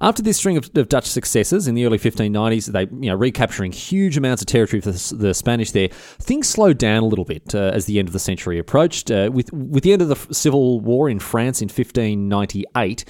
After 0.00 0.22
this 0.22 0.36
string 0.36 0.58
of, 0.58 0.70
of 0.74 0.88
Dutch 0.90 1.06
successes 1.06 1.66
in 1.66 1.74
the 1.74 1.86
early 1.86 1.98
1590s, 1.98 2.72
they 2.72 2.82
you 2.82 3.10
know 3.10 3.14
recapturing 3.14 3.72
huge 3.72 4.18
amounts 4.18 4.42
of 4.42 4.46
territory 4.46 4.80
for 4.80 4.92
the, 4.92 5.14
the 5.16 5.32
Spanish 5.32 5.70
there. 5.70 5.88
Things 5.88 6.48
slowed 6.48 6.78
down 6.78 7.02
a 7.02 7.06
little 7.06 7.24
bit 7.24 7.54
uh, 7.54 7.70
as 7.72 7.86
the 7.86 7.98
end 7.98 8.08
of 8.08 8.12
the 8.12 8.18
century 8.18 8.58
approached. 8.58 9.10
Uh, 9.10 9.30
with 9.32 9.52
with 9.52 9.82
the 9.82 9.92
end 9.92 10.02
of 10.02 10.08
the 10.08 10.34
Civil 10.34 10.80
War 10.80 11.08
in 11.08 11.20
France 11.20 11.62
in 11.62 11.68
1598. 11.68 13.04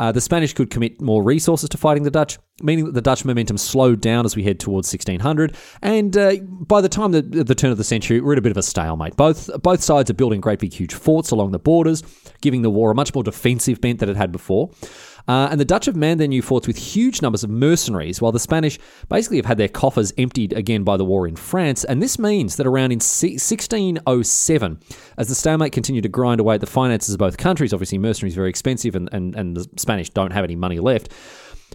Uh, 0.00 0.10
the 0.10 0.20
Spanish 0.20 0.54
could 0.54 0.70
commit 0.70 0.98
more 0.98 1.22
resources 1.22 1.68
to 1.68 1.76
fighting 1.76 2.04
the 2.04 2.10
Dutch, 2.10 2.38
meaning 2.62 2.86
that 2.86 2.94
the 2.94 3.02
Dutch 3.02 3.26
momentum 3.26 3.58
slowed 3.58 4.00
down 4.00 4.24
as 4.24 4.34
we 4.34 4.42
head 4.42 4.58
towards 4.58 4.90
1600. 4.90 5.54
And 5.82 6.16
uh, 6.16 6.36
by 6.38 6.80
the 6.80 6.88
time 6.88 7.12
the, 7.12 7.20
the 7.20 7.54
turn 7.54 7.70
of 7.70 7.76
the 7.76 7.84
century, 7.84 8.18
we're 8.22 8.32
at 8.32 8.38
a 8.38 8.40
bit 8.40 8.50
of 8.50 8.56
a 8.56 8.62
stalemate. 8.62 9.16
Both 9.16 9.50
both 9.62 9.82
sides 9.82 10.08
are 10.08 10.14
building 10.14 10.40
great 10.40 10.58
big 10.58 10.72
huge 10.72 10.94
forts 10.94 11.32
along 11.32 11.50
the 11.50 11.58
borders, 11.58 12.02
giving 12.40 12.62
the 12.62 12.70
war 12.70 12.90
a 12.90 12.94
much 12.94 13.14
more 13.14 13.22
defensive 13.22 13.82
bent 13.82 14.00
than 14.00 14.08
it 14.08 14.16
had 14.16 14.32
before. 14.32 14.70
Uh, 15.30 15.46
and 15.48 15.60
the 15.60 15.64
Dutch 15.64 15.86
have 15.86 15.94
manned 15.94 16.18
their 16.18 16.26
new 16.26 16.42
forts 16.42 16.66
with 16.66 16.76
huge 16.76 17.22
numbers 17.22 17.44
of 17.44 17.50
mercenaries, 17.50 18.20
while 18.20 18.32
the 18.32 18.40
Spanish 18.40 18.80
basically 19.08 19.36
have 19.36 19.46
had 19.46 19.58
their 19.58 19.68
coffers 19.68 20.12
emptied 20.18 20.52
again 20.54 20.82
by 20.82 20.96
the 20.96 21.04
war 21.04 21.28
in 21.28 21.36
France. 21.36 21.84
And 21.84 22.02
this 22.02 22.18
means 22.18 22.56
that 22.56 22.66
around 22.66 22.90
in 22.90 22.98
1607, 22.98 24.80
as 25.18 25.28
the 25.28 25.34
stalemate 25.36 25.70
continued 25.70 26.02
to 26.02 26.08
grind 26.08 26.40
away 26.40 26.56
at 26.56 26.60
the 26.60 26.66
finances 26.66 27.14
of 27.14 27.20
both 27.20 27.36
countries, 27.36 27.72
obviously 27.72 27.96
mercenaries 27.96 28.34
very 28.34 28.50
expensive 28.50 28.96
and, 28.96 29.08
and, 29.12 29.36
and 29.36 29.56
the 29.56 29.70
Spanish 29.76 30.10
don't 30.10 30.32
have 30.32 30.42
any 30.42 30.56
money 30.56 30.80
left 30.80 31.12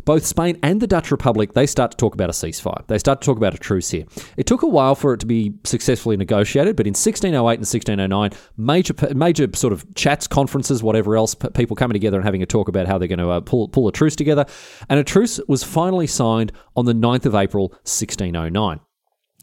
both 0.03 0.25
Spain 0.25 0.59
and 0.61 0.81
the 0.81 0.87
Dutch 0.87 1.11
Republic, 1.11 1.53
they 1.53 1.65
start 1.65 1.91
to 1.91 1.97
talk 1.97 2.13
about 2.13 2.29
a 2.29 2.33
ceasefire. 2.33 2.85
They 2.87 2.97
start 2.97 3.21
to 3.21 3.25
talk 3.25 3.37
about 3.37 3.55
a 3.55 3.57
truce 3.57 3.91
here. 3.91 4.05
It 4.35 4.45
took 4.45 4.61
a 4.61 4.67
while 4.67 4.95
for 4.95 5.13
it 5.13 5.19
to 5.21 5.25
be 5.25 5.53
successfully 5.63 6.17
negotiated, 6.17 6.75
but 6.75 6.85
in 6.85 6.91
1608 6.91 7.35
and 7.37 7.43
1609, 7.43 8.31
major 8.57 8.93
major 9.15 9.47
sort 9.53 9.73
of 9.73 9.85
chats, 9.95 10.27
conferences, 10.27 10.83
whatever 10.83 11.15
else, 11.15 11.35
people 11.53 11.75
coming 11.75 11.93
together 11.93 12.17
and 12.17 12.25
having 12.25 12.43
a 12.43 12.45
talk 12.45 12.67
about 12.67 12.87
how 12.87 12.97
they're 12.97 13.07
going 13.07 13.19
to 13.19 13.29
uh, 13.29 13.39
pull, 13.39 13.67
pull 13.69 13.87
a 13.87 13.91
truce 13.91 14.15
together. 14.15 14.45
And 14.89 14.99
a 14.99 15.03
truce 15.03 15.39
was 15.47 15.63
finally 15.63 16.07
signed 16.07 16.51
on 16.75 16.85
the 16.85 16.93
9th 16.93 17.25
of 17.25 17.35
April, 17.35 17.69
1609. 17.83 18.79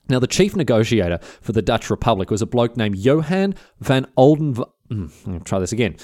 Now, 0.08 0.18
the 0.18 0.26
chief 0.26 0.56
negotiator 0.56 1.18
for 1.40 1.52
the 1.52 1.62
Dutch 1.62 1.88
Republic 1.88 2.30
was 2.30 2.42
a 2.42 2.46
bloke 2.46 2.76
named 2.76 2.96
Johan 2.96 3.54
van 3.80 4.06
Olden. 4.16 4.56
Mm, 4.90 5.44
try 5.44 5.58
this 5.58 5.72
again. 5.72 5.96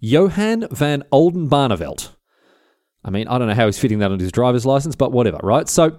Johan 0.00 0.66
van 0.70 1.04
Oldenbarnevelt. 1.12 2.10
I 3.04 3.10
mean, 3.10 3.28
I 3.28 3.38
don't 3.38 3.48
know 3.48 3.54
how 3.54 3.66
he's 3.66 3.78
fitting 3.78 3.98
that 3.98 4.12
on 4.12 4.18
his 4.18 4.32
driver's 4.32 4.64
license, 4.64 4.94
but 4.94 5.12
whatever, 5.12 5.38
right? 5.42 5.68
So, 5.68 5.98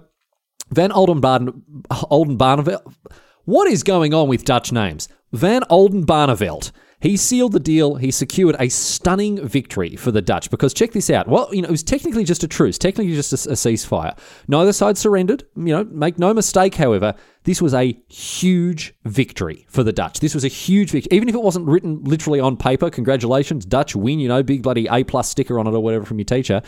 Van 0.70 0.90
Oldenbarn, 0.90 1.62
Oldenbarnevelt. 1.90 2.92
What 3.44 3.70
is 3.70 3.82
going 3.82 4.14
on 4.14 4.28
with 4.28 4.44
Dutch 4.44 4.72
names? 4.72 5.08
Van 5.32 5.62
Oldenbarnevelt. 5.70 6.72
He 7.04 7.18
sealed 7.18 7.52
the 7.52 7.60
deal. 7.60 7.96
He 7.96 8.10
secured 8.10 8.56
a 8.58 8.70
stunning 8.70 9.46
victory 9.46 9.94
for 9.94 10.10
the 10.10 10.22
Dutch 10.22 10.48
because 10.50 10.72
check 10.72 10.92
this 10.92 11.10
out. 11.10 11.28
Well, 11.28 11.50
you 11.52 11.60
know, 11.60 11.68
it 11.68 11.70
was 11.70 11.82
technically 11.82 12.24
just 12.24 12.42
a 12.44 12.48
truce, 12.48 12.78
technically 12.78 13.14
just 13.14 13.30
a, 13.30 13.50
a 13.50 13.52
ceasefire. 13.52 14.16
Neither 14.48 14.72
side 14.72 14.96
surrendered. 14.96 15.44
You 15.54 15.64
know, 15.64 15.84
make 15.84 16.18
no 16.18 16.32
mistake, 16.32 16.76
however, 16.76 17.14
this 17.42 17.60
was 17.60 17.74
a 17.74 17.94
huge 18.08 18.94
victory 19.04 19.66
for 19.68 19.82
the 19.82 19.92
Dutch. 19.92 20.20
This 20.20 20.34
was 20.34 20.46
a 20.46 20.48
huge 20.48 20.92
victory. 20.92 21.14
Even 21.14 21.28
if 21.28 21.34
it 21.34 21.42
wasn't 21.42 21.66
written 21.66 22.02
literally 22.04 22.40
on 22.40 22.56
paper, 22.56 22.88
congratulations, 22.88 23.66
Dutch 23.66 23.94
win, 23.94 24.18
you 24.18 24.28
know, 24.28 24.42
big 24.42 24.62
bloody 24.62 24.86
A 24.90 25.04
plus 25.04 25.28
sticker 25.28 25.58
on 25.58 25.66
it 25.66 25.74
or 25.74 25.80
whatever 25.80 26.06
from 26.06 26.18
your 26.18 26.24
teacher. 26.24 26.62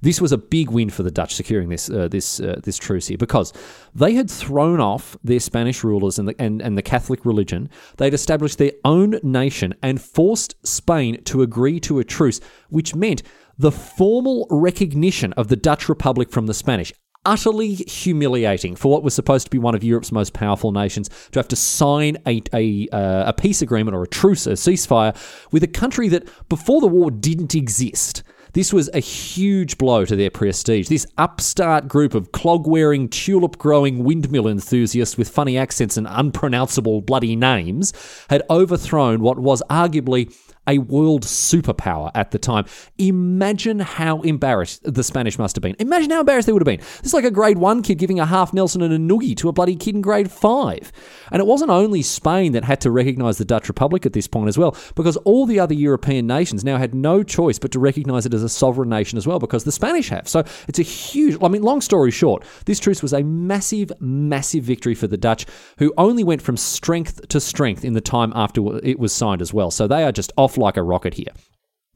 This 0.00 0.20
was 0.20 0.32
a 0.32 0.38
big 0.38 0.70
win 0.70 0.90
for 0.90 1.02
the 1.02 1.10
Dutch 1.10 1.34
securing 1.34 1.68
this 1.68 1.90
uh, 1.90 2.08
this 2.08 2.40
uh, 2.40 2.60
this 2.62 2.78
truce 2.78 3.08
here 3.08 3.18
because 3.18 3.52
they 3.94 4.14
had 4.14 4.30
thrown 4.30 4.80
off 4.80 5.16
their 5.24 5.40
Spanish 5.40 5.82
rulers 5.82 6.18
and 6.18 6.28
the, 6.28 6.34
and, 6.38 6.60
and 6.60 6.76
the 6.76 6.82
Catholic 6.82 7.24
religion. 7.24 7.68
They'd 7.96 8.14
established 8.14 8.58
their 8.58 8.72
own 8.84 9.18
nation 9.22 9.74
and 9.82 10.00
forced 10.00 10.54
Spain 10.66 11.22
to 11.24 11.42
agree 11.42 11.80
to 11.80 11.98
a 11.98 12.04
truce, 12.04 12.40
which 12.68 12.94
meant 12.94 13.22
the 13.58 13.72
formal 13.72 14.46
recognition 14.50 15.32
of 15.34 15.48
the 15.48 15.56
Dutch 15.56 15.88
Republic 15.88 16.30
from 16.30 16.46
the 16.46 16.54
Spanish 16.54 16.92
utterly 17.26 17.74
humiliating 17.74 18.76
for 18.76 18.90
what 18.90 19.02
was 19.02 19.12
supposed 19.12 19.46
to 19.46 19.50
be 19.50 19.58
one 19.58 19.74
of 19.74 19.84
Europe's 19.84 20.12
most 20.12 20.32
powerful 20.32 20.72
nations 20.72 21.10
to 21.32 21.38
have 21.38 21.48
to 21.48 21.56
sign 21.56 22.16
a, 22.26 22.40
a, 22.54 22.88
uh, 22.92 23.28
a 23.28 23.32
peace 23.32 23.60
agreement 23.60 23.96
or 23.96 24.04
a 24.04 24.08
truce, 24.08 24.46
a 24.46 24.52
ceasefire, 24.52 25.14
with 25.50 25.62
a 25.62 25.66
country 25.68 26.08
that 26.08 26.28
before 26.48 26.80
the 26.80 26.86
war 26.86 27.10
didn't 27.10 27.54
exist. 27.54 28.22
This 28.56 28.72
was 28.72 28.88
a 28.94 29.00
huge 29.00 29.76
blow 29.76 30.06
to 30.06 30.16
their 30.16 30.30
prestige. 30.30 30.88
This 30.88 31.06
upstart 31.18 31.88
group 31.88 32.14
of 32.14 32.32
clog 32.32 32.66
wearing, 32.66 33.06
tulip 33.10 33.58
growing 33.58 34.02
windmill 34.02 34.48
enthusiasts 34.48 35.18
with 35.18 35.28
funny 35.28 35.58
accents 35.58 35.98
and 35.98 36.06
unpronounceable 36.08 37.02
bloody 37.02 37.36
names 37.36 37.92
had 38.30 38.42
overthrown 38.48 39.20
what 39.20 39.38
was 39.38 39.62
arguably 39.68 40.34
a 40.66 40.78
world 40.78 41.22
superpower 41.22 42.10
at 42.14 42.30
the 42.30 42.38
time. 42.38 42.64
Imagine 42.98 43.80
how 43.80 44.20
embarrassed 44.22 44.82
the 44.84 45.02
Spanish 45.02 45.38
must 45.38 45.56
have 45.56 45.62
been. 45.62 45.76
Imagine 45.78 46.10
how 46.10 46.20
embarrassed 46.20 46.46
they 46.46 46.52
would 46.52 46.62
have 46.62 46.66
been. 46.66 46.80
This 46.80 47.06
is 47.06 47.14
like 47.14 47.24
a 47.24 47.30
grade 47.30 47.58
one 47.58 47.82
kid 47.82 47.98
giving 47.98 48.20
a 48.20 48.26
half 48.26 48.52
Nelson 48.52 48.82
and 48.82 48.92
a 48.92 48.98
noogie 48.98 49.36
to 49.36 49.48
a 49.48 49.52
bloody 49.52 49.76
kid 49.76 49.94
in 49.94 50.00
grade 50.00 50.30
five. 50.30 50.92
And 51.30 51.40
it 51.40 51.46
wasn't 51.46 51.70
only 51.70 52.02
Spain 52.02 52.52
that 52.52 52.64
had 52.64 52.80
to 52.82 52.90
recognise 52.90 53.38
the 53.38 53.44
Dutch 53.44 53.68
Republic 53.68 54.06
at 54.06 54.12
this 54.12 54.26
point 54.26 54.48
as 54.48 54.58
well, 54.58 54.76
because 54.94 55.16
all 55.18 55.46
the 55.46 55.60
other 55.60 55.74
European 55.74 56.26
nations 56.26 56.64
now 56.64 56.78
had 56.78 56.94
no 56.94 57.22
choice 57.22 57.58
but 57.58 57.70
to 57.72 57.78
recognise 57.78 58.26
it 58.26 58.34
as 58.34 58.42
a 58.42 58.48
sovereign 58.48 58.88
nation 58.88 59.18
as 59.18 59.26
well, 59.26 59.38
because 59.38 59.64
the 59.64 59.72
Spanish 59.72 60.08
have. 60.08 60.28
So 60.28 60.44
it's 60.68 60.78
a 60.78 60.82
huge, 60.82 61.36
I 61.42 61.48
mean, 61.48 61.62
long 61.62 61.80
story 61.80 62.10
short, 62.10 62.44
this 62.64 62.80
truce 62.80 63.02
was 63.02 63.12
a 63.12 63.22
massive, 63.22 63.92
massive 64.00 64.64
victory 64.64 64.94
for 64.94 65.06
the 65.06 65.16
Dutch, 65.16 65.46
who 65.78 65.92
only 65.96 66.24
went 66.24 66.42
from 66.42 66.56
strength 66.56 67.28
to 67.28 67.40
strength 67.40 67.84
in 67.84 67.92
the 67.92 68.00
time 68.00 68.32
after 68.34 68.84
it 68.84 68.98
was 68.98 69.12
signed 69.12 69.42
as 69.42 69.52
well. 69.52 69.70
So 69.70 69.86
they 69.86 70.02
are 70.04 70.12
just 70.12 70.32
off 70.36 70.55
like 70.56 70.76
a 70.76 70.82
rocket 70.82 71.14
here. 71.14 71.32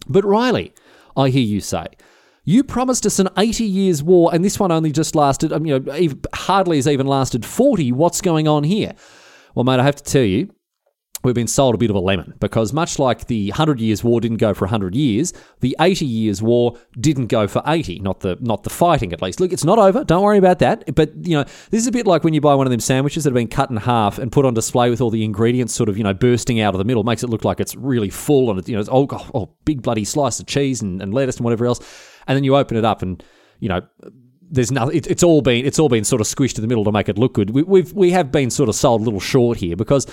But 0.09 0.25
Riley, 0.25 0.73
I 1.17 1.29
hear 1.29 1.43
you 1.43 1.61
say, 1.61 1.87
you 2.45 2.65
promised 2.65 3.07
us 3.07 3.19
an 3.19 3.29
80 3.37 3.65
years 3.65 4.03
war, 4.03 4.35
and 4.35 4.45
this 4.45 4.59
one 4.59 4.73
only 4.73 4.93
just 4.93 5.15
lasted, 5.15 5.53
um, 5.53 5.67
you 5.67 5.79
know, 5.79 6.15
hardly 6.35 6.79
has 6.79 6.89
even 6.89 7.07
lasted 7.07 7.45
40. 7.45 7.93
What's 7.93 8.21
going 8.21 8.49
on 8.49 8.65
here? 8.65 8.95
Well, 9.55 9.65
mate, 9.65 9.81
I 9.81 9.85
have 9.85 9.97
to 9.97 10.05
tell 10.05 10.23
you, 10.23 10.51
we've 11.23 11.35
been 11.35 11.47
sold 11.47 11.75
a 11.75 11.79
bit 11.79 11.91
of 11.91 11.97
a 11.97 12.01
lemon 12.01 12.35
because 12.41 12.73
much 12.73 12.99
like 12.99 13.27
the 13.27 13.51
100 13.51 13.81
years 13.81 14.03
war 14.03 14.21
didn't 14.21 14.39
go 14.39 14.55
for 14.55 14.65
100 14.65 14.95
years 14.95 15.33
the 15.61 15.77
80 15.81 16.07
years 16.07 16.43
war 16.43 16.77
didn't 16.99 17.27
go 17.27 17.47
for 17.47 17.63
80 17.67 18.01
not 18.01 18.21
the 18.21 18.37
not 18.41 18.63
the 18.63 18.71
fighting 18.71 19.13
at 19.13 19.23
least 19.23 19.41
look 19.41 19.53
it's 19.53 19.65
not 19.65 19.79
over 19.79 20.05
don't 20.05 20.23
worry 20.23 20.39
about 20.39 20.59
that 20.61 20.95
but 20.95 21.13
you 21.27 21.37
know 21.37 21.45
this 21.71 21.81
is 21.81 21.87
a 21.87 21.93
bit 21.93 22.07
like 22.07 22.25
when 22.25 22.35
you 22.35 22.41
buy 22.41 22.55
one 22.55 22.67
of 22.67 22.71
them 22.71 22.81
sandwiches 22.81 23.25
that 23.25 23.31
have 23.31 23.35
been 23.35 23.49
cut 23.49 23.71
in 23.71 23.77
half 23.77 24.19
and 24.19 24.33
put 24.33 24.45
on 24.45 24.55
display 24.55 24.91
with 24.91 25.01
all 25.01 25.11
the 25.11 25.25
ingredients 25.25 25.75
sort 25.75 25.89
of 25.89 25.99
you 25.99 26.05
know 26.05 26.15
bursting 26.15 26.61
out 26.61 26.75
of 26.75 26.79
the 26.79 26.85
middle 26.85 27.05
makes 27.05 27.23
it 27.23 27.31
look 27.31 27.45
like 27.45 27.61
it's 27.61 27.77
really 27.77 28.11
full 28.11 28.51
and 28.51 28.59
it's 28.59 28.69
you 28.69 28.75
know 28.75 28.81
it's 28.81 28.91
oh, 28.91 29.07
oh 29.35 29.55
big 29.65 29.83
bloody 29.83 30.05
slice 30.05 30.41
of 30.41 30.47
cheese 30.47 30.81
and, 30.83 31.03
and 31.03 31.13
lettuce 31.13 31.37
and 31.37 31.45
whatever 31.45 31.67
else 31.67 31.81
and 32.27 32.37
then 32.37 32.45
you 32.45 32.57
open 32.57 32.77
it 32.77 32.85
up 32.85 33.03
and 33.03 33.23
you 33.59 33.69
know 33.69 33.81
there's 34.51 34.73
nothing. 34.73 34.97
It, 34.97 35.07
it's 35.07 35.23
all 35.23 35.43
been 35.43 35.65
it's 35.65 35.79
all 35.79 35.89
been 35.89 36.05
sort 36.05 36.21
of 36.21 36.27
squished 36.27 36.55
to 36.55 36.61
the 36.61 36.67
middle 36.67 36.85
to 36.85 36.93
make 36.93 37.09
it 37.09 37.17
look 37.17 37.35
good. 37.35 37.51
We, 37.51 37.63
we've 37.63 37.93
we 37.93 38.11
have 38.11 38.33
been 38.33 38.51
sort 38.51 38.69
of 38.69 38.75
sold 38.75 39.01
a 39.01 39.05
little 39.05 39.21
short 39.21 39.59
here 39.59 39.77
because 39.77 40.07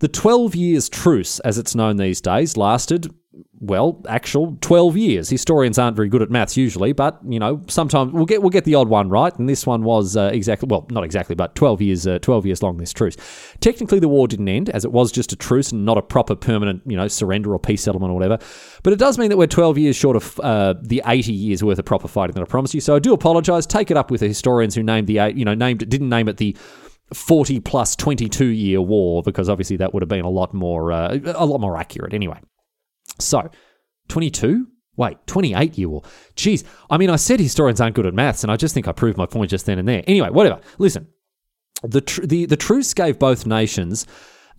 the 0.00 0.08
12 0.08 0.54
years 0.54 0.88
truce, 0.88 1.38
as 1.40 1.58
it's 1.58 1.74
known 1.74 1.96
these 1.96 2.20
days, 2.20 2.56
lasted 2.56 3.14
well, 3.62 4.02
actual 4.08 4.56
12 4.62 4.96
years. 4.96 5.28
Historians 5.28 5.78
aren't 5.78 5.94
very 5.94 6.08
good 6.08 6.22
at 6.22 6.30
maths 6.30 6.56
usually, 6.56 6.94
but 6.94 7.20
you 7.28 7.38
know, 7.38 7.62
sometimes 7.68 8.10
we'll 8.12 8.24
get 8.24 8.40
we'll 8.40 8.50
get 8.50 8.64
the 8.64 8.74
odd 8.74 8.88
one 8.88 9.10
right, 9.10 9.38
and 9.38 9.48
this 9.48 9.66
one 9.66 9.84
was 9.84 10.16
uh, 10.16 10.30
exactly 10.32 10.66
well, 10.66 10.86
not 10.90 11.04
exactly, 11.04 11.34
but 11.34 11.54
12 11.54 11.82
years 11.82 12.06
uh, 12.06 12.18
12 12.20 12.46
years 12.46 12.62
long 12.62 12.78
this 12.78 12.92
truce. 12.92 13.16
Technically 13.60 13.98
the 13.98 14.08
war 14.08 14.26
didn't 14.26 14.48
end 14.48 14.70
as 14.70 14.86
it 14.86 14.92
was 14.92 15.12
just 15.12 15.32
a 15.32 15.36
truce 15.36 15.72
and 15.72 15.84
not 15.84 15.98
a 15.98 16.02
proper 16.02 16.34
permanent, 16.34 16.82
you 16.86 16.96
know, 16.96 17.06
surrender 17.06 17.52
or 17.52 17.58
peace 17.58 17.82
settlement 17.82 18.10
or 18.10 18.14
whatever. 18.14 18.38
But 18.82 18.94
it 18.94 18.98
does 18.98 19.18
mean 19.18 19.28
that 19.28 19.36
we're 19.36 19.46
12 19.46 19.76
years 19.76 19.94
short 19.94 20.16
of 20.16 20.40
uh, 20.40 20.74
the 20.80 21.02
80 21.04 21.32
years 21.32 21.62
worth 21.62 21.78
of 21.78 21.84
proper 21.84 22.08
fighting 22.08 22.34
that 22.34 22.42
I 22.42 22.46
promised 22.46 22.72
you. 22.72 22.80
So 22.80 22.96
I 22.96 22.98
do 22.98 23.12
apologize. 23.12 23.66
Take 23.66 23.90
it 23.90 23.96
up 23.98 24.10
with 24.10 24.20
the 24.20 24.28
historians 24.28 24.74
who 24.74 24.82
named 24.82 25.06
the 25.06 25.34
you 25.34 25.44
know, 25.44 25.54
named 25.54 25.86
didn't 25.88 26.08
name 26.08 26.28
it 26.28 26.38
the 26.38 26.56
40 27.12 27.60
plus 27.60 27.96
22 27.96 28.46
year 28.46 28.80
war 28.80 29.22
because 29.22 29.48
obviously 29.48 29.76
that 29.76 29.92
would 29.92 30.02
have 30.02 30.08
been 30.08 30.24
a 30.24 30.30
lot 30.30 30.54
more 30.54 30.92
uh, 30.92 31.18
a 31.34 31.46
lot 31.46 31.60
more 31.60 31.76
accurate 31.76 32.14
anyway. 32.14 32.40
So, 33.18 33.50
22? 34.08 34.66
Wait, 34.96 35.16
28 35.26 35.78
year 35.78 35.88
war. 35.88 36.02
Jeez, 36.36 36.64
I 36.90 36.98
mean, 36.98 37.10
I 37.10 37.16
said 37.16 37.40
historians 37.40 37.80
aren't 37.80 37.96
good 37.96 38.06
at 38.06 38.14
maths, 38.14 38.42
and 38.42 38.52
I 38.52 38.56
just 38.56 38.74
think 38.74 38.86
I 38.86 38.92
proved 38.92 39.16
my 39.16 39.26
point 39.26 39.50
just 39.50 39.66
then 39.66 39.78
and 39.78 39.88
there. 39.88 40.02
Anyway, 40.06 40.30
whatever. 40.30 40.60
Listen, 40.78 41.08
the 41.82 42.00
tr- 42.00 42.26
the 42.26 42.46
the 42.46 42.56
truce 42.56 42.92
gave 42.94 43.18
both 43.18 43.46
nations 43.46 44.06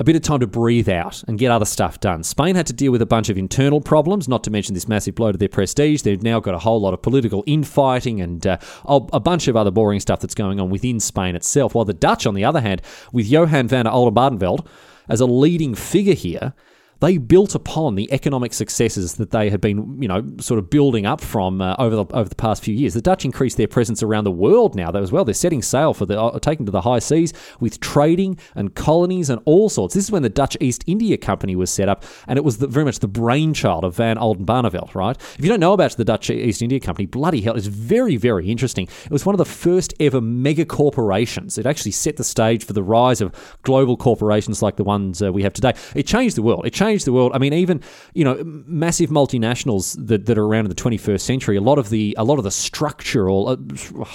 a 0.02 0.04
bit 0.04 0.16
of 0.16 0.24
time 0.24 0.40
to 0.40 0.48
breathe 0.48 0.90
out 0.90 1.24
and 1.28 1.38
get 1.38 1.52
other 1.52 1.64
stuff 1.64 2.00
done. 2.00 2.24
Spain 2.24 2.56
had 2.56 2.66
to 2.66 2.74
deal 2.74 2.92
with 2.92 3.04
a 3.04 3.06
bunch 3.06 3.30
of 3.30 3.38
internal 3.38 3.80
problems, 3.80 4.28
not 4.28 4.44
to 4.44 4.50
mention 4.50 4.74
this 4.74 4.88
massive 4.88 5.14
blow 5.14 5.32
to 5.32 5.38
their 5.38 5.48
prestige. 5.48 6.02
They've 6.02 6.24
now 6.24 6.40
got 6.40 6.56
a 6.56 6.58
whole 6.58 6.82
lot 6.82 6.96
of 6.96 7.04
political 7.04 7.44
infighting 7.46 8.20
and 8.20 8.48
uh, 8.48 8.58
a 8.88 9.20
bunch 9.20 9.48
of 9.48 9.56
other 9.56 9.70
boring 9.70 10.00
stuff 10.00 10.20
that's 10.20 10.34
going 10.34 10.60
on 10.60 10.72
within 10.72 11.00
Spain 11.00 11.36
itself. 11.36 11.76
While 11.76 11.86
the 11.86 11.94
Dutch, 11.94 12.26
on 12.26 12.34
the 12.34 12.44
other 12.44 12.62
hand, 12.62 12.82
with 13.14 13.28
Johan 13.28 13.68
van 13.68 13.86
der 13.86 13.92
Oldenbarnevelt 13.92 14.66
as 15.08 15.22
a 15.22 15.28
leading 15.28 15.76
figure 15.76 16.16
here, 16.16 16.56
they 17.02 17.18
built 17.18 17.56
upon 17.56 17.96
the 17.96 18.12
economic 18.14 18.54
successes 18.54 19.16
that 19.16 19.32
they 19.32 19.50
had 19.50 19.60
been, 19.60 20.00
you 20.02 20.08
know, 20.08 20.24
sort 20.40 20.60
of 20.60 20.70
building 20.70 21.06
up 21.08 21.20
from 21.20 21.60
uh, 21.60 21.76
over 21.80 21.96
the 21.96 22.06
over 22.14 22.30
the 22.30 22.36
past 22.36 22.64
few 22.64 22.76
years. 22.76 22.94
The 22.94 23.02
Dutch 23.02 23.26
increased 23.26 23.58
their 23.58 23.68
presence 23.68 24.04
around 24.04 24.24
the 24.24 24.32
world 24.32 24.76
now 24.76 24.92
though, 24.92 25.02
as 25.02 25.12
well. 25.12 25.26
They're 25.26 25.34
setting 25.34 25.64
sail 25.64 25.96
for 25.96 26.06
the 26.06 26.22
uh, 26.22 26.38
taking 26.40 26.66
to 26.68 26.72
the 26.72 26.82
high 26.82 27.00
seas 27.00 27.34
with 27.60 27.80
trading 27.80 28.38
and 28.54 28.76
colonies 28.76 29.32
and 29.32 29.42
all 29.46 29.68
sorts. 29.68 29.96
This 29.96 30.06
is 30.06 30.12
when 30.12 30.22
the 30.22 30.30
Dutch 30.30 30.56
East 30.62 30.84
India 30.86 31.18
Company 31.18 31.56
was 31.56 31.72
set 31.72 31.90
up, 31.90 32.04
and 32.28 32.38
it 32.38 32.44
was 32.44 32.60
the, 32.60 32.68
very 32.68 32.86
much 32.86 33.00
the 33.00 33.08
brainchild 33.08 33.84
of 33.84 33.96
Van 33.96 34.18
Oldenbarnevelt. 34.18 34.94
Right? 34.94 35.18
If 35.20 35.42
you 35.42 35.50
don't 35.50 35.60
know 35.60 35.74
about 35.74 35.92
the 35.98 36.06
Dutch 36.06 36.30
East 36.30 36.62
India 36.62 36.80
Company, 36.80 37.08
bloody 37.08 37.42
hell, 37.42 37.56
it's 37.56 37.66
very 37.66 38.16
very 38.16 38.52
interesting. 38.52 38.88
It 39.06 39.12
was 39.12 39.26
one 39.26 39.34
of 39.34 39.40
the 39.40 39.46
first 39.46 39.96
ever 40.00 40.22
mega 40.22 40.66
corporations. 40.66 41.58
It 41.58 41.66
actually 41.66 41.92
set 41.94 42.18
the 42.18 42.24
stage 42.24 42.64
for 42.64 42.74
the 42.74 42.84
rise 42.84 43.22
of 43.22 43.34
global 43.64 43.98
corporations 43.98 44.62
like 44.62 44.76
the 44.76 44.84
ones 44.84 45.24
uh, 45.24 45.34
we 45.34 45.42
have 45.42 45.54
today. 45.54 45.74
It 45.96 46.06
changed 46.06 46.38
the 46.38 46.44
world. 46.44 46.68
It 46.68 46.74
changed 46.74 46.91
changed 46.92 47.06
the 47.06 47.14
world. 47.14 47.32
I 47.34 47.38
mean, 47.38 47.54
even 47.54 47.82
you 48.14 48.24
know, 48.24 48.42
massive 48.44 49.10
multinationals 49.10 49.96
that, 50.08 50.26
that 50.26 50.38
are 50.38 50.46
around 50.46 50.66
in 50.66 50.70
the 50.70 50.76
21st 50.76 51.22
century. 51.22 51.58
A 51.58 51.62
lot 51.62 51.78
of 51.80 51.90
the 51.90 52.16
a 52.18 52.24
lot 52.24 52.38
of 52.38 52.44
the 52.44 52.52
structural 52.52 53.50
uh, 53.50 53.56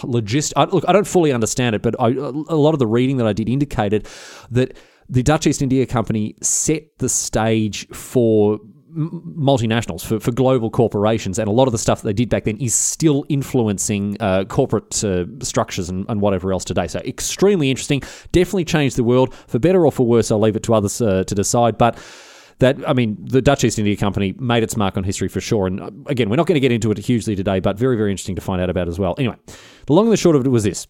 logist. 0.03 0.53
I, 0.57 0.65
look, 0.65 0.85
I 0.87 0.93
don't 0.93 1.07
fully 1.07 1.33
understand 1.33 1.75
it, 1.75 1.83
but 1.83 1.95
I, 2.01 2.09
a 2.09 2.57
lot 2.57 2.75
of 2.75 2.79
the 2.79 2.87
reading 2.87 3.17
that 3.19 3.27
I 3.27 3.33
did 3.33 3.49
indicated 3.49 4.07
that 4.51 4.77
the 5.09 5.23
Dutch 5.23 5.47
East 5.47 5.62
India 5.62 5.87
Company 5.87 6.35
set 6.43 6.99
the 6.99 7.09
stage 7.09 7.89
for 7.89 8.59
multinationals, 8.97 10.05
for, 10.05 10.19
for 10.19 10.33
global 10.33 10.71
corporations, 10.71 11.39
and 11.39 11.49
a 11.49 11.53
lot 11.53 11.69
of 11.69 11.73
the 11.73 11.79
stuff 11.79 12.01
that 12.01 12.09
they 12.09 12.12
did 12.15 12.31
back 12.31 12.45
then 12.45 12.57
is 12.57 12.75
still 12.75 13.27
influencing 13.29 14.17
uh, 14.21 14.45
corporate 14.45 15.05
uh, 15.05 15.27
structures 15.41 15.91
and, 15.91 16.07
and, 16.09 16.23
whatever 16.23 16.51
else 16.51 16.65
today. 16.65 16.87
So 16.87 17.01
extremely 17.01 17.71
interesting. 17.71 18.01
Definitely 18.33 18.65
changed 18.65 18.97
the 18.97 19.05
world 19.05 19.35
for 19.35 19.59
better 19.59 19.85
or 19.85 19.93
for 19.93 20.07
worse. 20.07 20.31
I'll 20.31 20.41
leave 20.41 20.57
it 20.57 20.62
to 20.65 20.75
others 20.75 21.01
uh, 21.03 21.25
to 21.25 21.35
decide, 21.35 21.77
but 21.77 21.99
that 22.59 22.77
I 22.88 22.92
mean, 22.92 23.16
the 23.21 23.42
Dutch 23.42 23.64
East 23.64 23.79
India 23.79 23.97
Company 23.97 24.35
made 24.38 24.62
its 24.62 24.77
mark 24.77 24.97
on 24.97 25.05
history 25.05 25.29
for 25.29 25.40
sure. 25.40 25.66
And 25.66 25.81
uh, 25.81 25.90
again, 26.07 26.31
we're 26.31 26.37
not 26.37 26.47
going 26.47 26.55
to 26.57 26.61
get 26.61 26.73
into 26.73 26.90
it 26.90 26.99
hugely 26.99 27.37
today, 27.37 27.61
but 27.61 27.79
very, 27.79 27.97
very 27.97 28.11
interesting 28.11 28.37
to 28.37 28.42
find 28.42 28.61
out 28.61 28.71
about 28.71 28.88
as 28.88 28.99
well. 28.99 29.14
Anyway, 29.19 29.37
the 29.87 29.92
long 29.92 30.07
and 30.07 30.12
the 30.12 30.16
short 30.16 30.37
of 30.37 30.45
it 30.45 30.49
was 30.49 30.64
this. 30.64 30.87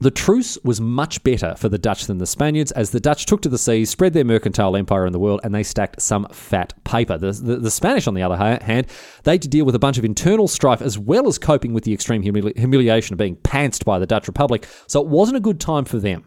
The 0.00 0.10
truce 0.10 0.56
was 0.64 0.80
much 0.80 1.22
better 1.24 1.54
for 1.56 1.68
the 1.68 1.76
Dutch 1.76 2.06
than 2.06 2.16
the 2.16 2.26
Spaniards, 2.26 2.72
as 2.72 2.90
the 2.90 3.00
Dutch 3.00 3.26
took 3.26 3.42
to 3.42 3.50
the 3.50 3.58
seas, 3.58 3.90
spread 3.90 4.14
their 4.14 4.24
mercantile 4.24 4.74
empire 4.74 5.04
in 5.04 5.12
the 5.12 5.18
world, 5.18 5.40
and 5.44 5.54
they 5.54 5.62
stacked 5.62 6.00
some 6.00 6.26
fat 6.32 6.72
paper. 6.84 7.18
The, 7.18 7.32
the, 7.32 7.56
the 7.56 7.70
Spanish, 7.70 8.06
on 8.06 8.14
the 8.14 8.22
other 8.22 8.36
hand, 8.36 8.86
they 9.24 9.32
had 9.32 9.42
to 9.42 9.48
deal 9.48 9.66
with 9.66 9.74
a 9.74 9.78
bunch 9.78 9.98
of 9.98 10.04
internal 10.06 10.48
strife 10.48 10.80
as 10.80 10.98
well 10.98 11.28
as 11.28 11.38
coping 11.38 11.74
with 11.74 11.84
the 11.84 11.92
extreme 11.92 12.22
humili- 12.22 12.56
humiliation 12.56 13.12
of 13.12 13.18
being 13.18 13.36
pantsed 13.36 13.84
by 13.84 13.98
the 13.98 14.06
Dutch 14.06 14.26
Republic, 14.26 14.66
so 14.86 15.02
it 15.02 15.06
wasn't 15.06 15.36
a 15.36 15.40
good 15.40 15.60
time 15.60 15.84
for 15.84 15.98
them. 15.98 16.26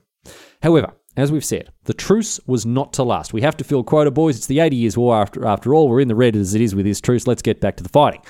However, 0.62 0.94
as 1.16 1.32
we've 1.32 1.46
said, 1.46 1.70
the 1.84 1.94
truce 1.94 2.40
was 2.48 2.66
not 2.66 2.94
to 2.94 3.04
last. 3.04 3.34
We 3.34 3.42
have 3.42 3.58
to 3.58 3.64
fill 3.64 3.84
quota, 3.84 4.12
boys. 4.12 4.38
It's 4.38 4.48
the 4.48 4.60
80 4.60 4.76
Years' 4.76 4.98
War 4.98 5.16
after, 5.16 5.46
after 5.46 5.74
all. 5.74 5.88
We're 5.88 6.00
in 6.00 6.08
the 6.08 6.16
red 6.16 6.36
as 6.36 6.56
it 6.56 6.62
is 6.62 6.74
with 6.74 6.86
this 6.86 7.02
truce. 7.02 7.28
Let's 7.28 7.42
get 7.42 7.62
back 7.62 7.78
to 7.78 7.84
the 7.84 7.90
fighting. 7.90 8.22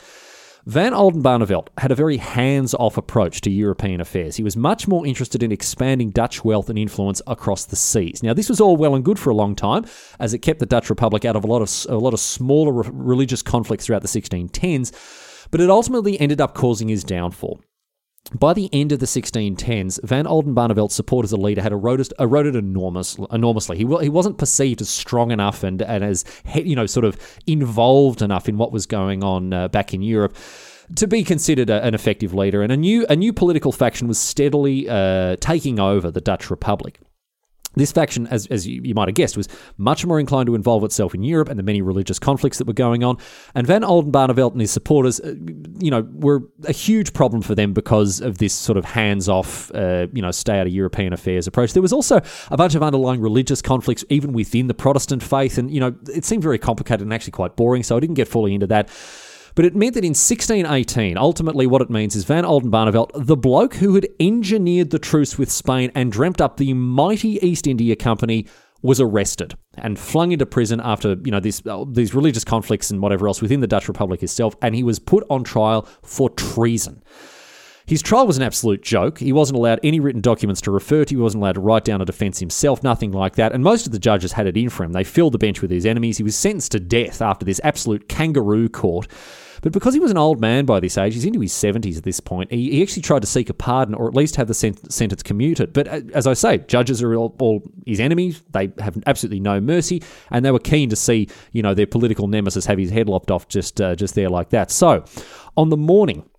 Van 0.66 0.94
Oldenbarnevelt 0.94 1.68
had 1.78 1.92
a 1.92 1.96
very 1.96 2.16
hands 2.16 2.74
off 2.74 2.98
approach 2.98 3.42
to 3.42 3.52
European 3.52 4.00
affairs. 4.00 4.38
He 4.38 4.44
was 4.44 4.56
much 4.56 4.88
more 4.88 5.06
interested 5.06 5.44
in 5.44 5.52
expanding 5.52 6.10
Dutch 6.10 6.46
wealth 6.46 6.70
and 6.70 6.80
influence 6.80 7.22
across 7.28 7.66
the 7.66 7.76
seas. 7.76 8.24
Now, 8.24 8.34
this 8.34 8.48
was 8.48 8.62
all 8.62 8.78
well 8.78 8.96
and 8.96 9.04
good 9.04 9.20
for 9.20 9.30
a 9.30 9.36
long 9.36 9.56
time, 9.56 9.86
as 10.22 10.34
it 10.34 10.40
kept 10.40 10.60
the 10.60 10.66
Dutch 10.66 10.90
Republic 10.90 11.26
out 11.26 11.36
of 11.36 11.44
a 11.44 11.48
lot 11.48 11.62
of, 11.62 11.86
a 11.90 11.98
lot 11.98 12.14
of 12.14 12.20
smaller 12.22 12.72
religious 12.72 13.42
conflicts 13.42 13.86
throughout 13.86 14.04
the 14.04 14.08
1610s, 14.08 15.48
but 15.52 15.60
it 15.60 15.70
ultimately 15.70 16.18
ended 16.22 16.40
up 16.40 16.54
causing 16.54 16.88
his 16.88 17.04
downfall. 17.04 17.60
By 18.32 18.54
the 18.54 18.70
end 18.72 18.92
of 18.92 19.00
the 19.00 19.06
1610s, 19.06 20.00
Van 20.04 20.26
Oldenbarnevelt's 20.26 20.96
support 20.96 21.24
as 21.26 21.34
a 21.34 21.38
leader 21.38 21.62
had 21.62 21.72
eroded, 21.72 22.14
eroded 22.20 22.56
enormous, 22.56 23.18
enormously. 23.32 23.78
He, 23.78 23.84
he 24.02 24.10
wasn't 24.10 24.38
perceived 24.38 24.82
as 24.82 24.90
strong 24.90 25.32
enough 25.32 25.62
and, 25.64 25.82
and 25.82 26.04
as 26.04 26.24
you 26.56 26.76
know 26.76 26.86
sort 26.86 27.06
of 27.06 27.18
involved 27.46 28.22
enough 28.22 28.48
in 28.48 28.58
what 28.58 28.72
was 28.72 28.86
going 28.86 29.24
on 29.24 29.54
uh, 29.54 29.68
back 29.68 29.94
in 29.94 30.02
Europe 30.02 30.36
to 30.96 31.08
be 31.08 31.24
considered 31.24 31.70
a, 31.70 31.84
an 31.84 31.94
effective 31.94 32.34
leader. 32.34 32.62
And 32.62 32.72
a 32.72 32.78
new 32.78 33.06
a 33.10 33.16
new 33.16 33.34
political 33.34 33.72
faction 33.72 34.08
was 34.08 34.20
steadily 34.20 34.90
uh, 34.90 35.36
taking 35.40 35.80
over 35.80 36.10
the 36.10 36.22
Dutch 36.22 36.50
Republic. 36.50 37.00
This 37.76 37.92
faction, 37.92 38.28
as, 38.28 38.46
as 38.48 38.68
you, 38.68 38.94
might 38.94 39.08
have 39.08 39.16
guessed, 39.16 39.36
was 39.36 39.48
much 39.78 40.06
more 40.06 40.20
inclined 40.20 40.48
to 40.48 40.56
involve 40.56 40.84
itself 40.84 41.16
in 41.16 41.24
Europe 41.24 41.50
and 41.50 41.58
the 41.58 41.64
many 41.64 41.82
religious 41.82 42.20
conflicts 42.20 42.58
that 42.60 42.68
were 42.68 42.74
going 42.74 43.04
on. 43.04 43.18
And 43.56 43.66
Van 43.66 43.82
Oldenbarnevelt 43.82 44.52
and 44.52 44.62
his 44.62 44.72
supporters, 44.72 45.20
uh, 45.20 45.34
you 45.80 45.90
know, 45.90 46.08
were 46.14 46.44
a 46.68 46.72
huge 46.72 47.14
problem 47.14 47.42
for 47.42 47.56
them 47.56 47.74
because 47.74 48.22
of 48.22 48.38
this 48.38 48.54
sort 48.54 48.78
of 48.78 48.86
hands-off, 48.86 49.72
uh, 49.74 50.08
you 50.14 50.22
know, 50.22 50.32
stay 50.32 50.60
out 50.60 50.68
of 50.68 50.74
European 50.74 51.14
affairs 51.14 51.48
approach. 51.48 51.74
There 51.74 51.82
was 51.82 51.94
also 51.94 52.22
a 52.52 52.58
bunch 52.58 52.76
of 52.76 52.84
underlying 52.84 53.22
religious 53.22 53.62
conflicts 53.62 54.06
even 54.10 54.34
within 54.34 54.68
the 54.68 54.74
Protestant 54.74 55.24
faith, 55.24 55.58
and 55.58 55.72
you 55.72 55.80
know, 55.80 55.96
it 56.14 56.26
seemed 56.26 56.44
very 56.44 56.60
complicated 56.60 57.02
and 57.02 57.14
actually 57.14 57.32
quite 57.32 57.56
boring. 57.56 57.84
So 57.84 57.98
I 57.98 58.00
didn't 58.00 58.16
get 58.16 58.28
fully 58.28 58.54
into 58.54 58.68
that. 58.68 58.90
But 59.56 59.66
it 59.66 59.76
meant 59.76 59.94
that 59.94 60.04
in 60.04 60.10
1618, 60.10 61.18
ultimately 61.18 61.68
what 61.68 61.82
it 61.82 61.90
means 61.90 62.16
is 62.16 62.24
Van 62.24 62.44
Oldenbarnevelt, 62.44 63.12
the 63.14 63.38
bloke 63.38 63.76
who 63.76 63.94
had 63.96 64.08
engineered 64.20 64.90
the 64.90 65.00
truce 65.00 65.38
with 65.38 65.52
Spain 65.52 65.92
and 65.94 66.12
dreamt 66.12 66.42
up 66.42 66.58
the 66.58 66.74
mighty 66.74 67.40
East 67.46 67.68
India 67.68 67.96
Company, 67.96 68.48
was 68.82 69.00
arrested 69.00 69.56
and 69.76 69.98
flung 69.98 70.34
into 70.34 70.46
prison 70.46 70.82
after 70.84 71.16
you 71.24 71.32
know 71.32 71.38
uh, 71.38 71.86
these 71.90 72.14
religious 72.14 72.44
conflicts 72.44 72.92
and 72.92 73.02
whatever 73.02 73.28
else 73.28 73.42
within 73.42 73.62
the 73.62 73.68
Dutch 73.68 73.88
Republic 73.88 74.22
itself, 74.22 74.56
and 74.62 74.76
he 74.76 74.84
was 74.84 75.00
put 75.00 75.26
on 75.30 75.44
trial 75.44 75.88
for 76.04 76.30
treason. 76.32 77.02
His 77.86 78.02
trial 78.02 78.26
was 78.26 78.38
an 78.38 78.44
absolute 78.44 78.82
joke. 78.82 79.20
He 79.20 79.34
wasn't 79.34 79.58
allowed 79.58 79.80
any 79.84 80.00
written 80.00 80.22
documents 80.22 80.62
to 80.62 80.72
refer 80.72 81.04
to. 81.04 81.16
He 81.16 81.22
wasn't 81.22 81.44
allowed 81.44 81.56
to 81.56 81.62
write 81.62 81.84
down 81.84 82.02
a 82.02 82.06
defence 82.06 82.40
himself, 82.40 82.82
nothing 82.82 83.12
like 83.12 83.36
that. 83.36 83.52
And 83.52 83.64
most 83.64 83.86
of 83.86 83.92
the 83.92 84.00
judges 84.00 84.32
had 84.32 84.48
it 84.48 84.56
in 84.56 84.70
for 84.70 84.84
him. 84.84 84.94
They 84.94 85.04
filled 85.04 85.34
the 85.34 85.38
bench 85.38 85.62
with 85.62 85.70
his 85.70 85.86
enemies. 85.86 86.18
He 86.18 86.24
was 86.24 86.36
sentenced 86.36 86.72
to 86.74 86.80
death 86.80 87.22
after 87.22 87.46
this 87.46 87.60
absolute 87.64 88.08
kangaroo 88.08 88.70
court. 88.70 89.08
But 89.62 89.72
because 89.72 89.94
he 89.94 90.00
was 90.02 90.12
an 90.12 90.18
old 90.18 90.42
man 90.42 90.66
by 90.66 90.82
this 90.82 90.98
age, 90.98 91.14
he's 91.14 91.24
into 91.24 91.40
his 91.40 91.54
70s 91.54 91.98
at 91.98 92.04
this 92.04 92.20
point, 92.20 92.52
he, 92.52 92.84
actually 92.84 93.02
tried 93.02 93.22
to 93.22 93.28
seek 93.28 93.50
a 93.50 93.54
pardon 93.54 93.96
or 93.96 94.10
at 94.10 94.14
least 94.14 94.36
have 94.36 94.50
the 94.50 94.54
sent- 94.54 94.92
sentence 94.92 95.24
commuted. 95.24 95.72
But 95.72 95.88
uh, 95.88 96.02
as 96.14 96.28
I 96.28 96.34
say, 96.34 96.58
judges 96.60 97.02
are 97.02 97.16
all, 97.16 97.34
all, 97.40 97.64
his 97.86 98.02
enemies. 98.02 98.44
They 98.52 98.74
have 98.80 99.02
absolutely 99.08 99.40
no 99.40 99.62
mercy, 99.62 100.04
and 100.32 100.44
they 100.44 100.52
were 100.52 100.60
keen 100.60 100.90
to 100.90 100.98
see, 100.98 101.30
you 101.54 101.62
know, 101.62 101.74
their 101.74 101.88
political 101.88 102.28
nemesis 102.28 102.66
have 102.66 102.78
his 102.78 102.90
head 102.90 103.08
lopped 103.08 103.32
off 103.32 103.48
just, 103.48 103.80
uh, 103.80 103.96
just 103.96 104.16
there 104.16 104.30
like 104.30 104.50
that. 104.50 104.70
So 104.70 105.06
on 105.56 105.70
the 105.70 105.78
morning 105.78 106.30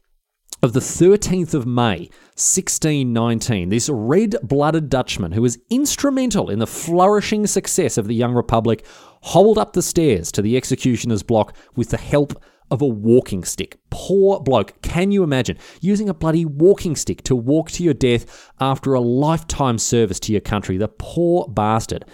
of 0.65 0.73
the 0.73 0.81
13th 0.81 1.53
of 1.53 1.67
May, 1.67 2.09
1619, 2.37 3.69
this 3.69 3.91
red 3.91 4.35
blooded 4.43 4.89
Dutchman, 4.89 5.33
who 5.33 5.43
was 5.43 5.59
instrumental 5.69 6.49
in 6.49 6.59
the 6.59 6.67
flourishing 6.67 7.47
success 7.47 7.99
of 7.99 8.07
the 8.07 8.15
young 8.15 8.33
republic, 8.33 8.87
hobbled 9.25 9.59
up 9.59 9.75
the 9.75 9.83
stairs 9.83 10.33
to 10.33 10.41
the 10.41 10.57
executioner's 10.57 11.23
block 11.23 11.55
with 11.77 11.91
the 11.91 11.99
help 11.99 12.43
of 12.71 12.81
a 12.81 12.87
walking 12.87 13.45
stick. 13.45 13.79
Poor 13.91 14.41
bloke. 14.41 14.81
Can 14.81 15.13
you 15.13 15.23
imagine 15.23 15.59
using 15.83 16.09
a 16.09 16.15
bloody 16.15 16.47
walking 16.47 16.97
stick 16.97 17.23
to 17.25 17.37
walk 17.37 17.71
to 17.73 17.85
your 17.85 17.93
death 17.93 18.51
after 18.59 18.95
a 18.95 19.01
lifetime 19.01 19.77
service 19.77 20.19
to 20.21 20.33
your 20.33 20.41
country? 20.41 20.79
The 20.79 20.89
poor 20.89 21.47
bastard. 21.47 22.07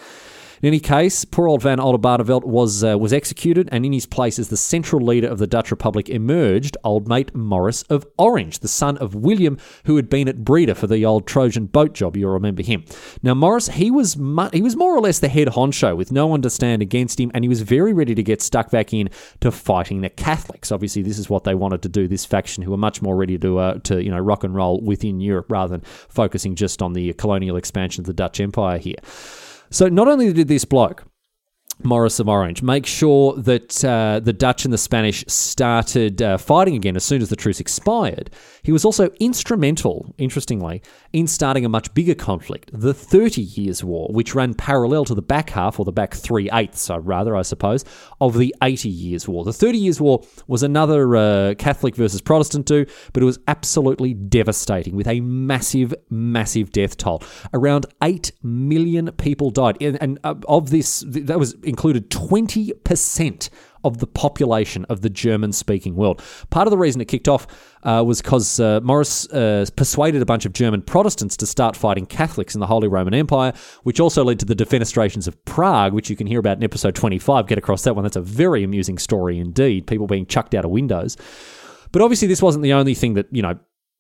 In 0.63 0.67
any 0.67 0.81
case, 0.81 1.25
poor 1.25 1.49
old 1.49 1.63
Van 1.63 1.79
Oldenbarnevelt 1.79 2.45
was 2.45 2.85
uh, 2.85 2.99
was 2.99 3.15
executed, 3.15 3.67
and 3.73 3.87
in 3.87 3.95
his 3.95 4.05
place 4.05 4.39
as 4.39 4.51
the 4.51 4.59
central 4.59 5.01
leader 5.03 5.27
of 5.27 5.39
the 5.39 5.47
Dutch 5.47 5.71
Republic 5.71 6.11
emerged 6.11 6.77
old 6.85 7.09
mate 7.09 7.35
Maurice 7.35 7.83
of 7.85 8.07
Orange, 8.19 8.59
the 8.59 8.69
son 8.69 8.99
of 8.99 9.15
William, 9.15 9.57
who 9.85 9.97
had 9.97 10.11
been 10.11 10.29
at 10.29 10.45
Breda 10.45 10.75
for 10.75 10.87
the 10.87 11.03
old 11.03 11.27
Trojan 11.27 11.65
boat 11.65 11.95
job. 11.95 12.15
You'll 12.15 12.33
remember 12.33 12.63
him. 12.63 12.85
Now 13.23 13.33
Maurice, 13.33 13.69
he 13.69 13.91
was 13.91 14.19
mu- 14.19 14.51
he 14.53 14.61
was 14.61 14.77
more 14.77 14.95
or 14.95 15.01
less 15.01 15.19
the 15.19 15.29
head 15.29 15.49
honcho, 15.49 15.97
with 15.97 16.13
no 16.13 16.27
one 16.27 16.43
to 16.43 16.51
stand 16.51 16.83
against 16.83 17.19
him, 17.19 17.31
and 17.33 17.43
he 17.43 17.49
was 17.49 17.63
very 17.63 17.95
ready 17.95 18.15
to 18.15 18.23
get 18.23 18.43
stuck 18.43 18.71
back 18.71 18.93
in 18.93 19.09
to 19.41 19.51
fighting 19.51 20.03
the 20.03 20.11
Catholics. 20.11 20.71
Obviously, 20.71 21.01
this 21.01 21.19
is 21.19 21.31
what 21.31 21.45
they 21.45 21.55
wanted 21.55 21.81
to 21.83 21.89
do. 21.89 22.07
This 22.07 22.27
faction, 22.27 22.63
who 22.63 22.71
were 22.71 22.77
much 22.77 23.01
more 23.01 23.17
ready 23.17 23.39
to 23.39 23.59
uh, 23.59 23.79
to 23.85 24.05
you 24.05 24.11
know 24.11 24.19
rock 24.19 24.45
and 24.45 24.55
roll 24.55 24.79
within 24.83 25.21
Europe 25.21 25.47
rather 25.49 25.79
than 25.79 25.87
focusing 26.11 26.55
just 26.55 26.83
on 26.83 26.93
the 26.93 27.15
colonial 27.15 27.57
expansion 27.57 28.03
of 28.03 28.07
the 28.07 28.13
Dutch 28.13 28.41
Empire 28.41 28.77
here. 28.77 28.97
So 29.71 29.89
not 29.89 30.09
only 30.09 30.33
did 30.33 30.49
this 30.49 30.65
bloke 30.65 31.05
Maurice 31.83 32.21
of 32.21 32.29
Orange. 32.29 32.63
Make 32.63 32.87
sure 32.87 33.35
that 33.35 33.85
uh, 33.85 34.21
the 34.21 34.33
Dutch 34.33 34.65
and 34.65 34.73
the 34.73 34.79
Spanish 34.79 35.25
started 35.29 36.23
uh, 36.23 36.39
fighting 36.39 36.75
again 36.75 36.97
as 36.97 37.05
soon 37.05 37.23
as 37.23 37.29
the 37.29 37.37
truce 37.37 37.61
expired. 37.61 38.31
He 38.63 38.73
was 38.73 38.85
also 38.85 39.11
instrumental, 39.21 40.15
interestingly, 40.19 40.83
in 41.13 41.27
starting 41.27 41.65
a 41.65 41.69
much 41.69 41.93
bigger 41.95 42.15
conflict, 42.15 42.71
the 42.73 42.95
Thirty 42.95 43.43
Years' 43.43 43.85
War, 43.85 44.09
which 44.11 44.35
ran 44.35 44.55
parallel 44.55 45.05
to 45.07 45.15
the 45.15 45.23
back 45.23 45.51
half, 45.51 45.79
or 45.79 45.85
the 45.85 45.93
back 45.93 46.15
three 46.15 46.51
eighths, 46.53 46.91
rather, 46.91 47.37
I 47.37 47.43
suppose, 47.43 47.85
of 48.21 48.37
the 48.39 48.55
Eighty 48.63 48.89
Years' 48.89 49.29
War. 49.29 49.45
The 49.45 49.53
Thirty 49.53 49.79
Years' 49.79 50.01
War 50.01 50.23
was 50.47 50.63
another 50.63 51.17
uh, 51.17 51.55
Catholic 51.55 51.95
versus 51.95 52.21
Protestant 52.21 52.67
do, 52.67 52.87
but 53.13 53.23
it 53.23 53.27
was 53.27 53.39
absolutely 53.49 54.15
devastating 54.15 54.97
with 54.97 55.07
a 55.07 55.21
massive, 55.21 55.95
massive 56.09 56.73
death 56.73 56.97
toll. 56.97 57.23
Around 57.53 57.87
8 58.03 58.33
million 58.43 59.11
people 59.13 59.51
died. 59.51 59.77
And, 59.81 60.01
and 60.01 60.19
uh, 60.25 60.35
of 60.49 60.71
this, 60.71 61.05
that 61.07 61.39
was 61.39 61.55
included 61.63 62.11
20% 62.11 63.49
of 63.85 63.99
the 63.99 64.07
population 64.07 64.85
of 64.89 65.01
the 65.01 65.11
German 65.11 65.53
speaking 65.53 65.97
world. 65.97 66.23
Part 66.51 66.67
of 66.67 66.71
the 66.71 66.79
reason 66.79 67.01
it 67.01 67.07
kicked 67.07 67.29
off 67.29 67.47
uh, 67.83 68.03
was 68.07 68.21
because 68.21 68.61
uh, 68.61 68.81
Maurice 68.83 69.29
uh, 69.31 69.67
persuaded 69.77 70.23
a 70.23 70.27
bunch 70.27 70.45
of 70.45 70.53
German 70.53 70.83
Protestants 70.83 71.37
to 71.39 71.47
start 71.47 71.77
fighting 71.77 72.07
Catholics 72.07 72.55
in 72.55 72.61
the 72.61 72.67
Holy 72.67 72.89
Roman 72.89 73.15
Empire, 73.15 73.53
which 73.83 74.01
also 74.01 74.25
led 74.25 74.39
to 74.41 74.45
the 74.45 74.55
defenestrations 74.57 75.27
of 75.27 75.43
Prague, 75.45 75.93
which 75.93 76.11
you 76.11 76.17
can 76.17 76.27
hear 76.27 76.41
about 76.41 76.59
in 76.59 76.65
episode 76.65 76.95
25. 76.95 77.47
Get 77.47 77.59
across 77.59 77.83
that 77.83 77.95
one. 77.95 78.05
That's 78.05 78.17
a 78.17 78.21
very 78.21 78.63
amusing 78.63 78.99
story 78.99 79.39
indeed. 79.39 79.87
People 79.87 80.07
being 80.07 80.27
chucked 80.27 80.55
out 80.55 80.65
of 80.65 80.71
windows. 80.71 81.17
But 81.93 82.03
obviously, 82.03 82.29
this 82.29 82.43
wasn't 82.43 82.63
the 82.63 82.73
only 82.73 82.95
thing 82.95 83.15
that, 83.15 83.27
you 83.33 83.43
know, 83.43 83.59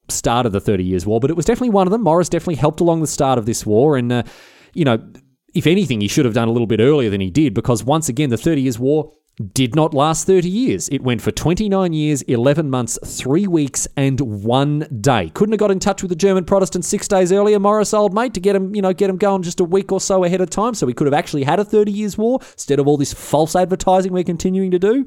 started 0.08 0.50
the 0.50 0.60
Thirty 0.60 0.84
Years' 0.84 1.06
War, 1.06 1.20
but 1.20 1.30
it 1.30 1.36
was 1.36 1.44
definitely 1.44 1.70
one 1.70 1.86
of 1.86 1.90
them. 1.90 2.02
Maurice 2.02 2.28
definitely 2.28 2.56
helped 2.56 2.80
along 2.80 3.00
the 3.00 3.06
start 3.06 3.38
of 3.38 3.46
this 3.46 3.64
war. 3.64 3.96
And, 3.96 4.12
uh, 4.12 4.22
you 4.74 4.84
know, 4.84 4.98
if 5.54 5.66
anything, 5.66 6.00
he 6.00 6.08
should 6.08 6.24
have 6.24 6.34
done 6.34 6.48
a 6.48 6.52
little 6.52 6.66
bit 6.66 6.80
earlier 6.80 7.10
than 7.10 7.20
he 7.20 7.30
did 7.30 7.54
because 7.54 7.82
once 7.82 8.08
again, 8.08 8.30
the 8.30 8.36
Thirty 8.36 8.62
Years' 8.62 8.78
War 8.78 9.12
did 9.40 9.74
not 9.74 9.94
last 9.94 10.26
30 10.26 10.48
years. 10.48 10.88
It 10.88 11.02
went 11.02 11.22
for 11.22 11.30
29 11.30 11.92
years, 11.92 12.22
11 12.22 12.68
months, 12.68 12.98
3 13.04 13.46
weeks, 13.46 13.88
and 13.96 14.20
1 14.20 15.00
day. 15.00 15.30
Couldn't 15.30 15.52
have 15.52 15.60
got 15.60 15.70
in 15.70 15.78
touch 15.78 16.02
with 16.02 16.10
the 16.10 16.16
German 16.16 16.44
Protestants 16.44 16.88
6 16.88 17.08
days 17.08 17.32
earlier, 17.32 17.58
Maurice, 17.58 17.94
old 17.94 18.14
mate, 18.14 18.34
to 18.34 18.40
get 18.40 18.54
him, 18.54 18.74
you 18.74 18.82
know, 18.82 18.92
get 18.92 19.10
him 19.10 19.16
going 19.16 19.42
just 19.42 19.60
a 19.60 19.64
week 19.64 19.92
or 19.92 20.00
so 20.00 20.24
ahead 20.24 20.40
of 20.40 20.50
time 20.50 20.74
so 20.74 20.86
we 20.86 20.94
could 20.94 21.06
have 21.06 21.14
actually 21.14 21.44
had 21.44 21.58
a 21.58 21.64
30 21.64 21.90
years 21.90 22.18
war 22.18 22.38
instead 22.52 22.78
of 22.78 22.86
all 22.86 22.96
this 22.96 23.12
false 23.12 23.56
advertising 23.56 24.12
we're 24.12 24.24
continuing 24.24 24.70
to 24.70 24.78
do. 24.78 25.06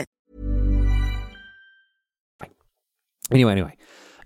Anyway, 3.31 3.51
anyway. 3.51 3.75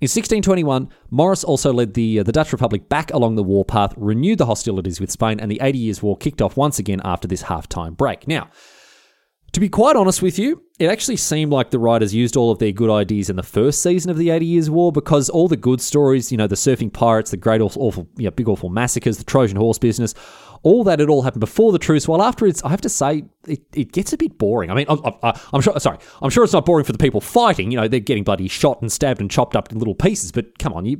In 0.01 0.07
1621, 0.07 0.89
Maurice 1.09 1.45
also 1.45 1.71
led 1.71 1.93
the, 1.93 2.19
uh, 2.19 2.23
the 2.23 2.33
Dutch 2.33 2.51
Republic 2.51 2.89
back 2.89 3.13
along 3.13 3.35
the 3.35 3.43
warpath, 3.43 3.93
renewed 3.95 4.39
the 4.39 4.45
hostilities 4.45 4.99
with 4.99 5.09
Spain, 5.09 5.39
and 5.39 5.49
the 5.49 5.59
Eighty 5.61 5.79
Years' 5.79 6.03
War 6.03 6.17
kicked 6.17 6.41
off 6.41 6.57
once 6.57 6.79
again 6.79 7.01
after 7.05 7.27
this 7.29 7.43
half-time 7.43 7.93
break. 7.93 8.27
Now, 8.27 8.49
to 9.55 9.61
be 9.61 9.69
quite 9.69 9.95
honest 9.95 10.21
with 10.21 10.37
you, 10.37 10.61
it 10.79 10.87
actually 10.87 11.15
seemed 11.15 11.49
like 11.49 11.69
the 11.69 11.79
writers 11.79 12.13
used 12.13 12.35
all 12.35 12.51
of 12.51 12.59
their 12.59 12.73
good 12.73 12.89
ideas 12.89 13.29
in 13.29 13.37
the 13.37 13.41
first 13.41 13.81
season 13.81 14.11
of 14.11 14.17
the 14.17 14.29
Eighty 14.29 14.45
Years' 14.45 14.69
War 14.69 14.91
because 14.91 15.29
all 15.29 15.47
the 15.47 15.55
good 15.55 15.79
stories, 15.79 16.29
you 16.29 16.37
know, 16.37 16.45
the 16.45 16.55
surfing 16.57 16.91
pirates, 16.91 17.31
the 17.31 17.37
great 17.37 17.61
awful, 17.61 18.05
you 18.17 18.25
know, 18.25 18.31
big 18.31 18.49
awful 18.49 18.67
massacres, 18.67 19.17
the 19.17 19.23
Trojan 19.23 19.55
horse 19.55 19.79
business, 19.79 20.13
all 20.63 20.83
that 20.83 20.99
had 20.99 21.07
all 21.07 21.21
happened 21.21 21.39
before 21.39 21.71
the 21.71 21.79
truce. 21.79 22.05
While 22.05 22.21
afterwards, 22.21 22.61
I 22.63 22.69
have 22.69 22.81
to 22.81 22.89
say, 22.89 23.23
it, 23.47 23.61
it 23.73 23.93
gets 23.93 24.11
a 24.11 24.17
bit 24.17 24.37
boring. 24.37 24.71
I 24.71 24.73
mean, 24.73 24.87
I'm, 24.89 24.99
I'm, 25.23 25.33
I'm 25.53 25.61
sure, 25.61 25.79
sorry, 25.79 25.99
I'm 26.21 26.29
sure 26.29 26.43
it's 26.43 26.51
not 26.51 26.65
boring 26.65 26.83
for 26.83 26.91
the 26.91 26.97
people 26.97 27.21
fighting. 27.21 27.71
You 27.71 27.77
know, 27.77 27.87
they're 27.87 28.01
getting 28.01 28.25
bloody 28.25 28.49
shot 28.49 28.81
and 28.81 28.91
stabbed 28.91 29.21
and 29.21 29.31
chopped 29.31 29.55
up 29.55 29.71
in 29.71 29.79
little 29.79 29.95
pieces. 29.95 30.33
But 30.33 30.59
come 30.59 30.73
on, 30.73 30.85
you 30.85 30.99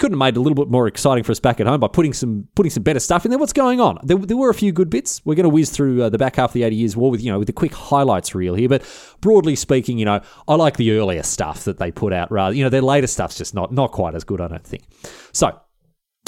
couldn't 0.00 0.14
have 0.14 0.18
made 0.18 0.36
it 0.36 0.38
a 0.38 0.40
little 0.40 0.56
bit 0.56 0.68
more 0.68 0.86
exciting 0.86 1.22
for 1.22 1.30
us 1.30 1.38
back 1.38 1.60
at 1.60 1.66
home 1.66 1.78
by 1.78 1.86
putting 1.86 2.12
some 2.12 2.48
putting 2.54 2.70
some 2.70 2.82
better 2.82 2.98
stuff 2.98 3.24
in 3.24 3.30
there. 3.30 3.38
What's 3.38 3.52
going 3.52 3.80
on? 3.80 3.98
There, 4.02 4.16
there 4.16 4.36
were 4.36 4.50
a 4.50 4.54
few 4.54 4.72
good 4.72 4.90
bits. 4.90 5.20
We're 5.24 5.34
going 5.34 5.44
to 5.44 5.50
whiz 5.50 5.70
through 5.70 6.02
uh, 6.02 6.08
the 6.08 6.18
back 6.18 6.36
half 6.36 6.50
of 6.50 6.54
the 6.54 6.62
80 6.64 6.76
Years' 6.76 6.96
War 6.96 7.10
with 7.10 7.22
you 7.22 7.30
know 7.30 7.38
with 7.38 7.46
the 7.46 7.52
quick 7.52 7.74
highlights 7.74 8.34
reel 8.34 8.54
here. 8.54 8.68
But 8.68 8.82
broadly 9.20 9.54
speaking, 9.54 9.98
you 9.98 10.06
know, 10.06 10.20
I 10.48 10.54
like 10.54 10.78
the 10.78 10.92
earlier 10.92 11.22
stuff 11.22 11.64
that 11.64 11.78
they 11.78 11.92
put 11.92 12.12
out. 12.12 12.32
Rather, 12.32 12.56
you 12.56 12.64
know, 12.64 12.70
their 12.70 12.82
later 12.82 13.06
stuff's 13.06 13.36
just 13.36 13.54
not 13.54 13.72
not 13.72 13.92
quite 13.92 14.14
as 14.14 14.24
good. 14.24 14.40
I 14.40 14.48
don't 14.48 14.64
think. 14.64 14.84
So 15.32 15.60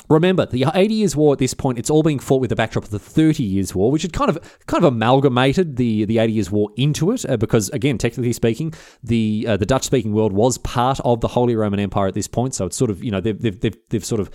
Remember, 0.09 0.47
the 0.47 0.67
80 0.75 0.95
Years' 0.95 1.17
War 1.17 1.33
at 1.33 1.39
this 1.39 1.55
point, 1.55 1.79
it's 1.79 1.89
all 1.89 2.03
being 2.03 2.19
fought 2.19 2.41
with 2.41 2.51
the 2.51 2.57
backdrop 2.57 2.85
of 2.85 2.91
the 2.91 2.99
30 2.99 3.43
Years' 3.43 3.75
War, 3.75 3.91
which 3.91 4.03
had 4.03 4.13
kind 4.13 4.29
of 4.29 4.39
kind 4.67 4.85
of 4.85 4.93
amalgamated 4.93 5.77
the, 5.77 6.05
the 6.05 6.19
80 6.19 6.33
Years' 6.33 6.51
War 6.51 6.71
into 6.77 7.11
it, 7.13 7.29
uh, 7.29 7.37
because 7.37 7.69
again, 7.71 7.99
technically 7.99 8.33
speaking, 8.33 8.75
the 9.03 9.47
uh, 9.49 9.57
the 9.57 9.67
Dutch 9.67 9.85
speaking 9.85 10.13
world 10.13 10.33
was 10.33 10.59
part 10.59 11.01
of 11.01 11.21
the 11.21 11.29
Holy 11.29 11.57
Roman 11.57 11.81
Empire 11.81 12.09
at 12.09 12.15
this 12.15 12.29
point, 12.29 12.55
so 12.55 12.67
it's 12.67 12.77
sort 12.77 12.91
of 12.91 13.03
you 13.03 13.11
know 13.11 13.21
they've 13.21 13.41
they've 13.41 13.59
they've, 13.61 13.77
they've 13.91 14.05
sort 14.05 14.21
of 14.21 14.31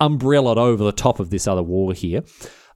umbrellaed 0.00 0.58
over 0.58 0.82
the 0.82 0.92
top 0.92 1.20
of 1.20 1.30
this 1.30 1.46
other 1.46 1.62
war 1.62 1.92
here. 1.92 2.22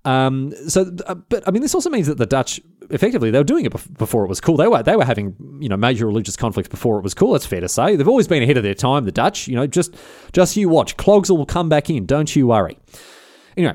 Um, 0.05 0.53
so, 0.69 0.95
uh, 1.07 1.17
but 1.17 1.47
I 1.49 1.51
mean, 1.51 1.63
this 1.63 1.75
also 1.75 1.91
means 1.91 2.07
that 2.07 2.17
the 2.17 2.27
Dutch 2.27 2.61
effectively 2.91 3.31
they 3.31 3.39
were 3.39 3.45
doing 3.45 3.65
it 3.65 3.73
before 3.99 4.25
it 4.25 4.29
was 4.29 4.41
cool. 4.41 4.57
They 4.57 4.69
were 4.69 4.83
they 4.83 4.97
were 4.97 5.05
having 5.05 5.37
you 5.61 5.69
know 5.69 5.77
major 5.77 6.07
religious 6.07 6.37
conflicts 6.37 6.69
before 6.69 6.99
it 6.99 7.03
was 7.03 7.15
cool. 7.15 7.33
That's 7.33 7.47
fair 7.47 7.61
to 7.61 7.69
say. 7.69 7.97
They've 7.97 8.09
always 8.09 8.29
been 8.29 8.43
ahead 8.43 8.57
of 8.57 8.63
their 8.63 8.75
time. 8.75 9.05
The 9.05 9.13
Dutch, 9.13 9.49
you 9.49 9.57
know, 9.57 9.67
just 9.67 9.95
just 10.33 10.57
you 10.57 10.69
watch. 10.69 10.97
Clogs 10.97 11.31
will 11.31 11.47
come 11.47 11.69
back 11.69 11.91
in. 11.91 12.07
Don't 12.07 12.35
you 12.35 12.49
worry. 12.49 12.79
Anyway, 13.57 13.75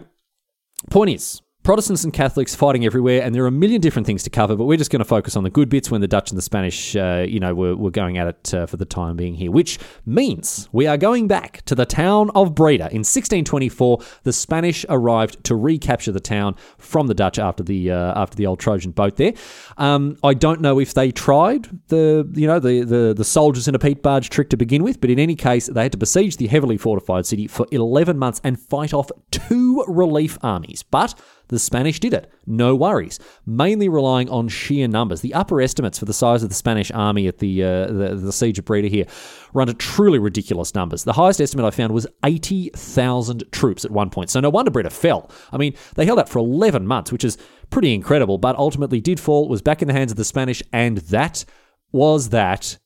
point 0.90 1.12
is, 1.12 1.42
Protestants 1.64 2.04
and 2.04 2.12
Catholics 2.12 2.56
fighting 2.56 2.86
everywhere, 2.86 3.22
and 3.22 3.36
there 3.36 3.44
are 3.44 3.48
a 3.48 3.52
million 3.52 3.80
different 3.80 4.08
things 4.08 4.24
to 4.24 4.32
cover, 4.32 4.56
but 4.56 4.66
we're 4.66 4.80
just 4.80 4.90
going 4.90 5.00
to 5.00 5.06
focus 5.06 5.36
on 5.36 5.44
the 5.44 5.50
good 5.52 5.70
bits 5.70 5.92
when 5.92 6.02
the 6.02 6.08
Dutch 6.08 6.32
and 6.32 6.38
the 6.38 6.42
Spanish, 6.42 6.96
uh, 6.96 7.24
you 7.28 7.40
know, 7.40 7.54
were, 7.54 7.76
were 7.76 7.92
going 7.92 8.18
at 8.18 8.28
it 8.28 8.54
uh, 8.56 8.66
for 8.66 8.78
the 8.78 8.86
time 8.86 9.16
being 9.16 9.36
here, 9.36 9.52
which 9.52 9.78
means 10.04 10.68
we 10.72 10.88
are 10.88 10.98
going 10.98 11.28
back 11.28 11.62
to 11.66 11.76
the 11.76 11.86
town 11.86 12.32
of 12.34 12.56
Breda. 12.56 12.86
In 12.86 13.02
1624, 13.02 14.00
the 14.24 14.34
Spanish 14.34 14.88
arrived 14.90 15.44
to 15.44 15.56
recapture 15.56 16.12
the 16.12 16.20
town 16.20 16.56
from 16.80 17.06
the 17.06 17.14
Dutch 17.14 17.38
after 17.38 17.62
the 17.62 17.92
uh, 17.92 18.20
after 18.20 18.36
the 18.36 18.48
old 18.48 18.60
Trojan 18.60 18.90
boat 18.90 19.18
there. 19.18 19.34
Um, 19.78 20.18
I 20.24 20.34
don't 20.34 20.62
know 20.62 20.80
if 20.80 20.96
they 20.96 21.12
tried 21.12 21.68
the 21.90 22.28
you 22.34 22.48
know 22.48 22.60
the, 22.60 22.82
the 22.82 23.14
the 23.16 23.24
soldiers 23.24 23.68
in 23.68 23.76
a 23.76 23.80
peat 23.80 24.02
barge 24.02 24.32
trick 24.32 24.50
to 24.50 24.58
begin 24.58 24.82
with, 24.82 25.00
but 25.00 25.12
in 25.12 25.20
any 25.20 25.36
case, 25.36 25.68
they 25.68 25.84
had 25.84 25.92
to 25.92 26.00
besiege 26.00 26.38
the 26.38 26.48
heavily 26.48 26.78
fortified 26.78 27.28
city 27.28 27.46
for 27.46 27.68
11 27.72 28.18
months 28.18 28.42
and 28.44 28.60
fight 28.60 28.96
off 28.96 29.12
two 29.30 29.86
relief 29.88 30.40
armies. 30.42 30.82
But 30.82 31.14
the 31.52 31.60
Spanish 31.60 32.00
did 32.00 32.14
it. 32.14 32.32
No 32.48 32.76
worries. 32.76 33.20
Mainly 33.46 33.90
relying 33.90 34.30
on 34.30 34.48
sheer 34.48 34.88
numbers. 34.88 35.22
The 35.22 35.34
upper 35.34 35.62
estimates 35.62 36.00
for 36.00 36.06
the 36.06 36.14
size 36.14 36.42
of 36.42 36.50
the 36.50 36.56
Spanish 36.56 36.90
army 36.92 37.28
at 37.28 37.38
the 37.40 37.64
uh, 37.64 37.88
the, 37.88 38.16
the 38.16 38.32
siege 38.32 38.58
of 38.58 38.66
Breda 38.66 38.88
here 38.88 39.06
run 39.54 39.68
to 39.68 39.74
truly 39.74 40.18
ridiculous 40.18 40.74
numbers. 40.74 41.04
The 41.04 41.14
highest 41.14 41.42
estimate 41.42 41.66
I 41.66 41.72
found 41.72 41.94
was 41.94 42.08
80,000 42.24 43.44
troops 43.52 43.84
at 43.84 43.92
one 43.92 44.10
point. 44.10 44.30
So 44.30 44.40
no 44.40 44.50
wonder 44.50 44.72
Breda 44.72 44.90
fell. 44.90 45.30
I 45.52 45.58
mean, 45.58 45.76
they 45.96 46.06
held 46.06 46.20
out 46.20 46.30
for 46.30 46.40
11 46.40 46.88
months, 46.88 47.12
which 47.12 47.26
is 47.26 47.38
pretty 47.70 47.94
incredible, 47.94 48.38
but 48.38 48.56
ultimately 48.56 49.02
did 49.02 49.20
fall, 49.20 49.50
was 49.50 49.62
back 49.62 49.82
in 49.82 49.90
the 49.90 49.94
hands 49.94 50.12
of 50.12 50.18
the 50.18 50.26
Spanish, 50.26 50.64
and 50.72 50.98
that 50.98 51.44
was 51.92 52.30
that. 52.30 52.78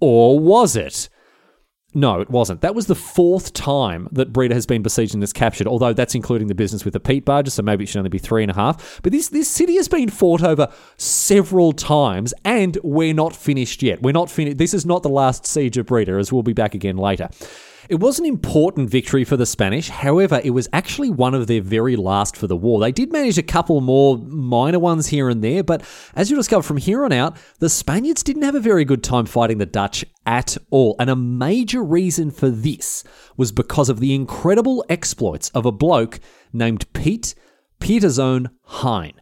Or 0.00 0.40
was 0.40 0.74
it? 0.74 1.08
No, 1.94 2.20
it 2.20 2.30
wasn't. 2.30 2.62
That 2.62 2.74
was 2.74 2.86
the 2.86 2.94
fourth 2.94 3.52
time 3.52 4.08
that 4.12 4.32
Breda 4.32 4.54
has 4.54 4.64
been 4.64 4.82
besieged 4.82 5.14
and 5.14 5.22
is 5.22 5.32
captured, 5.32 5.66
although 5.66 5.92
that's 5.92 6.14
including 6.14 6.48
the 6.48 6.54
business 6.54 6.84
with 6.84 6.94
the 6.94 7.00
peat 7.00 7.24
barges, 7.24 7.54
so 7.54 7.62
maybe 7.62 7.84
it 7.84 7.88
should 7.88 7.98
only 7.98 8.08
be 8.08 8.18
three 8.18 8.42
and 8.42 8.50
a 8.50 8.54
half. 8.54 9.00
But 9.02 9.12
this, 9.12 9.28
this 9.28 9.48
city 9.48 9.76
has 9.76 9.88
been 9.88 10.08
fought 10.08 10.42
over 10.42 10.72
several 10.96 11.72
times, 11.72 12.32
and 12.44 12.78
we're 12.82 13.12
not 13.12 13.36
finished 13.36 13.82
yet. 13.82 14.00
We're 14.02 14.12
not 14.12 14.30
finished. 14.30 14.56
This 14.56 14.72
is 14.72 14.86
not 14.86 15.02
the 15.02 15.10
last 15.10 15.44
siege 15.44 15.76
of 15.76 15.86
Breda, 15.86 16.12
as 16.12 16.32
we'll 16.32 16.42
be 16.42 16.54
back 16.54 16.74
again 16.74 16.96
later. 16.96 17.28
It 17.92 18.00
was 18.00 18.18
an 18.18 18.24
important 18.24 18.88
victory 18.88 19.22
for 19.22 19.36
the 19.36 19.44
Spanish. 19.44 19.90
However, 19.90 20.40
it 20.42 20.52
was 20.52 20.66
actually 20.72 21.10
one 21.10 21.34
of 21.34 21.46
their 21.46 21.60
very 21.60 21.94
last 21.94 22.38
for 22.38 22.46
the 22.46 22.56
war. 22.56 22.80
They 22.80 22.90
did 22.90 23.12
manage 23.12 23.36
a 23.36 23.42
couple 23.42 23.82
more 23.82 24.16
minor 24.16 24.78
ones 24.78 25.08
here 25.08 25.28
and 25.28 25.44
there, 25.44 25.62
but 25.62 25.82
as 26.14 26.30
you'll 26.30 26.40
discover 26.40 26.62
from 26.62 26.78
here 26.78 27.04
on 27.04 27.12
out, 27.12 27.36
the 27.58 27.68
Spaniards 27.68 28.22
didn't 28.22 28.44
have 28.44 28.54
a 28.54 28.60
very 28.60 28.86
good 28.86 29.04
time 29.04 29.26
fighting 29.26 29.58
the 29.58 29.66
Dutch 29.66 30.06
at 30.24 30.56
all. 30.70 30.96
And 30.98 31.10
a 31.10 31.14
major 31.14 31.84
reason 31.84 32.30
for 32.30 32.48
this 32.48 33.04
was 33.36 33.52
because 33.52 33.90
of 33.90 34.00
the 34.00 34.14
incredible 34.14 34.86
exploits 34.88 35.50
of 35.50 35.66
a 35.66 35.70
bloke 35.70 36.18
named 36.50 36.90
Piet 36.94 37.34
Pieterszoon 37.78 38.48
Hein. 38.62 39.12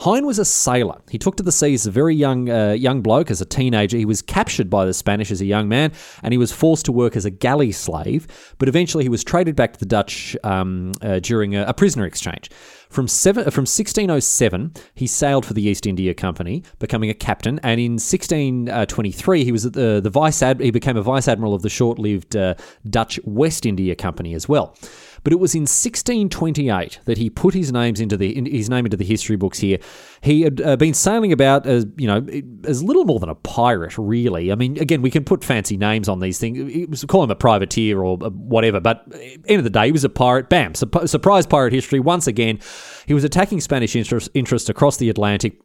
Hein 0.00 0.24
was 0.24 0.38
a 0.38 0.44
sailor. 0.44 1.00
He 1.10 1.18
took 1.18 1.36
to 1.36 1.42
the 1.42 1.50
sea 1.50 1.74
as 1.74 1.86
a 1.86 1.90
very 1.90 2.14
young 2.14 2.48
uh, 2.48 2.70
young 2.70 3.02
bloke, 3.02 3.30
as 3.30 3.40
a 3.40 3.44
teenager. 3.44 3.96
He 3.96 4.04
was 4.04 4.22
captured 4.22 4.70
by 4.70 4.84
the 4.84 4.94
Spanish 4.94 5.32
as 5.32 5.40
a 5.40 5.44
young 5.44 5.68
man, 5.68 5.92
and 6.22 6.32
he 6.32 6.38
was 6.38 6.52
forced 6.52 6.84
to 6.86 6.92
work 6.92 7.16
as 7.16 7.24
a 7.24 7.30
galley 7.30 7.72
slave. 7.72 8.28
But 8.58 8.68
eventually, 8.68 9.04
he 9.04 9.08
was 9.08 9.24
traded 9.24 9.56
back 9.56 9.72
to 9.72 9.78
the 9.78 9.86
Dutch 9.86 10.36
um, 10.44 10.92
uh, 11.02 11.18
during 11.18 11.56
a, 11.56 11.64
a, 11.64 11.74
prisoner 11.74 12.06
exchange. 12.06 12.48
From 12.88 13.08
seven, 13.08 13.42
from 13.50 13.62
1607, 13.62 14.72
he 14.94 15.06
sailed 15.08 15.44
for 15.44 15.52
the 15.52 15.62
East 15.62 15.84
India 15.84 16.14
Company, 16.14 16.62
becoming 16.78 17.10
a 17.10 17.14
captain. 17.14 17.58
And 17.64 17.80
in 17.80 17.92
1623, 17.94 19.44
he 19.44 19.52
was 19.52 19.64
the 19.64 20.00
the 20.00 20.10
vice 20.10 20.42
ad- 20.42 20.60
he 20.60 20.70
became 20.70 20.96
a 20.96 21.02
vice 21.02 21.26
admiral 21.26 21.54
of 21.54 21.62
the 21.62 21.68
short-lived 21.68 22.36
uh, 22.36 22.54
Dutch 22.88 23.18
West 23.24 23.66
India 23.66 23.96
Company 23.96 24.34
as 24.34 24.48
well. 24.48 24.76
But 25.24 25.32
it 25.32 25.40
was 25.40 25.54
in 25.54 25.62
1628 25.62 27.00
that 27.04 27.18
he 27.18 27.30
put 27.30 27.54
his 27.54 27.72
names 27.72 28.00
into 28.00 28.16
the 28.16 28.34
his 28.48 28.70
name 28.70 28.86
into 28.86 28.96
the 28.96 29.04
history 29.04 29.36
books. 29.36 29.58
Here, 29.58 29.78
he 30.20 30.42
had 30.42 30.60
uh, 30.60 30.76
been 30.76 30.94
sailing 30.94 31.32
about 31.32 31.66
as 31.66 31.86
you 31.96 32.06
know 32.06 32.26
as 32.64 32.82
little 32.82 33.04
more 33.04 33.18
than 33.18 33.28
a 33.28 33.34
pirate, 33.34 33.96
really. 33.98 34.52
I 34.52 34.54
mean, 34.54 34.78
again, 34.78 35.02
we 35.02 35.10
can 35.10 35.24
put 35.24 35.44
fancy 35.44 35.76
names 35.76 36.08
on 36.08 36.20
these 36.20 36.38
things. 36.38 36.58
It 36.58 36.90
was 36.90 37.04
call 37.04 37.24
him 37.24 37.30
a 37.30 37.36
privateer 37.36 38.00
or 38.00 38.16
whatever, 38.16 38.80
but 38.80 39.04
end 39.46 39.58
of 39.58 39.64
the 39.64 39.70
day, 39.70 39.86
he 39.86 39.92
was 39.92 40.04
a 40.04 40.08
pirate. 40.08 40.48
Bam! 40.48 40.74
Surprise 40.74 41.46
pirate 41.46 41.72
history 41.72 42.00
once 42.00 42.26
again. 42.26 42.60
He 43.06 43.14
was 43.14 43.24
attacking 43.24 43.60
Spanish 43.60 43.96
interest, 43.96 44.30
interest 44.34 44.68
across 44.68 44.96
the 44.96 45.10
Atlantic. 45.10 45.60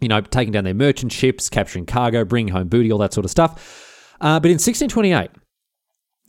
You 0.00 0.08
know, 0.08 0.22
taking 0.22 0.52
down 0.52 0.64
their 0.64 0.72
merchant 0.72 1.12
ships, 1.12 1.50
capturing 1.50 1.84
cargo, 1.84 2.24
bringing 2.24 2.54
home 2.54 2.68
booty, 2.68 2.90
all 2.90 2.98
that 2.98 3.12
sort 3.12 3.26
of 3.26 3.30
stuff. 3.30 4.16
Uh, 4.18 4.40
but 4.40 4.50
in 4.50 4.54
1628, 4.54 5.30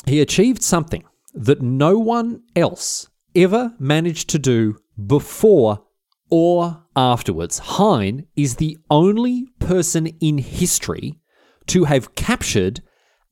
he 0.07 0.19
achieved 0.19 0.61
something 0.61 1.03
that 1.33 1.61
no 1.61 1.97
one 1.97 2.41
else 2.55 3.07
ever 3.35 3.73
managed 3.79 4.29
to 4.29 4.39
do 4.39 4.77
before 5.07 5.83
or 6.29 6.83
afterwards. 6.95 7.59
Hein 7.59 8.27
is 8.35 8.55
the 8.55 8.77
only 8.89 9.47
person 9.59 10.07
in 10.19 10.37
history 10.37 11.19
to 11.67 11.85
have 11.85 12.15
captured 12.15 12.81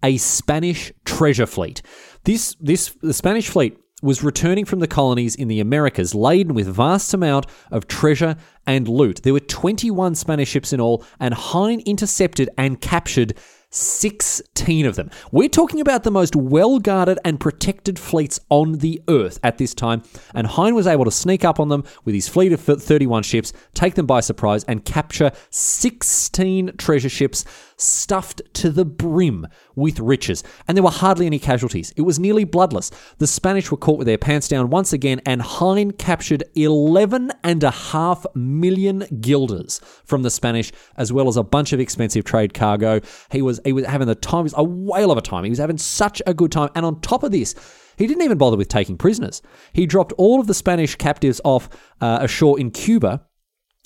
a 0.04 0.18
Spanish 0.18 0.92
treasure 1.06 1.46
fleet. 1.46 1.82
This 2.24 2.56
this 2.60 2.96
the 3.02 3.14
Spanish 3.14 3.50
fleet 3.50 3.78
was 4.02 4.24
returning 4.24 4.64
from 4.64 4.80
the 4.80 4.88
colonies 4.88 5.36
in 5.36 5.50
the 5.50 5.60
Americas 5.60 6.16
laden 6.16 6.54
with 6.54 6.68
vast 6.68 7.14
amount 7.14 7.46
of 7.72 7.88
treasure 7.88 8.38
and 8.66 8.88
loot. 8.88 9.22
There 9.24 9.34
were 9.34 9.42
21 9.42 10.16
Spanish 10.16 10.50
ships 10.50 10.72
in 10.72 10.80
all 10.80 11.04
and 11.20 11.34
Hein 11.34 11.82
intercepted 11.82 12.50
and 12.58 12.80
captured 12.80 13.34
16 13.72 14.86
of 14.86 14.96
them. 14.96 15.12
We're 15.32 15.50
talking 15.50 15.80
about 15.80 16.04
the 16.04 16.12
most 16.12 16.36
well 16.36 16.80
guarded 16.80 17.20
and 17.24 17.40
protected 17.40 18.00
fleets 18.00 18.40
on 18.50 18.80
the 18.80 19.02
earth 19.08 19.40
at 19.44 19.58
this 19.58 19.74
time, 19.74 20.04
and 20.34 20.48
Hein 20.48 20.76
was 20.76 20.88
able 20.88 21.06
to 21.06 21.12
sneak 21.12 21.46
up 21.46 21.60
on 21.60 21.70
them 21.70 21.84
with 22.06 22.16
his 22.16 22.28
fleet 22.28 22.52
of 22.52 22.62
31 22.62 23.24
ships, 23.24 23.54
take 23.74 23.96
them 23.96 24.06
by 24.06 24.20
surprise, 24.22 24.64
and 24.64 24.86
capture 24.86 25.32
16 25.52 26.78
treasure 26.78 27.10
ships 27.10 27.46
stuffed 27.82 28.42
to 28.56 28.70
the 28.70 28.86
brim 28.86 29.48
with 29.76 30.00
riches. 30.00 30.44
And 30.68 30.78
there 30.78 30.84
were 30.84 30.90
hardly 30.90 31.26
any 31.26 31.40
casualties. 31.40 31.94
It 31.96 32.02
was 32.04 32.20
nearly 32.20 32.44
bloodless. 32.44 32.92
The 33.18 33.28
Spanish 33.28 33.72
were 33.72 33.78
caught 33.78 33.98
with 33.98 34.08
their 34.08 34.18
pants 34.18 34.48
down 34.48 34.70
once 34.70 34.94
again, 34.94 35.22
and 35.26 35.42
Hein 35.42 35.92
captured 35.92 36.44
11.5 36.56 38.36
million 38.36 39.06
guilders 39.22 39.80
from 40.06 40.24
the 40.24 40.30
Spanish, 40.30 40.72
as 40.98 41.14
well 41.14 41.28
as 41.28 41.38
a 41.38 41.44
bunch 41.44 41.74
of 41.74 41.80
expensive 41.80 42.24
trade 42.24 42.54
cargo. 42.54 43.02
He 43.32 43.42
was 43.42 43.60
he 43.64 43.74
was 43.74 43.86
having 43.86 44.08
the 44.08 44.16
time, 44.16 44.42
he 44.42 44.44
was 44.44 44.54
a 44.58 44.64
whale 44.64 45.12
of 45.12 45.18
a 45.18 45.22
time. 45.22 45.44
He 45.44 45.50
was 45.50 45.60
having 45.60 45.78
such 45.78 46.22
a 46.26 46.34
good 46.34 46.52
time. 46.52 46.70
And 46.76 46.86
on 46.86 47.02
top 47.02 47.24
of 47.24 47.32
this, 47.32 47.56
he 47.98 48.08
didn't 48.08 48.24
even 48.24 48.38
bother 48.38 48.58
with 48.58 48.70
taking 48.70 48.98
prisoners. 48.98 49.42
He 49.74 49.86
dropped 49.86 50.14
all 50.14 50.40
of 50.40 50.48
the 50.48 50.54
Spanish 50.54 50.96
captives 50.96 51.42
off 51.44 51.70
uh, 52.00 52.20
ashore 52.22 52.60
in 52.60 52.72
Cuba 52.72 53.26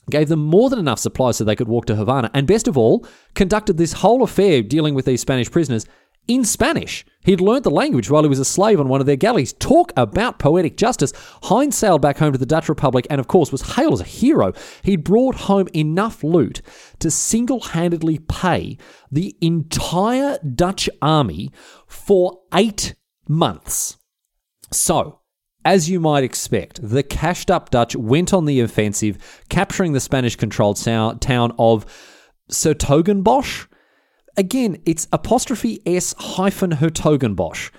gave 0.09 0.27
them 0.29 0.39
more 0.39 0.69
than 0.69 0.79
enough 0.79 0.99
supplies 0.99 1.37
so 1.37 1.43
they 1.43 1.55
could 1.55 1.67
walk 1.67 1.85
to 1.85 1.95
Havana, 1.95 2.29
and 2.33 2.47
best 2.47 2.67
of 2.67 2.77
all, 2.77 3.05
conducted 3.35 3.77
this 3.77 3.93
whole 3.93 4.23
affair 4.23 4.61
dealing 4.61 4.95
with 4.95 5.05
these 5.05 5.21
Spanish 5.21 5.49
prisoners 5.49 5.85
in 6.27 6.45
Spanish. 6.45 7.05
He'd 7.25 7.41
learnt 7.41 7.63
the 7.63 7.71
language 7.71 8.09
while 8.09 8.23
he 8.23 8.29
was 8.29 8.39
a 8.39 8.45
slave 8.45 8.79
on 8.79 8.87
one 8.87 8.99
of 8.99 9.05
their 9.05 9.15
galleys. 9.15 9.53
Talk 9.53 9.91
about 9.95 10.39
poetic 10.39 10.77
justice. 10.77 11.13
Heinz 11.43 11.77
sailed 11.77 12.01
back 12.01 12.17
home 12.17 12.31
to 12.33 12.37
the 12.37 12.45
Dutch 12.45 12.69
Republic 12.69 13.07
and, 13.09 13.19
of 13.19 13.27
course, 13.27 13.51
was 13.51 13.75
hailed 13.75 13.93
as 13.93 14.01
a 14.01 14.05
hero. 14.05 14.53
He'd 14.83 15.03
brought 15.03 15.35
home 15.35 15.67
enough 15.73 16.23
loot 16.23 16.61
to 16.99 17.11
single 17.11 17.59
handedly 17.59 18.19
pay 18.19 18.77
the 19.11 19.35
entire 19.41 20.37
Dutch 20.39 20.89
army 21.01 21.51
for 21.87 22.41
eight 22.53 22.95
months. 23.27 23.97
So, 24.71 25.19
as 25.65 25.89
you 25.89 25.99
might 25.99 26.23
expect, 26.23 26.79
the 26.81 27.03
cashed 27.03 27.49
up 27.49 27.69
Dutch 27.69 27.95
went 27.95 28.33
on 28.33 28.45
the 28.45 28.59
offensive, 28.59 29.43
capturing 29.49 29.93
the 29.93 29.99
Spanish 29.99 30.35
controlled 30.35 30.77
town 30.77 31.53
of 31.57 31.85
's-Hertogenbosch. 32.49 33.67
Again, 34.35 34.81
it's 34.85 35.07
apostrophe 35.11 35.81
S 35.85 36.13
hyphen 36.17 36.71
Hertogenbosch. 36.71 37.71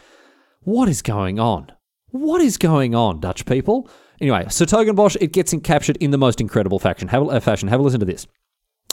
What 0.61 0.89
is 0.89 1.03
going 1.03 1.39
on? 1.39 1.72
What 2.11 2.41
is 2.41 2.57
going 2.57 2.95
on, 2.95 3.20
Dutch 3.20 3.45
people? 3.45 3.89
Anyway, 4.20 4.45
's-Hertogenbosch, 4.49 5.16
it 5.20 5.32
gets 5.32 5.55
captured 5.62 5.97
in 5.99 6.11
the 6.11 6.18
most 6.18 6.41
incredible 6.41 6.78
fashion. 6.78 7.09
Have, 7.09 7.28
uh, 7.28 7.41
fashion. 7.41 7.68
Have 7.68 7.80
a 7.80 7.82
listen 7.82 8.01
to 8.01 8.07
this. 8.07 8.26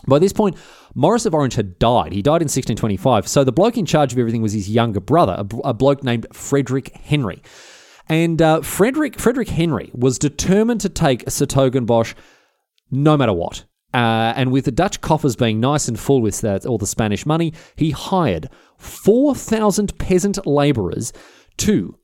By 0.07 0.19
this 0.19 0.33
point, 0.33 0.57
Maurice 0.95 1.27
of 1.27 1.33
Orange 1.33 1.55
had 1.55 1.77
died. 1.77 2.11
He 2.11 2.21
died 2.21 2.41
in 2.41 2.47
1625. 2.47 3.27
So 3.27 3.43
the 3.43 3.51
bloke 3.51 3.77
in 3.77 3.85
charge 3.85 4.11
of 4.13 4.19
everything 4.19 4.41
was 4.41 4.53
his 4.53 4.69
younger 4.69 4.99
brother, 4.99 5.33
a, 5.37 5.57
a 5.69 5.73
bloke 5.73 6.03
named 6.03 6.25
Frederick 6.33 6.95
Henry. 6.95 7.41
And 8.11 8.41
uh, 8.41 8.59
Frederick 8.61 9.17
Frederick 9.17 9.47
Henry 9.47 9.89
was 9.93 10.19
determined 10.19 10.81
to 10.81 10.89
take 10.89 11.23
's-Hertogenbosch 11.29 12.13
no 12.91 13.15
matter 13.15 13.31
what. 13.31 13.63
Uh, 13.93 14.33
and 14.35 14.51
with 14.51 14.65
the 14.65 14.71
Dutch 14.71 14.99
coffers 14.99 15.37
being 15.37 15.61
nice 15.61 15.87
and 15.87 15.97
full 15.97 16.21
with 16.21 16.41
that, 16.41 16.65
all 16.65 16.77
the 16.77 16.85
Spanish 16.85 17.25
money, 17.25 17.53
he 17.77 17.91
hired 17.91 18.49
4,000 18.77 19.97
peasant 19.97 20.45
labourers 20.45 21.13
to 21.55 21.97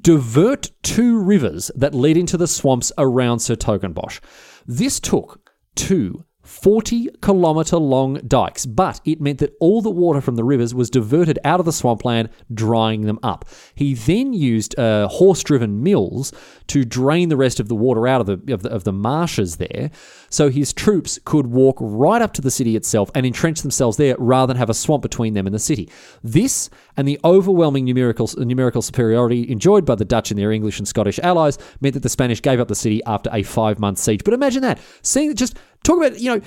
divert 0.00 0.70
two 0.82 1.18
rivers 1.18 1.70
that 1.74 1.94
led 1.94 2.16
into 2.16 2.38
the 2.38 2.46
swamps 2.46 2.90
around 2.96 3.40
's-Hertogenbosch. 3.40 4.20
This 4.66 4.98
took 4.98 5.50
two 5.74 6.24
40 6.50 7.08
kilometre 7.22 7.76
long 7.76 8.14
dikes, 8.26 8.66
but 8.66 9.00
it 9.04 9.20
meant 9.20 9.38
that 9.38 9.54
all 9.60 9.80
the 9.80 9.88
water 9.88 10.20
from 10.20 10.34
the 10.34 10.42
rivers 10.42 10.74
was 10.74 10.90
diverted 10.90 11.38
out 11.44 11.60
of 11.60 11.64
the 11.64 11.72
swampland, 11.72 12.28
drying 12.52 13.02
them 13.02 13.20
up. 13.22 13.48
He 13.74 13.94
then 13.94 14.32
used 14.32 14.78
uh, 14.78 15.06
horse 15.06 15.44
driven 15.44 15.82
mills 15.82 16.32
to 16.66 16.84
drain 16.84 17.28
the 17.28 17.36
rest 17.36 17.60
of 17.60 17.68
the 17.68 17.76
water 17.76 18.06
out 18.08 18.20
of 18.20 18.26
the, 18.26 18.52
of 18.52 18.62
the, 18.62 18.68
of 18.68 18.82
the 18.82 18.92
marshes 18.92 19.56
there, 19.56 19.90
so 20.28 20.50
his 20.50 20.72
troops 20.72 21.20
could 21.24 21.46
walk 21.46 21.76
right 21.80 22.20
up 22.20 22.32
to 22.34 22.42
the 22.42 22.50
city 22.50 22.74
itself 22.74 23.12
and 23.14 23.24
entrench 23.24 23.62
themselves 23.62 23.96
there 23.96 24.16
rather 24.18 24.52
than 24.52 24.58
have 24.58 24.70
a 24.70 24.74
swamp 24.74 25.02
between 25.02 25.34
them 25.34 25.46
and 25.46 25.54
the 25.54 25.60
city. 25.60 25.88
This 26.22 26.68
and 26.96 27.06
the 27.06 27.20
overwhelming 27.24 27.84
numerical, 27.84 28.28
numerical 28.36 28.82
superiority 28.82 29.48
enjoyed 29.50 29.86
by 29.86 29.94
the 29.94 30.04
Dutch 30.04 30.30
and 30.32 30.38
their 30.38 30.52
English 30.52 30.78
and 30.78 30.88
Scottish 30.88 31.20
allies 31.20 31.58
meant 31.80 31.94
that 31.94 32.02
the 32.02 32.08
Spanish 32.08 32.42
gave 32.42 32.58
up 32.58 32.68
the 32.68 32.74
city 32.74 33.00
after 33.06 33.30
a 33.32 33.44
five 33.44 33.78
month 33.78 33.98
siege. 33.98 34.24
But 34.24 34.34
imagine 34.34 34.62
that, 34.62 34.80
seeing 35.02 35.34
just 35.36 35.56
talk 35.82 35.98
about 35.98 36.18
you 36.18 36.30
know 36.34 36.40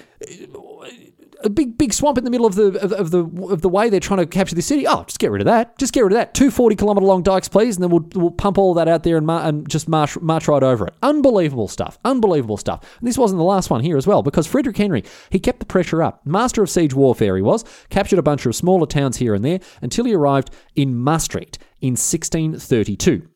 a 1.43 1.49
big 1.49 1.77
big 1.77 1.93
swamp 1.93 2.17
in 2.17 2.23
the 2.23 2.29
middle 2.29 2.45
of 2.45 2.55
the 2.55 2.79
of, 2.79 2.91
of, 2.93 3.11
the 3.11 3.25
of 3.49 3.61
the 3.61 3.69
way 3.69 3.89
they're 3.89 3.99
trying 3.99 4.19
to 4.19 4.25
capture 4.25 4.55
the 4.55 4.61
city. 4.61 4.87
Oh, 4.87 5.03
just 5.03 5.19
get 5.19 5.31
rid 5.31 5.41
of 5.41 5.45
that. 5.45 5.77
Just 5.77 5.93
get 5.93 6.01
rid 6.03 6.13
of 6.13 6.17
that. 6.17 6.33
Two 6.33 6.49
forty 6.49 6.75
kilometer 6.75 7.05
long 7.05 7.21
dikes, 7.21 7.47
please, 7.47 7.75
and 7.75 7.83
then 7.83 7.91
we'll 7.91 8.07
we'll 8.15 8.31
pump 8.31 8.57
all 8.57 8.73
that 8.75 8.87
out 8.87 9.03
there 9.03 9.17
and, 9.17 9.27
mar- 9.27 9.45
and 9.45 9.69
just 9.69 9.87
march 9.87 10.19
march 10.19 10.47
right 10.47 10.63
over 10.63 10.87
it. 10.87 10.93
Unbelievable 11.03 11.67
stuff. 11.67 11.99
Unbelievable 12.05 12.57
stuff. 12.57 12.97
And 12.99 13.07
this 13.07 13.17
wasn't 13.17 13.39
the 13.39 13.43
last 13.43 13.69
one 13.69 13.81
here 13.81 13.97
as 13.97 14.07
well 14.07 14.23
because 14.23 14.47
Frederick 14.47 14.77
Henry 14.77 15.03
he 15.29 15.39
kept 15.39 15.59
the 15.59 15.65
pressure 15.65 16.01
up. 16.01 16.25
Master 16.25 16.63
of 16.63 16.69
siege 16.69 16.93
warfare 16.93 17.35
he 17.35 17.41
was. 17.41 17.65
Captured 17.89 18.19
a 18.19 18.23
bunch 18.23 18.45
of 18.45 18.55
smaller 18.55 18.87
towns 18.87 19.17
here 19.17 19.33
and 19.33 19.43
there 19.43 19.59
until 19.81 20.05
he 20.05 20.13
arrived 20.13 20.49
in 20.75 20.95
Maastricht 20.95 21.57
in 21.81 21.91
1632. 21.91 23.27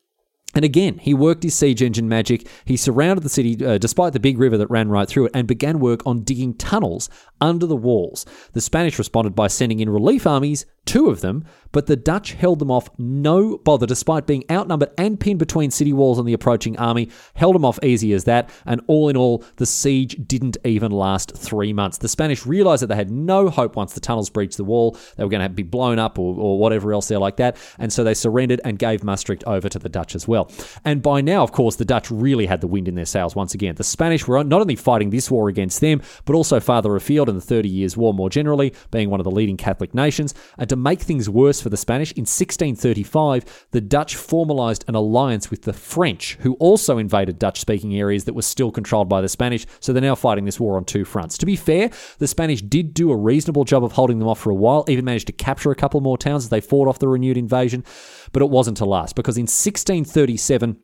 And 0.54 0.64
again, 0.64 0.98
he 0.98 1.12
worked 1.12 1.42
his 1.42 1.54
siege 1.54 1.82
engine 1.82 2.08
magic. 2.08 2.48
He 2.64 2.76
surrounded 2.76 3.22
the 3.22 3.28
city, 3.28 3.64
uh, 3.64 3.78
despite 3.78 4.12
the 4.12 4.20
big 4.20 4.38
river 4.38 4.56
that 4.56 4.70
ran 4.70 4.88
right 4.88 5.08
through 5.08 5.26
it, 5.26 5.32
and 5.34 5.46
began 5.46 5.78
work 5.78 6.00
on 6.06 6.22
digging 6.22 6.54
tunnels 6.54 7.10
under 7.40 7.66
the 7.66 7.76
walls. 7.76 8.24
The 8.54 8.60
Spanish 8.60 8.98
responded 8.98 9.34
by 9.34 9.48
sending 9.48 9.80
in 9.80 9.90
relief 9.90 10.26
armies, 10.26 10.64
two 10.88 11.10
of 11.10 11.20
them, 11.20 11.44
but 11.70 11.86
the 11.86 11.96
Dutch 11.96 12.32
held 12.32 12.60
them 12.60 12.70
off 12.70 12.88
no 12.96 13.58
bother, 13.58 13.86
despite 13.86 14.26
being 14.26 14.42
outnumbered 14.50 14.90
and 14.96 15.20
pinned 15.20 15.38
between 15.38 15.70
city 15.70 15.92
walls 15.92 16.18
and 16.18 16.26
the 16.26 16.32
approaching 16.32 16.78
army. 16.78 17.10
Held 17.34 17.54
them 17.54 17.64
off 17.64 17.78
easy 17.82 18.14
as 18.14 18.24
that, 18.24 18.48
and 18.64 18.80
all 18.86 19.10
in 19.10 19.16
all, 19.16 19.44
the 19.56 19.66
siege 19.66 20.16
didn't 20.26 20.56
even 20.64 20.90
last 20.90 21.36
three 21.36 21.74
months. 21.74 21.98
The 21.98 22.08
Spanish 22.08 22.46
realized 22.46 22.82
that 22.82 22.86
they 22.86 22.96
had 22.96 23.10
no 23.10 23.50
hope 23.50 23.76
once 23.76 23.92
the 23.92 24.00
tunnels 24.00 24.30
breached 24.30 24.56
the 24.56 24.64
wall. 24.64 24.96
They 25.16 25.24
were 25.24 25.30
going 25.30 25.42
to 25.42 25.50
be 25.50 25.62
blown 25.62 25.98
up 25.98 26.18
or, 26.18 26.34
or 26.34 26.58
whatever 26.58 26.94
else 26.94 27.08
there 27.08 27.18
like 27.18 27.36
that, 27.36 27.58
and 27.78 27.92
so 27.92 28.02
they 28.02 28.14
surrendered 28.14 28.62
and 28.64 28.78
gave 28.78 29.04
Maastricht 29.04 29.44
over 29.44 29.68
to 29.68 29.78
the 29.78 29.90
Dutch 29.90 30.14
as 30.14 30.26
well. 30.26 30.50
And 30.86 31.02
by 31.02 31.20
now, 31.20 31.42
of 31.42 31.52
course, 31.52 31.76
the 31.76 31.84
Dutch 31.84 32.10
really 32.10 32.46
had 32.46 32.62
the 32.62 32.66
wind 32.66 32.88
in 32.88 32.94
their 32.94 33.04
sails 33.04 33.36
once 33.36 33.52
again. 33.52 33.74
The 33.74 33.84
Spanish 33.84 34.26
were 34.26 34.42
not 34.42 34.62
only 34.62 34.76
fighting 34.76 35.10
this 35.10 35.30
war 35.30 35.50
against 35.50 35.82
them, 35.82 36.00
but 36.24 36.34
also 36.34 36.60
farther 36.60 36.96
afield 36.96 37.28
in 37.28 37.34
the 37.34 37.42
Thirty 37.42 37.68
Years' 37.68 37.94
War 37.94 38.14
more 38.14 38.30
generally, 38.30 38.72
being 38.90 39.10
one 39.10 39.20
of 39.20 39.24
the 39.24 39.30
leading 39.30 39.58
Catholic 39.58 39.92
nations. 39.94 40.34
To 40.66 40.77
make 40.82 41.00
things 41.00 41.28
worse 41.28 41.60
for 41.60 41.68
the 41.68 41.76
Spanish, 41.76 42.12
in 42.12 42.22
1635, 42.22 43.66
the 43.70 43.80
Dutch 43.80 44.16
formalized 44.16 44.84
an 44.88 44.94
alliance 44.94 45.50
with 45.50 45.62
the 45.62 45.72
French, 45.72 46.36
who 46.40 46.54
also 46.54 46.98
invaded 46.98 47.38
Dutch 47.38 47.60
speaking 47.60 47.96
areas 47.96 48.24
that 48.24 48.34
were 48.34 48.42
still 48.42 48.70
controlled 48.70 49.08
by 49.08 49.20
the 49.20 49.28
Spanish. 49.28 49.66
So 49.80 49.92
they're 49.92 50.02
now 50.02 50.14
fighting 50.14 50.44
this 50.44 50.60
war 50.60 50.76
on 50.76 50.84
two 50.84 51.04
fronts. 51.04 51.38
To 51.38 51.46
be 51.46 51.56
fair, 51.56 51.90
the 52.18 52.26
Spanish 52.26 52.62
did 52.62 52.94
do 52.94 53.10
a 53.10 53.16
reasonable 53.16 53.64
job 53.64 53.84
of 53.84 53.92
holding 53.92 54.18
them 54.18 54.28
off 54.28 54.40
for 54.40 54.50
a 54.50 54.54
while, 54.54 54.84
even 54.88 55.04
managed 55.04 55.26
to 55.28 55.32
capture 55.32 55.70
a 55.70 55.76
couple 55.76 56.00
more 56.00 56.18
towns 56.18 56.44
as 56.44 56.50
they 56.50 56.60
fought 56.60 56.88
off 56.88 56.98
the 56.98 57.08
renewed 57.08 57.36
invasion, 57.36 57.84
but 58.32 58.42
it 58.42 58.50
wasn't 58.50 58.76
to 58.78 58.84
last 58.84 59.14
because 59.14 59.36
in 59.36 59.42
1637, 59.42 60.78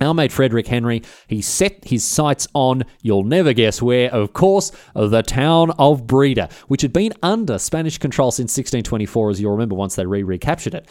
our 0.00 0.14
mate 0.14 0.32
Frederick 0.32 0.66
Henry, 0.66 1.02
he 1.26 1.40
set 1.40 1.84
his 1.84 2.04
sights 2.04 2.46
on, 2.54 2.84
you'll 3.02 3.24
never 3.24 3.52
guess 3.52 3.80
where, 3.80 4.12
of 4.12 4.32
course, 4.32 4.72
the 4.94 5.22
town 5.22 5.70
of 5.72 6.06
Breda, 6.06 6.48
which 6.68 6.82
had 6.82 6.92
been 6.92 7.12
under 7.22 7.58
Spanish 7.58 7.98
control 7.98 8.30
since 8.30 8.52
1624, 8.52 9.30
as 9.30 9.40
you'll 9.40 9.52
remember 9.52 9.74
once 9.74 9.94
they 9.94 10.06
re 10.06 10.22
recaptured 10.22 10.74
it. 10.74 10.88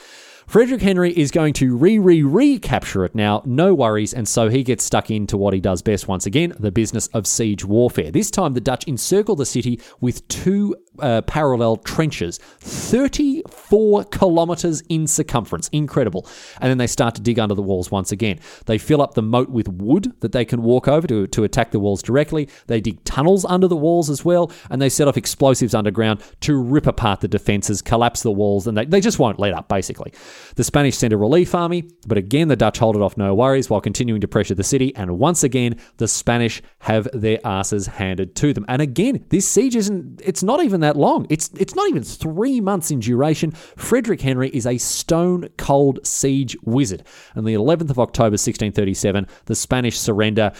Frederick 0.47 0.82
Henry 0.82 1.12
is 1.12 1.32
going 1.32 1.53
to 1.53 1.76
re 1.76 1.97
re 1.97 2.22
recapture 2.22 3.03
it 3.03 3.16
now, 3.16 3.41
no 3.45 3.74
worries, 3.74 4.14
and 4.14 4.28
so 4.28 4.47
he 4.47 4.64
gets 4.64 4.84
stuck 4.84 5.10
into 5.10 5.38
what 5.38 5.56
he 5.56 5.60
does 5.60 5.82
best 5.82 6.08
once 6.08 6.28
again 6.28 6.53
the 6.60 6.72
business 6.72 7.08
of 7.08 7.26
siege 7.26 7.66
warfare. 7.66 8.12
This 8.12 8.30
time, 8.30 8.53
the 8.53 8.62
Dutch 8.62 8.88
encircle 8.88 9.36
the 9.36 9.45
city 9.45 9.82
with 10.01 10.28
two 10.28 10.76
uh, 10.99 11.21
parallel 11.23 11.77
trenches, 11.77 12.37
34 12.59 14.05
kilometers 14.05 14.81
in 14.89 15.07
circumference. 15.07 15.67
Incredible. 15.69 16.27
And 16.61 16.69
then 16.69 16.77
they 16.77 16.87
start 16.87 17.15
to 17.15 17.21
dig 17.21 17.39
under 17.39 17.55
the 17.55 17.61
walls 17.61 17.91
once 17.91 18.11
again. 18.11 18.39
They 18.65 18.77
fill 18.77 19.01
up 19.01 19.13
the 19.13 19.21
moat 19.21 19.49
with 19.49 19.67
wood 19.67 20.13
that 20.21 20.31
they 20.31 20.45
can 20.45 20.61
walk 20.61 20.87
over 20.87 21.07
to, 21.07 21.27
to 21.27 21.43
attack 21.43 21.71
the 21.71 21.79
walls 21.79 22.01
directly. 22.01 22.49
They 22.67 22.81
dig 22.81 23.03
tunnels 23.03 23.45
under 23.45 23.67
the 23.67 23.75
walls 23.75 24.09
as 24.09 24.25
well, 24.25 24.51
and 24.69 24.81
they 24.81 24.89
set 24.89 25.07
off 25.07 25.17
explosives 25.17 25.73
underground 25.73 26.21
to 26.41 26.61
rip 26.61 26.87
apart 26.87 27.21
the 27.21 27.27
defenses, 27.27 27.81
collapse 27.81 28.23
the 28.23 28.31
walls, 28.31 28.67
and 28.67 28.77
they, 28.77 28.85
they 28.85 29.01
just 29.01 29.19
won't 29.19 29.39
let 29.39 29.53
up, 29.53 29.67
basically. 29.69 30.13
The 30.55 30.63
Spanish 30.63 30.97
send 30.97 31.13
a 31.13 31.17
relief 31.17 31.53
army, 31.55 31.89
but 32.07 32.17
again, 32.17 32.47
the 32.47 32.55
Dutch 32.55 32.79
hold 32.79 32.95
it 32.95 33.01
off 33.01 33.17
no 33.17 33.33
worries 33.33 33.69
while 33.69 33.81
continuing 33.81 34.21
to 34.21 34.27
pressure 34.27 34.55
the 34.55 34.63
city, 34.63 34.95
and 34.95 35.19
once 35.19 35.43
again, 35.43 35.79
the 35.97 36.07
Spanish 36.07 36.61
have 36.79 37.07
their 37.13 37.39
asses 37.45 37.87
handed 37.87 38.35
to 38.35 38.53
them. 38.53 38.65
And 38.67 38.81
again, 38.81 39.25
this 39.29 39.47
siege 39.47 39.75
isn't, 39.75 40.21
it's 40.23 40.43
not 40.43 40.63
even 40.63 40.81
that 40.86 40.97
long. 40.97 41.25
It's 41.29 41.49
it's 41.57 41.75
not 41.75 41.89
even 41.89 42.03
three 42.03 42.61
months 42.61 42.91
in 42.91 42.99
duration. 42.99 43.51
Frederick 43.51 44.21
Henry 44.21 44.49
is 44.49 44.65
a 44.65 44.77
stone 44.77 45.49
cold 45.57 45.99
siege 46.05 46.55
wizard. 46.63 47.03
On 47.36 47.43
the 47.43 47.53
11th 47.53 47.89
of 47.89 47.99
October 47.99 48.33
1637, 48.33 49.27
the 49.45 49.55
Spanish 49.55 49.99
surrender, 49.99 50.51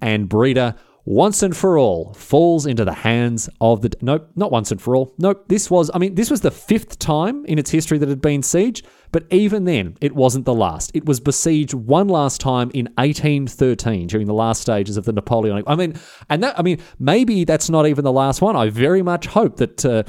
and 0.00 0.28
Breda 0.28 0.76
once 1.06 1.42
and 1.42 1.56
for 1.56 1.76
all 1.76 2.14
falls 2.14 2.64
into 2.64 2.84
the 2.84 2.92
hands 2.92 3.48
of 3.60 3.82
the 3.82 3.92
nope 4.00 4.28
not 4.36 4.50
once 4.50 4.70
and 4.70 4.80
for 4.80 4.96
all. 4.96 5.14
Nope 5.18 5.44
this 5.48 5.70
was 5.70 5.90
i 5.92 5.98
mean 5.98 6.14
this 6.14 6.30
was 6.30 6.40
the 6.40 6.50
fifth 6.50 6.98
time 6.98 7.44
in 7.44 7.58
its 7.58 7.70
history 7.70 7.98
that 7.98 8.06
it 8.06 8.10
had 8.10 8.22
been 8.22 8.42
siege 8.42 8.82
but 9.12 9.24
even 9.30 9.64
then 9.64 9.96
it 10.00 10.14
wasn't 10.14 10.44
the 10.44 10.54
last. 10.54 10.90
It 10.94 11.04
was 11.04 11.20
besieged 11.20 11.74
one 11.74 12.08
last 12.08 12.40
time 12.40 12.70
in 12.74 12.86
1813 12.96 14.08
during 14.08 14.26
the 14.26 14.34
last 14.34 14.62
stages 14.62 14.96
of 14.96 15.04
the 15.04 15.12
napoleonic 15.12 15.64
i 15.66 15.74
mean 15.74 15.94
and 16.30 16.42
that 16.42 16.58
i 16.58 16.62
mean 16.62 16.80
maybe 16.98 17.44
that's 17.44 17.68
not 17.68 17.86
even 17.86 18.04
the 18.04 18.12
last 18.12 18.40
one. 18.40 18.56
I 18.56 18.70
very 18.70 19.02
much 19.02 19.26
hope 19.26 19.56
that 19.56 19.84
uh, 19.84 20.04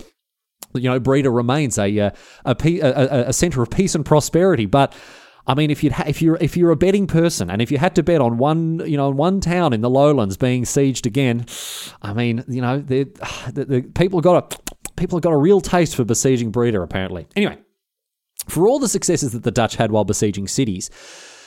you 0.73 0.89
know 0.89 0.99
Breda 0.99 1.29
remains 1.29 1.77
a 1.77 1.99
uh, 1.99 2.11
a, 2.45 2.55
a, 2.79 3.25
a 3.27 3.33
center 3.33 3.61
of 3.61 3.69
peace 3.69 3.95
and 3.95 4.05
prosperity 4.05 4.65
but 4.65 4.93
I 5.47 5.53
mean, 5.53 5.69
if 5.69 5.83
you 5.83 5.91
ha- 5.91 6.05
if 6.07 6.21
you're 6.21 6.37
if 6.37 6.57
you're 6.57 6.71
a 6.71 6.75
betting 6.75 7.07
person, 7.07 7.49
and 7.49 7.61
if 7.61 7.71
you 7.71 7.77
had 7.77 7.95
to 7.95 8.03
bet 8.03 8.21
on 8.21 8.37
one, 8.37 8.81
you 8.85 8.97
know, 8.97 9.09
one 9.09 9.41
town 9.41 9.73
in 9.73 9.81
the 9.81 9.89
lowlands 9.89 10.37
being 10.37 10.63
sieged 10.63 11.05
again, 11.05 11.45
I 12.01 12.13
mean, 12.13 12.43
you 12.47 12.61
know, 12.61 12.79
the, 12.79 13.03
the, 13.53 13.81
people 13.93 14.21
got 14.21 14.55
a 14.55 14.91
people 14.95 15.19
got 15.19 15.33
a 15.33 15.37
real 15.37 15.61
taste 15.61 15.95
for 15.95 16.03
besieging 16.03 16.51
Breda, 16.51 16.81
apparently. 16.81 17.27
Anyway, 17.35 17.57
for 18.47 18.67
all 18.67 18.79
the 18.79 18.89
successes 18.89 19.33
that 19.33 19.43
the 19.43 19.51
Dutch 19.51 19.75
had 19.75 19.91
while 19.91 20.05
besieging 20.05 20.47
cities. 20.47 20.89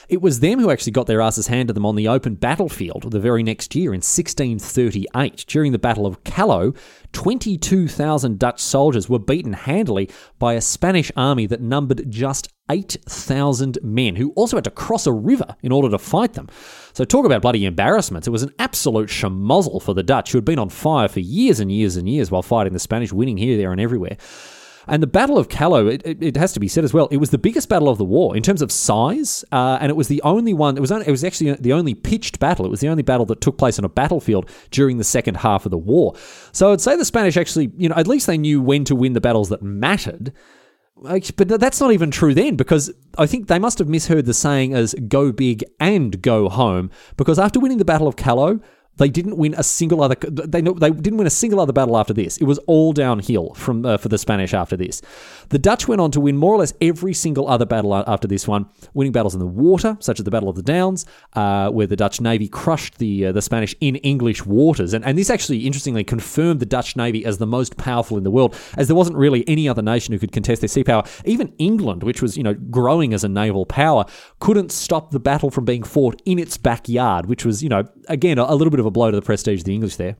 It 0.09 0.23
was 0.23 0.39
them 0.39 0.59
who 0.59 0.71
actually 0.71 0.93
got 0.93 1.05
their 1.05 1.21
asses 1.21 1.45
handed 1.45 1.75
them 1.75 1.85
on 1.85 1.95
the 1.95 2.07
open 2.07 2.33
battlefield 2.33 3.11
the 3.11 3.19
very 3.19 3.43
next 3.43 3.75
year 3.75 3.91
in 3.91 3.99
1638. 3.99 5.45
During 5.47 5.71
the 5.71 5.77
Battle 5.77 6.07
of 6.07 6.23
Kallo, 6.23 6.75
22,000 7.13 8.39
Dutch 8.39 8.59
soldiers 8.59 9.07
were 9.07 9.19
beaten 9.19 9.53
handily 9.53 10.09
by 10.39 10.55
a 10.55 10.61
Spanish 10.61 11.11
army 11.15 11.45
that 11.45 11.61
numbered 11.61 12.09
just 12.09 12.51
8,000 12.71 13.77
men, 13.83 14.15
who 14.15 14.31
also 14.31 14.57
had 14.57 14.63
to 14.63 14.71
cross 14.71 15.05
a 15.05 15.13
river 15.13 15.55
in 15.61 15.71
order 15.71 15.89
to 15.91 15.99
fight 15.99 16.33
them. 16.33 16.49
So, 16.93 17.05
talk 17.05 17.25
about 17.25 17.43
bloody 17.43 17.65
embarrassments. 17.65 18.27
It 18.27 18.31
was 18.31 18.43
an 18.43 18.53
absolute 18.57 19.09
schmozzle 19.09 19.81
for 19.81 19.93
the 19.93 20.03
Dutch, 20.03 20.31
who 20.31 20.39
had 20.39 20.45
been 20.45 20.59
on 20.59 20.69
fire 20.69 21.07
for 21.07 21.19
years 21.19 21.59
and 21.59 21.71
years 21.71 21.97
and 21.97 22.09
years 22.09 22.31
while 22.31 22.41
fighting 22.41 22.73
the 22.73 22.79
Spanish, 22.79 23.13
winning 23.13 23.37
here, 23.37 23.57
there, 23.57 23.71
and 23.71 23.79
everywhere. 23.79 24.17
And 24.89 25.03
the 25.03 25.07
Battle 25.07 25.37
of 25.37 25.47
Kallo, 25.49 25.91
it, 25.91 26.01
it, 26.05 26.23
it, 26.23 26.37
has 26.37 26.51
to 26.53 26.59
be 26.59 26.67
said 26.67 26.83
as 26.83 26.93
well, 26.93 27.07
it 27.11 27.17
was 27.17 27.29
the 27.29 27.37
biggest 27.37 27.69
battle 27.69 27.89
of 27.89 27.97
the 27.97 28.03
war 28.03 28.35
in 28.35 28.43
terms 28.43 28.61
of 28.61 28.71
size, 28.71 29.45
uh, 29.51 29.77
and 29.79 29.89
it 29.89 29.95
was 29.95 30.07
the 30.07 30.21
only 30.23 30.53
one. 30.53 30.77
It 30.77 30.81
was 30.81 30.91
only, 30.91 31.07
it 31.07 31.11
was 31.11 31.23
actually 31.23 31.53
the 31.53 31.73
only 31.73 31.93
pitched 31.93 32.39
battle. 32.39 32.65
It 32.65 32.69
was 32.69 32.79
the 32.79 32.89
only 32.89 33.03
battle 33.03 33.25
that 33.27 33.41
took 33.41 33.57
place 33.57 33.77
on 33.77 33.85
a 33.85 33.89
battlefield 33.89 34.49
during 34.71 34.97
the 34.97 35.03
second 35.03 35.37
half 35.37 35.65
of 35.65 35.71
the 35.71 35.77
war. 35.77 36.15
So 36.51 36.73
I'd 36.73 36.81
say 36.81 36.95
the 36.95 37.05
Spanish 37.05 37.37
actually, 37.37 37.71
you 37.77 37.87
know, 37.87 37.95
at 37.95 38.07
least 38.07 38.27
they 38.27 38.37
knew 38.37 38.61
when 38.61 38.83
to 38.85 38.95
win 38.95 39.13
the 39.13 39.21
battles 39.21 39.49
that 39.49 39.61
mattered. 39.61 40.33
But 41.01 41.47
that's 41.47 41.79
not 41.79 41.93
even 41.93 42.11
true 42.11 42.33
then, 42.33 42.55
because 42.57 42.91
I 43.17 43.25
think 43.25 43.47
they 43.47 43.59
must 43.59 43.79
have 43.79 43.87
misheard 43.87 44.25
the 44.25 44.33
saying 44.33 44.73
as 44.73 44.93
"go 45.07 45.31
big 45.31 45.63
and 45.79 46.21
go 46.21 46.49
home." 46.49 46.91
Because 47.15 47.39
after 47.39 47.59
winning 47.59 47.77
the 47.77 47.85
Battle 47.85 48.07
of 48.07 48.17
Kallo, 48.17 48.61
they 48.99 49.09
didn't 49.09 49.37
win 49.37 49.55
a 49.57 49.63
single 49.63 50.03
other. 50.03 50.15
They 50.15 50.61
they 50.61 50.91
didn't 50.91 51.17
win 51.17 51.27
a 51.27 51.31
single 51.31 51.59
other 51.59 51.73
battle 51.73 51.97
after 51.97 52.13
this. 52.13 52.37
It 52.37 52.43
was 52.43 52.59
all 52.59 52.93
downhill 52.93 53.53
from 53.55 53.85
uh, 53.85 53.97
for 53.97 54.09
the 54.09 54.17
Spanish 54.17 54.53
after 54.53 54.75
this. 54.77 55.01
The 55.49 55.57
Dutch 55.57 55.87
went 55.87 56.01
on 56.01 56.11
to 56.11 56.19
win 56.19 56.37
more 56.37 56.53
or 56.53 56.59
less 56.59 56.73
every 56.81 57.13
single 57.13 57.47
other 57.47 57.65
battle 57.65 57.95
after 57.95 58.27
this 58.27 58.47
one, 58.47 58.67
winning 58.93 59.11
battles 59.11 59.33
in 59.33 59.39
the 59.39 59.47
water, 59.47 59.97
such 59.99 60.19
as 60.19 60.25
the 60.25 60.31
Battle 60.31 60.49
of 60.49 60.55
the 60.55 60.61
Downs, 60.61 61.05
uh, 61.33 61.71
where 61.71 61.87
the 61.87 61.95
Dutch 61.95 62.21
navy 62.21 62.47
crushed 62.47 62.97
the 62.97 63.27
uh, 63.27 63.31
the 63.31 63.41
Spanish 63.41 63.73
in 63.79 63.95
English 63.97 64.45
waters, 64.45 64.93
and 64.93 65.03
and 65.05 65.17
this 65.17 65.29
actually 65.29 65.65
interestingly 65.65 66.03
confirmed 66.03 66.59
the 66.59 66.65
Dutch 66.65 66.95
navy 66.95 67.25
as 67.25 67.37
the 67.37 67.47
most 67.47 67.77
powerful 67.77 68.17
in 68.17 68.23
the 68.23 68.31
world, 68.31 68.55
as 68.77 68.87
there 68.87 68.95
wasn't 68.95 69.17
really 69.17 69.47
any 69.47 69.67
other 69.69 69.81
nation 69.81 70.13
who 70.13 70.19
could 70.19 70.33
contest 70.33 70.61
their 70.61 70.67
sea 70.67 70.83
power. 70.83 71.03
Even 71.23 71.53
England, 71.57 72.03
which 72.03 72.21
was 72.21 72.35
you 72.35 72.43
know 72.43 72.53
growing 72.53 73.13
as 73.13 73.23
a 73.23 73.29
naval 73.29 73.65
power, 73.65 74.03
couldn't 74.39 74.71
stop 74.71 75.11
the 75.11 75.19
battle 75.19 75.49
from 75.49 75.63
being 75.63 75.83
fought 75.83 76.21
in 76.25 76.37
its 76.37 76.57
backyard, 76.57 77.27
which 77.27 77.45
was 77.45 77.63
you 77.63 77.69
know 77.69 77.87
again 78.09 78.37
a, 78.37 78.43
a 78.43 78.55
little 78.55 78.71
bit 78.71 78.79
of 78.79 78.88
a 78.89 78.91
blow 78.91 79.11
to 79.11 79.15
the 79.15 79.21
prestige 79.21 79.61
of 79.61 79.65
the 79.65 79.73
English 79.73 79.95
there. 79.95 80.17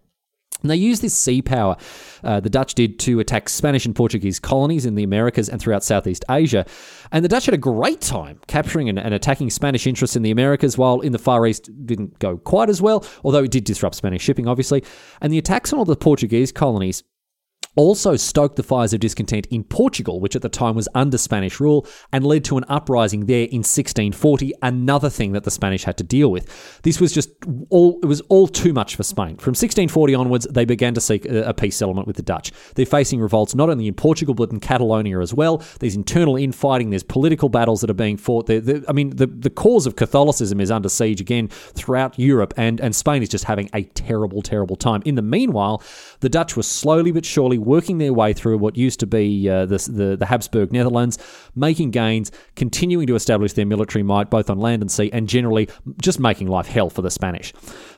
And 0.62 0.70
they 0.70 0.76
used 0.76 1.02
this 1.02 1.18
sea 1.18 1.42
power, 1.42 1.78
uh, 2.24 2.42
the 2.42 2.50
Dutch 2.50 2.74
did, 2.74 3.00
to 3.00 3.20
attack 3.20 3.48
Spanish 3.48 3.86
and 3.86 3.96
Portuguese 3.96 4.40
colonies 4.40 4.86
in 4.86 4.96
the 4.96 5.04
Americas 5.04 5.48
and 5.48 5.62
throughout 5.62 5.84
Southeast 5.84 6.26
Asia. 6.30 6.66
And 7.12 7.24
the 7.24 7.30
Dutch 7.30 7.46
had 7.46 7.54
a 7.54 7.58
great 7.58 8.02
time 8.02 8.42
capturing 8.48 8.90
and, 8.90 9.00
and, 9.00 9.14
attacking 9.14 9.52
Spanish 9.52 9.88
interests 9.88 10.18
in 10.18 10.22
the 10.22 10.32
Americas, 10.32 10.78
while 10.78 11.00
in 11.00 11.14
the 11.14 11.20
Far 11.20 11.48
East 11.48 11.70
didn't 11.86 12.20
go 12.20 12.38
quite 12.38 12.70
as 12.70 12.82
well, 12.82 13.06
although 13.24 13.44
it 13.44 13.52
did 13.52 13.64
disrupt 13.64 13.96
Spanish 13.96 14.22
shipping, 14.22 14.48
obviously. 14.48 14.84
And 15.22 15.32
the 15.32 15.38
attacks 15.38 15.72
on 15.72 15.80
all 15.80 15.86
the 15.86 15.96
Portuguese 15.96 16.52
colonies 16.52 17.04
also 17.76 18.16
stoked 18.16 18.56
the 18.56 18.64
fires 18.64 18.94
of 18.94 19.00
discontent 19.00 19.46
in 19.48 19.64
Portugal, 19.64 20.20
which 20.20 20.36
at 20.36 20.42
the 20.42 20.50
time 20.50 20.76
was 20.76 20.88
under 20.96 21.18
Spanish 21.18 21.60
rule, 21.60 21.88
and 22.12 22.26
led 22.26 22.44
to 22.46 22.58
an 22.58 22.66
uprising 22.68 23.26
there 23.26 23.44
in 23.44 23.60
1640, 23.60 24.54
another 24.62 25.10
thing 25.10 25.32
that 25.34 25.44
the 25.44 25.52
Spanish 25.52 25.84
had 25.84 25.98
to 25.98 26.04
deal 26.04 26.32
with. 26.32 26.82
This 26.84 27.00
was 27.00 27.12
just 27.12 27.30
all, 27.70 28.00
it 28.02 28.06
was 28.06 28.22
all 28.22 28.48
too 28.48 28.74
much 28.74 28.96
for 28.96 29.04
Spain. 29.04 29.38
From 29.38 29.52
1640 29.52 30.16
onwards, 30.16 30.48
they 30.50 30.66
began 30.66 30.94
to 30.94 31.02
seek 31.02 31.26
a, 31.26 31.54
peace 31.54 31.76
settlement 31.76 32.08
with 32.08 32.16
the 32.16 32.22
Dutch. 32.22 32.52
They're 32.76 32.86
facing 32.86 33.20
revolts 33.20 33.54
not 33.54 33.70
only 33.70 33.88
in 33.88 33.94
Portugal, 33.94 34.34
but 34.34 34.52
in 34.52 34.60
Catalonia 34.60 35.20
as 35.20 35.34
well. 35.34 35.64
There's 35.80 35.96
internal 35.96 36.38
infighting, 36.38 36.90
there's 36.90 37.04
political 37.04 37.50
battles 37.50 37.82
that 37.82 37.90
are 37.90 37.96
being 37.96 38.18
fought. 38.18 38.46
there. 38.46 38.82
I 38.88 38.94
mean, 38.94 39.10
the, 39.12 39.28
the 39.28 39.50
cause 39.50 39.86
of 39.86 39.96
Catholicism 39.96 40.62
is 40.62 40.72
under 40.72 40.90
siege 40.90 41.20
again 41.20 41.50
throughout 41.50 42.18
Europe, 42.18 42.54
and, 42.58 42.80
and 42.80 42.96
Spain 42.96 43.22
is 43.22 43.30
just 43.30 43.44
having 43.44 43.70
a 43.74 43.84
terrible, 43.84 44.42
terrible 44.42 44.76
time. 44.76 45.02
In 45.06 45.16
the 45.16 45.22
meanwhile, 45.22 45.84
the 46.22 46.30
Dutch 46.30 46.56
were 46.56 46.64
slowly 46.64 47.12
but 47.12 47.26
surely 47.26 47.58
working 47.70 48.00
their 48.00 48.12
way 48.12 48.34
through 48.34 48.58
what 48.58 48.76
used 48.76 49.00
to 49.00 49.06
be 49.06 49.48
uh, 49.48 49.66
the, 49.68 49.78
the, 49.78 50.18
the 50.18 50.26
Habsburg 50.26 50.74
Netherlands, 50.74 51.20
making 51.56 51.92
gains, 51.92 52.32
continuing 52.56 53.06
to 53.06 53.16
establish 53.16 53.54
their 53.54 53.66
military 53.66 54.02
might 54.02 54.32
both 54.32 54.50
on 54.50 54.58
land 54.58 54.82
and 54.82 54.92
sea, 54.92 55.12
and 55.14 55.30
generally 55.30 55.70
just 56.02 56.20
making 56.20 56.48
life 56.48 56.66
hell 56.66 56.90
for 56.90 57.04
the 57.04 57.12
Spanish. 57.12 57.54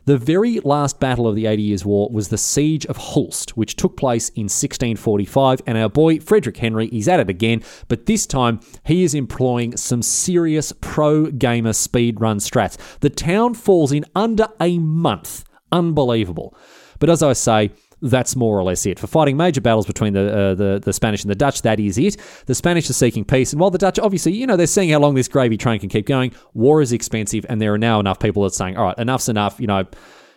The 0.06 0.18
very 0.18 0.60
last 0.60 1.00
battle 1.00 1.26
of 1.26 1.36
the 1.36 1.46
Eighty 1.46 1.62
Years' 1.62 1.86
War 1.86 2.10
was 2.12 2.28
the 2.28 2.38
Siege 2.38 2.86
of 2.88 2.98
Hulst, 2.98 3.56
which 3.56 3.78
took 3.78 3.96
place 3.96 4.28
in 4.30 4.44
1645, 4.44 5.62
and 5.66 5.78
our 5.78 5.90
boy 5.90 6.20
Frederick 6.20 6.58
Henry 6.58 6.88
is 6.88 7.08
at 7.08 7.22
it 7.22 7.30
again, 7.30 7.64
but 7.88 8.08
this 8.08 8.26
time 8.26 8.60
he 8.84 9.04
is 9.04 9.14
employing 9.14 9.78
some 9.78 10.02
serious 10.02 10.74
pro 10.82 11.32
gamer 11.32 11.72
speedrun 11.72 12.42
strats. 12.42 12.78
The 13.00 13.10
town 13.10 13.54
falls 13.54 13.94
in 13.94 14.04
under 14.16 14.50
a 14.60 14.80
month. 14.80 15.46
Unbelievable. 15.72 16.58
But 17.00 17.10
as 17.10 17.24
I 17.24 17.34
say, 17.34 17.72
that's 18.02 18.36
more 18.36 18.58
or 18.58 18.64
less 18.64 18.86
it. 18.86 19.00
For 19.00 19.08
fighting 19.08 19.38
major 19.38 19.62
battles 19.62 19.86
between 19.86 20.14
the, 20.14 20.34
uh, 20.34 20.56
the, 20.56 20.80
the 20.84 20.94
Spanish 20.94 21.24
and 21.24 21.30
the 21.30 21.36
Dutch, 21.36 21.62
that 21.62 21.80
is 21.80 21.98
it. 21.98 22.18
The 22.46 22.56
Spanish 22.56 22.90
are 22.90 22.94
seeking 22.94 23.26
peace, 23.26 23.52
and 23.54 23.60
while 23.60 23.72
the 23.72 23.78
Dutch, 23.78 24.00
obviously, 24.00 24.34
you 24.34 24.48
know, 24.48 24.58
they're 24.58 24.68
seeing 24.68 24.90
how 24.90 25.00
long 25.00 25.16
this 25.16 25.28
gravy 25.28 25.58
train 25.58 25.80
can 25.80 25.90
keep 25.90 26.06
going, 26.06 26.34
war 26.54 26.82
is 26.82 26.92
expensive, 26.92 27.46
and 27.50 27.62
there 27.62 27.74
are 27.74 27.78
now 27.78 28.00
enough 28.00 28.20
people 28.20 28.44
that 28.44 28.48
are 28.48 28.56
saying, 28.56 28.78
all 28.78 28.86
right, 28.86 28.98
enough's 28.98 29.30
enough, 29.30 29.60
you 29.60 29.68
know, 29.68 29.86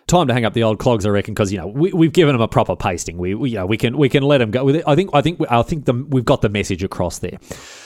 time 0.07 0.29
to 0.29 0.35
hang 0.35 0.45
up 0.45 0.53
the 0.53 0.63
old 0.63 0.79
clogs, 0.79 1.07
I 1.07 1.11
reckon, 1.11 1.35
because 1.35 1.53
you 1.53 1.59
know 1.59 1.67
we, 1.67 1.93
we've 1.93 2.13
given 2.13 2.35
them 2.35 2.43
a 2.43 2.49
proper 2.49 2.77
pasting. 2.77 3.17
We, 3.19 3.35
we, 3.35 3.51
you 3.51 3.57
know 3.57 3.67
we 3.67 3.77
can 3.77 3.97
we 3.97 4.09
can 4.09 4.23
let 4.23 4.39
them 4.39 4.51
go. 4.51 4.69
I 4.87 4.95
think 4.95 5.11
I 5.13 5.21
think 5.23 5.41
I 5.51 5.63
think 5.63 5.85
the, 5.87 5.95
we've 6.09 6.25
got 6.25 6.43
the 6.43 6.49
message 6.49 6.83
across 6.83 7.19
there. 7.19 7.39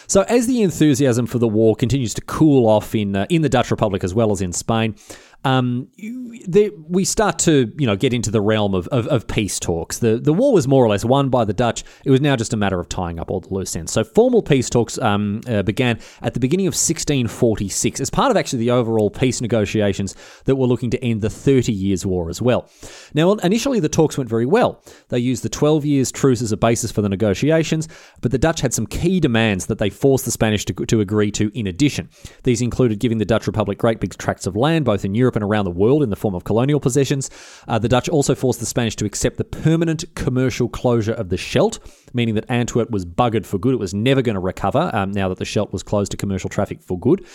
So 0.07 0.23
as 0.23 0.47
the 0.47 0.63
enthusiasm 0.63 1.27
for 1.27 1.39
the 1.39 1.49
war 1.49 1.77
continues 1.77 2.15
to 2.15 2.21
cool 2.23 2.67
off 2.67 2.95
in 2.95 3.17
uh, 3.17 3.27
in 3.29 3.43
the 3.43 3.49
Dutch 3.49 3.71
Republic 3.71 4.05
as 4.05 4.15
well 4.15 4.31
as 4.33 4.41
in 4.41 4.53
Spain, 4.53 4.95
um, 5.45 5.89
we 6.89 7.05
start 7.05 7.39
to 7.39 7.73
you 7.79 7.87
know 7.87 7.95
get 7.95 8.13
into 8.13 8.31
the 8.31 8.41
realm 8.41 8.75
of, 8.75 8.89
of, 8.89 9.07
of, 9.07 9.29
peace 9.29 9.61
talks. 9.61 9.99
The 9.99 10.19
the 10.19 10.33
war 10.33 10.53
was 10.53 10.67
more 10.67 10.85
or 10.85 10.89
less 10.89 11.05
won 11.05 11.29
by 11.29 11.45
the 11.45 11.53
Dutch. 11.53 11.85
It 12.05 12.11
was 12.11 12.21
now 12.21 12.35
just 12.35 12.53
a 12.53 12.57
matter 12.57 12.81
of 12.81 12.89
tying 12.89 13.21
up 13.21 13.31
all 13.31 13.41
the 13.41 13.55
loose 13.55 13.77
ends. 13.77 13.93
So 13.93 14.03
formal 14.03 14.43
peace 14.43 14.69
talks 14.69 14.99
um, 14.99 15.41
uh, 15.47 15.63
began 15.63 16.01
at 16.23 16.35
the 16.35 16.41
beginning 16.41 16.67
of 16.67 16.73
1646 16.73 18.01
as 18.01 18.11
part 18.11 18.33
of 18.33 18.37
actually 18.37 18.59
the 18.61 18.73
overall 18.73 19.11
peace 19.11 19.41
negotiations 19.41 20.17
that 20.47 20.57
were 20.57 20.67
looking 20.67 20.91
to 20.91 21.05
end 21.05 21.23
the 21.23 21.31
Thirty 21.31 21.73
Years' 21.73 22.05
War 22.05 22.29
as 22.29 22.43
well. 22.43 22.69
Now 23.15 23.33
initially 23.35 23.79
the 23.79 23.89
talks 23.89 24.19
went 24.19 24.29
very 24.29 24.47
well. 24.47 24.83
They 25.09 25.21
used 25.21 25.45
the 25.45 25.49
12 25.49 25.85
years 25.85 26.11
truce 26.11 26.43
as 26.43 26.51
a 26.51 26.57
basis 26.57 26.91
for 26.91 27.01
the 27.01 27.09
negotiations, 27.09 27.87
but 28.21 28.33
the 28.33 28.39
Dutch 28.39 28.61
had 28.61 28.75
some 28.75 28.87
key 28.87 29.21
demands 29.21 29.67
that 29.67 29.79
they 29.79 29.89
forced 29.89 30.25
the 30.25 30.31
Spanish 30.33 30.65
to, 30.65 30.75
to 30.75 31.01
agree 31.01 31.31
to. 31.33 31.57
In 31.57 31.69
addition, 31.69 32.09
these 32.43 32.61
included 32.61 32.99
giving 32.99 33.19
the 33.19 33.25
Dutch 33.25 33.47
Republic 33.47 33.79
great 33.79 34.01
big 34.01 34.17
tracts 34.19 34.47
of 34.47 34.57
land 34.57 34.85
both 34.85 35.05
in 35.05 35.15
Europe 35.15 35.28
Europe 35.29 35.37
and 35.37 35.45
around 35.45 35.67
the 35.67 35.71
world 35.71 36.03
in 36.03 36.09
the 36.09 36.17
form 36.17 36.35
of 36.35 36.45
colonial 36.45 36.81
possessions. 36.81 37.29
Uh, 37.69 37.79
the 37.79 37.89
Dutch 37.89 38.09
also 38.09 38.35
forced 38.35 38.61
the 38.61 38.67
Spanish 38.67 38.97
to 38.97 39.05
accept 39.05 39.37
the 39.37 39.45
permanent 39.45 40.05
commercial 40.15 40.71
closure 40.71 41.13
of 41.13 41.29
the 41.29 41.37
Scheldt, 41.37 41.79
meaning 42.15 42.35
that 42.35 42.47
Antwerp 42.49 42.91
was 42.91 43.05
buggered 43.05 43.45
for 43.45 43.59
good. 43.59 43.75
It 43.75 43.79
was 43.79 43.93
never 43.93 44.23
going 44.23 44.35
to 44.35 44.41
recover 44.41 44.91
um, 44.95 45.13
now 45.13 45.29
that 45.29 45.39
the 45.39 45.45
Scheldt 45.45 45.71
was 45.71 45.83
closed 45.83 46.13
to 46.13 46.17
commercial 46.17 46.49
traffic 46.49 46.81
for 46.81 46.99
good. 46.99 47.27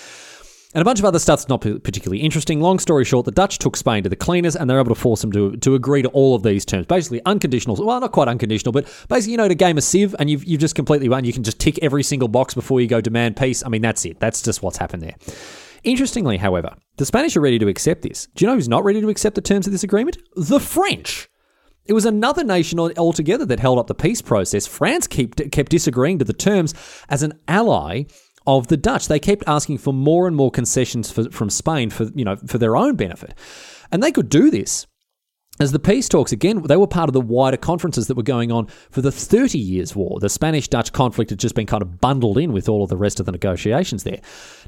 And 0.74 0.82
a 0.82 0.86
bunch 0.86 0.98
of 0.98 1.06
other 1.06 1.20
stuff's 1.20 1.48
not 1.48 1.62
particularly 1.62 2.18
interesting. 2.24 2.60
Long 2.60 2.80
story 2.80 3.06
short, 3.06 3.26
the 3.26 3.32
Dutch 3.32 3.60
took 3.60 3.78
Spain 3.78 4.02
to 4.02 4.10
the 4.10 4.16
cleaners 4.16 4.56
and 4.56 4.68
they're 4.68 4.80
able 4.80 4.96
to 4.96 5.00
force 5.00 5.22
them 5.22 5.32
to, 5.34 5.56
to 5.58 5.76
agree 5.76 6.02
to 6.02 6.10
all 6.10 6.34
of 6.34 6.42
these 6.42 6.66
terms. 6.66 6.88
Basically, 6.88 7.22
unconditional. 7.28 7.76
Well, 7.76 8.00
not 8.00 8.12
quite 8.12 8.28
unconditional, 8.28 8.72
but 8.72 8.86
basically, 9.08 9.34
you 9.34 9.38
know, 9.38 9.48
to 9.48 9.54
game 9.54 9.78
a 9.78 9.82
sieve 9.82 10.16
and 10.18 10.32
you've, 10.32 10.44
you've 10.46 10.62
just 10.62 10.74
completely 10.74 11.10
won. 11.10 11.26
You 11.26 11.34
can 11.34 11.44
just 11.44 11.60
tick 11.60 11.78
every 11.84 12.02
single 12.02 12.28
box 12.28 12.56
before 12.56 12.82
you 12.82 12.88
go 12.88 13.02
demand 13.02 13.38
peace. 13.38 13.64
I 13.64 13.70
mean, 13.70 13.84
that's 13.84 14.04
it. 14.04 14.20
That's 14.20 14.42
just 14.42 14.64
what's 14.64 14.78
happened 14.78 15.04
there. 15.04 15.16
Interestingly, 15.84 16.38
however, 16.38 16.76
the 16.98 17.06
Spanish 17.06 17.36
are 17.36 17.42
ready 17.42 17.60
to 17.60 17.68
accept 17.68 18.02
this. 18.04 18.28
Do 18.36 18.46
you 18.46 18.50
know 18.50 18.56
who's 18.56 18.70
not 18.70 18.84
ready 18.84 19.02
to 19.02 19.10
accept 19.10 19.36
the 19.36 19.42
terms 19.42 19.68
of 19.68 19.74
this 19.74 19.84
agreement? 19.84 20.18
The 20.36 20.60
French. 20.60 21.30
It 21.86 21.94
was 21.94 22.06
another 22.06 22.44
nation 22.44 22.80
altogether 22.80 23.46
that 23.46 23.60
held 23.60 23.78
up 23.78 23.88
the 23.88 23.96
peace 23.96 24.22
process. 24.22 24.66
France 24.66 25.08
kept, 25.08 25.52
kept 25.52 25.70
disagreeing 25.72 26.20
to 26.20 26.26
the 26.26 26.34
terms 26.34 26.74
as 27.10 27.24
an 27.24 27.34
ally 27.48 28.04
of 28.48 28.68
the 28.68 28.78
Dutch. 28.78 29.08
They 29.08 29.20
kept 29.20 29.44
asking 29.48 29.80
for 29.80 29.94
more 29.94 30.28
and 30.28 30.36
more 30.36 30.52
concessions 30.52 31.12
for, 31.12 31.30
from 31.32 31.50
Spain 31.50 31.90
for, 31.90 32.06
you 32.16 32.24
know, 32.24 32.38
for 32.38 32.58
their 32.58 32.78
own 32.78 32.96
benefit. 32.96 33.38
And 33.92 34.02
they 34.02 34.12
could 34.12 34.30
do 34.30 34.50
this 34.50 34.88
as 35.60 35.72
the 35.72 35.80
peace 35.80 36.10
talks, 36.10 36.32
again, 36.32 36.64
they 36.64 36.76
were 36.76 36.88
part 36.88 37.10
of 37.10 37.14
the 37.14 37.22
wider 37.22 37.58
conferences 37.58 38.08
that 38.08 38.18
were 38.18 38.24
going 38.24 38.52
on 38.52 38.66
for 38.90 39.02
the 39.02 39.12
Thirty 39.12 39.60
Years' 39.60 39.96
War. 39.96 40.20
The 40.20 40.28
Spanish 40.28 40.68
Dutch 40.68 40.92
conflict 40.92 41.30
had 41.30 41.40
just 41.40 41.54
been 41.54 41.68
kind 41.68 41.84
of 41.84 42.02
bundled 42.02 42.40
in 42.40 42.52
with 42.52 42.68
all 42.68 42.82
of 42.82 42.90
the 42.90 42.98
rest 42.98 43.20
of 43.20 43.28
the 43.28 43.32
negotiations 43.32 44.04
there. 44.04 44.20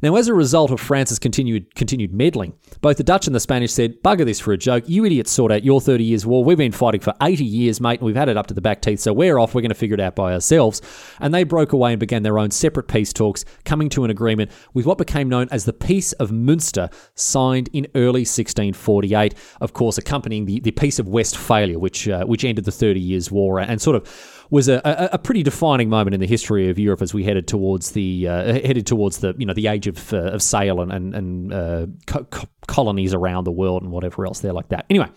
Now, 0.04 0.16
as 0.16 0.28
a 0.28 0.36
result 0.36 0.70
of 0.70 0.80
France's 0.80 1.18
continued, 1.18 1.74
continued 1.74 2.14
meddling, 2.14 2.54
both 2.82 2.98
the 2.98 3.04
Dutch 3.04 3.26
and 3.26 3.36
the 3.36 3.40
Spanish 3.40 3.74
said, 3.74 4.04
bugger 4.04 4.26
this 4.26 4.40
for 4.40 4.54
a 4.54 4.58
joke. 4.58 4.84
You 4.88 5.06
idiots 5.06 5.32
sort 5.32 5.52
out 5.52 5.64
your 5.64 5.82
30 5.82 6.04
Years' 6.04 6.24
War. 6.24 6.44
We've 6.44 6.56
been 6.56 6.72
fighting 6.72 7.02
for 7.02 7.16
80 7.20 7.44
years, 7.44 7.82
mate, 7.82 8.00
and 8.00 8.06
we've 8.06 8.16
had 8.16 8.30
it 8.30 8.38
up 8.38 8.46
to 8.48 8.54
the 8.54 8.62
back 8.62 8.84
teeth, 8.84 9.00
so 9.00 9.12
we're 9.12 9.40
off. 9.40 9.56
We're 9.56 9.62
going 9.62 9.70
to 9.70 9.76
figure 9.76 9.96
it 9.96 10.02
out 10.02 10.16
by 10.16 10.34
ourselves. 10.34 10.84
And 11.20 11.34
they 11.34 11.44
broke 11.44 11.74
away 11.74 11.94
and 11.94 12.00
began 12.00 12.22
their 12.22 12.38
own 12.38 12.52
separate 12.52 12.88
peace 12.88 13.12
talks, 13.12 13.44
coming 13.64 13.90
to 13.90 14.04
an 14.04 14.12
agreement 14.12 14.52
with 14.76 14.86
what 14.86 15.00
became 15.00 15.30
known 15.30 15.48
as 15.50 15.66
the 15.66 15.74
Peace 15.74 16.14
of 16.14 16.30
Münster, 16.30 16.94
signed 17.16 17.70
in 17.74 17.88
early 17.96 18.22
1648. 18.22 19.34
Of 19.60 19.74
course, 19.74 19.98
accompanying 19.98 20.46
the, 20.46 20.60
the 20.60 20.75
Peace 20.76 21.00
of 21.00 21.08
Westphalia, 21.08 21.80
which 21.80 22.08
uh, 22.08 22.26
which 22.26 22.44
ended 22.44 22.66
the 22.66 22.72
Thirty 22.72 23.00
Years' 23.00 23.32
War 23.32 23.60
and 23.60 23.82
sort 23.82 23.96
of 23.96 24.46
was 24.50 24.68
a, 24.68 24.82
a, 24.86 25.10
a, 25.14 25.18
pretty 25.18 25.42
defining 25.42 25.90
moment 25.90 26.14
in 26.14 26.20
the 26.20 26.28
history 26.28 26.70
of 26.70 26.78
Europe 26.78 27.02
as 27.02 27.14
we 27.14 27.24
headed 27.24 27.48
towards 27.48 27.92
the 27.92 28.28
uh, 28.28 28.54
headed 28.54 28.86
towards 28.86 29.20
the 29.20 29.34
you 29.38 29.46
know 29.46 29.54
the 29.54 29.68
age 29.68 29.88
of, 29.88 30.14
uh, 30.14 30.32
of 30.32 30.42
sail 30.42 30.82
and 30.82 30.92
and, 30.92 31.16
and 31.16 31.54
uh, 31.54 31.88
co- 32.06 32.28
colonies 32.68 33.14
around 33.14 33.46
the 33.46 33.52
world 33.52 33.82
and 33.82 33.92
whatever 33.92 34.26
else 34.26 34.40
there 34.40 34.54
like 34.54 34.70
that. 34.70 34.86
Anyway. 34.90 35.10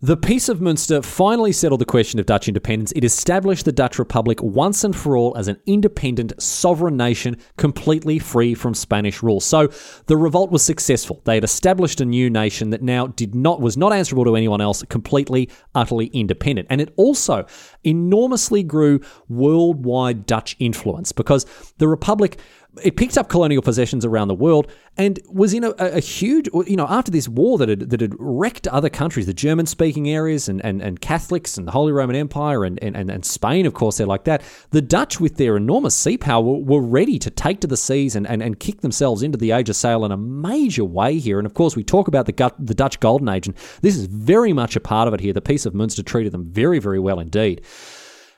The 0.00 0.16
Peace 0.16 0.48
of 0.48 0.60
Münster 0.60 1.04
finally 1.04 1.50
settled 1.50 1.80
the 1.80 1.84
question 1.84 2.20
of 2.20 2.26
Dutch 2.26 2.46
independence. 2.46 2.92
It 2.92 3.02
established 3.02 3.64
the 3.64 3.72
Dutch 3.72 3.98
Republic 3.98 4.40
once 4.40 4.84
and 4.84 4.94
for 4.94 5.16
all 5.16 5.36
as 5.36 5.48
an 5.48 5.58
independent, 5.66 6.40
sovereign 6.40 6.96
nation, 6.96 7.36
completely 7.56 8.20
free 8.20 8.54
from 8.54 8.74
Spanish 8.74 9.24
rule. 9.24 9.40
So 9.40 9.68
the 10.06 10.16
revolt 10.16 10.52
was 10.52 10.62
successful. 10.62 11.20
They 11.24 11.34
had 11.34 11.42
established 11.42 12.00
a 12.00 12.04
new 12.04 12.30
nation 12.30 12.70
that 12.70 12.80
now 12.80 13.08
did 13.08 13.34
not 13.34 13.60
was 13.60 13.76
not 13.76 13.92
answerable 13.92 14.24
to 14.26 14.36
anyone 14.36 14.60
else, 14.60 14.84
completely, 14.84 15.50
utterly 15.74 16.06
independent. 16.06 16.68
And 16.70 16.80
it 16.80 16.94
also 16.94 17.44
enormously 17.82 18.62
grew 18.62 19.00
worldwide 19.28 20.26
Dutch 20.26 20.54
influence 20.60 21.10
because 21.10 21.44
the 21.78 21.88
Republic 21.88 22.38
it 22.82 22.96
picked 22.96 23.18
up 23.18 23.28
colonial 23.28 23.62
possessions 23.62 24.04
around 24.04 24.28
the 24.28 24.34
world 24.34 24.70
and 24.96 25.20
was 25.28 25.54
in 25.54 25.62
a, 25.62 25.70
a, 25.78 26.00
huge, 26.00 26.48
you 26.66 26.76
know, 26.76 26.86
after 26.88 27.10
this 27.10 27.28
war 27.28 27.56
that 27.58 27.68
had, 27.68 27.90
that 27.90 28.00
had 28.00 28.14
wrecked 28.18 28.66
other 28.68 28.90
countries, 28.90 29.26
the 29.26 29.34
German 29.34 29.66
speaking 29.66 30.08
areas 30.08 30.48
and, 30.48 30.64
and, 30.64 30.82
and 30.82 31.00
Catholics 31.00 31.56
and 31.56 31.68
the 31.68 31.72
Holy 31.72 31.92
Roman 31.92 32.16
Empire 32.16 32.64
and, 32.64 32.82
and, 32.82 32.96
and 32.96 33.24
Spain, 33.24 33.64
of 33.64 33.74
course, 33.74 33.98
they're 33.98 34.06
like 34.06 34.24
that. 34.24 34.42
The 34.70 34.82
Dutch, 34.82 35.20
with 35.20 35.36
their 35.36 35.56
enormous 35.56 35.94
sea 35.94 36.18
power, 36.18 36.42
were, 36.42 36.88
ready 36.88 37.18
to 37.18 37.28
take 37.30 37.60
to 37.60 37.66
the 37.66 37.76
seas 37.76 38.16
and, 38.16 38.26
and, 38.26 38.42
and 38.42 38.58
kick 38.58 38.80
themselves 38.80 39.22
into 39.22 39.36
the 39.36 39.50
age 39.52 39.68
of 39.68 39.76
sail 39.76 40.04
in 40.04 40.12
a 40.12 40.16
major 40.16 40.84
way 40.84 41.18
here. 41.18 41.38
And 41.38 41.44
of 41.44 41.54
course, 41.54 41.76
we 41.76 41.84
talk 41.84 42.08
about 42.08 42.26
the, 42.26 42.52
the 42.58 42.74
Dutch 42.74 42.98
Golden 42.98 43.28
Age, 43.28 43.46
and 43.46 43.54
this 43.82 43.96
is 43.96 44.06
very 44.06 44.52
much 44.52 44.74
a 44.74 44.80
part 44.80 45.06
of 45.06 45.14
it 45.14 45.20
here. 45.20 45.32
The 45.32 45.42
Peace 45.42 45.66
of 45.66 45.74
Münster 45.74 46.04
treated 46.04 46.32
them 46.32 46.46
very, 46.46 46.78
very 46.78 46.98
well 46.98 47.20
indeed. 47.20 47.62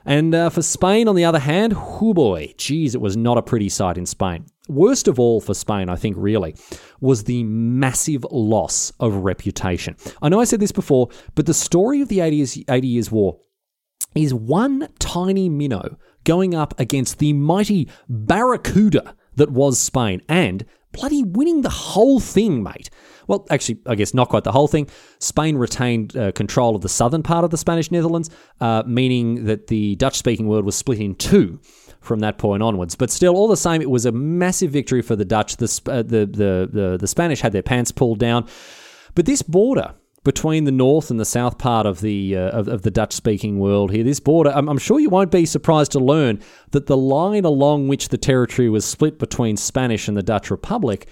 And 0.05 0.33
uh, 0.33 0.49
for 0.49 0.61
Spain, 0.61 1.07
on 1.07 1.15
the 1.15 1.25
other 1.25 1.39
hand, 1.39 1.73
whoo 1.73 2.13
boy, 2.13 2.53
geez, 2.57 2.95
it 2.95 3.01
was 3.01 3.15
not 3.15 3.37
a 3.37 3.41
pretty 3.41 3.69
sight 3.69 3.97
in 3.97 4.05
Spain. 4.05 4.45
Worst 4.67 5.07
of 5.07 5.19
all 5.19 5.41
for 5.41 5.53
Spain, 5.53 5.89
I 5.89 5.95
think, 5.95 6.15
really, 6.17 6.55
was 6.99 7.23
the 7.23 7.43
massive 7.43 8.25
loss 8.31 8.91
of 8.99 9.15
reputation. 9.15 9.95
I 10.21 10.29
know 10.29 10.39
I 10.39 10.45
said 10.45 10.59
this 10.59 10.71
before, 10.71 11.09
but 11.35 11.45
the 11.45 11.53
story 11.53 12.01
of 12.01 12.07
the 12.07 12.21
80 12.21 12.35
years, 12.35 12.57
80 12.69 12.87
years 12.87 13.11
War 13.11 13.39
is 14.15 14.33
one 14.33 14.87
tiny 14.99 15.49
minnow 15.49 15.97
going 16.23 16.53
up 16.53 16.79
against 16.79 17.19
the 17.19 17.33
mighty 17.33 17.89
barracuda 18.07 19.15
that 19.35 19.51
was 19.51 19.79
Spain. 19.79 20.21
And 20.27 20.65
bloody 20.91 21.23
winning 21.23 21.61
the 21.61 21.69
whole 21.69 22.19
thing, 22.19 22.63
mate. 22.63 22.89
Well, 23.31 23.47
actually, 23.49 23.79
I 23.85 23.95
guess 23.95 24.13
not 24.13 24.27
quite 24.27 24.43
the 24.43 24.51
whole 24.51 24.67
thing. 24.67 24.89
Spain 25.19 25.55
retained 25.55 26.17
uh, 26.17 26.33
control 26.33 26.75
of 26.75 26.81
the 26.81 26.89
southern 26.89 27.23
part 27.23 27.45
of 27.45 27.49
the 27.49 27.57
Spanish 27.57 27.89
Netherlands, 27.89 28.29
uh, 28.59 28.83
meaning 28.85 29.45
that 29.45 29.67
the 29.67 29.95
Dutch 29.95 30.17
speaking 30.17 30.47
world 30.49 30.65
was 30.65 30.75
split 30.75 30.99
in 30.99 31.15
two 31.15 31.61
from 32.01 32.19
that 32.19 32.37
point 32.37 32.61
onwards. 32.61 32.95
But 32.95 33.09
still, 33.09 33.37
all 33.37 33.47
the 33.47 33.55
same, 33.55 33.81
it 33.81 33.89
was 33.89 34.05
a 34.05 34.11
massive 34.11 34.71
victory 34.71 35.01
for 35.01 35.15
the 35.15 35.23
Dutch. 35.23 35.55
The, 35.55 35.81
uh, 35.87 36.03
the, 36.03 36.25
the, 36.25 36.69
the, 36.69 36.97
the 36.99 37.07
Spanish 37.07 37.39
had 37.39 37.53
their 37.53 37.63
pants 37.63 37.93
pulled 37.93 38.19
down. 38.19 38.49
But 39.15 39.25
this 39.25 39.41
border 39.41 39.93
between 40.25 40.65
the 40.65 40.71
north 40.71 41.09
and 41.09 41.17
the 41.17 41.25
south 41.25 41.57
part 41.57 41.85
of 41.85 42.01
the 42.01 42.35
uh, 42.35 42.49
of, 42.49 42.67
of, 42.67 42.81
the 42.81 42.91
Dutch 42.91 43.13
speaking 43.13 43.59
world 43.59 43.91
here. 43.91 44.03
This 44.03 44.19
border, 44.19 44.51
I'm, 44.51 44.67
I'm, 44.69 44.77
sure 44.77 44.99
you 44.99 45.09
won't 45.09 45.31
be 45.31 45.45
surprised 45.47 45.93
to 45.93 45.99
learn 45.99 46.41
that 46.71 46.85
the 46.85 46.97
line 46.97 47.43
along 47.43 47.87
which 47.87 48.09
the 48.09 48.19
territory 48.19 48.69
was 48.69 48.85
split 48.85 49.17
between 49.17 49.57
Spanish 49.57 50.07
and 50.07 50.15
the 50.15 50.21
Dutch 50.21 50.51
Republic 50.51 51.07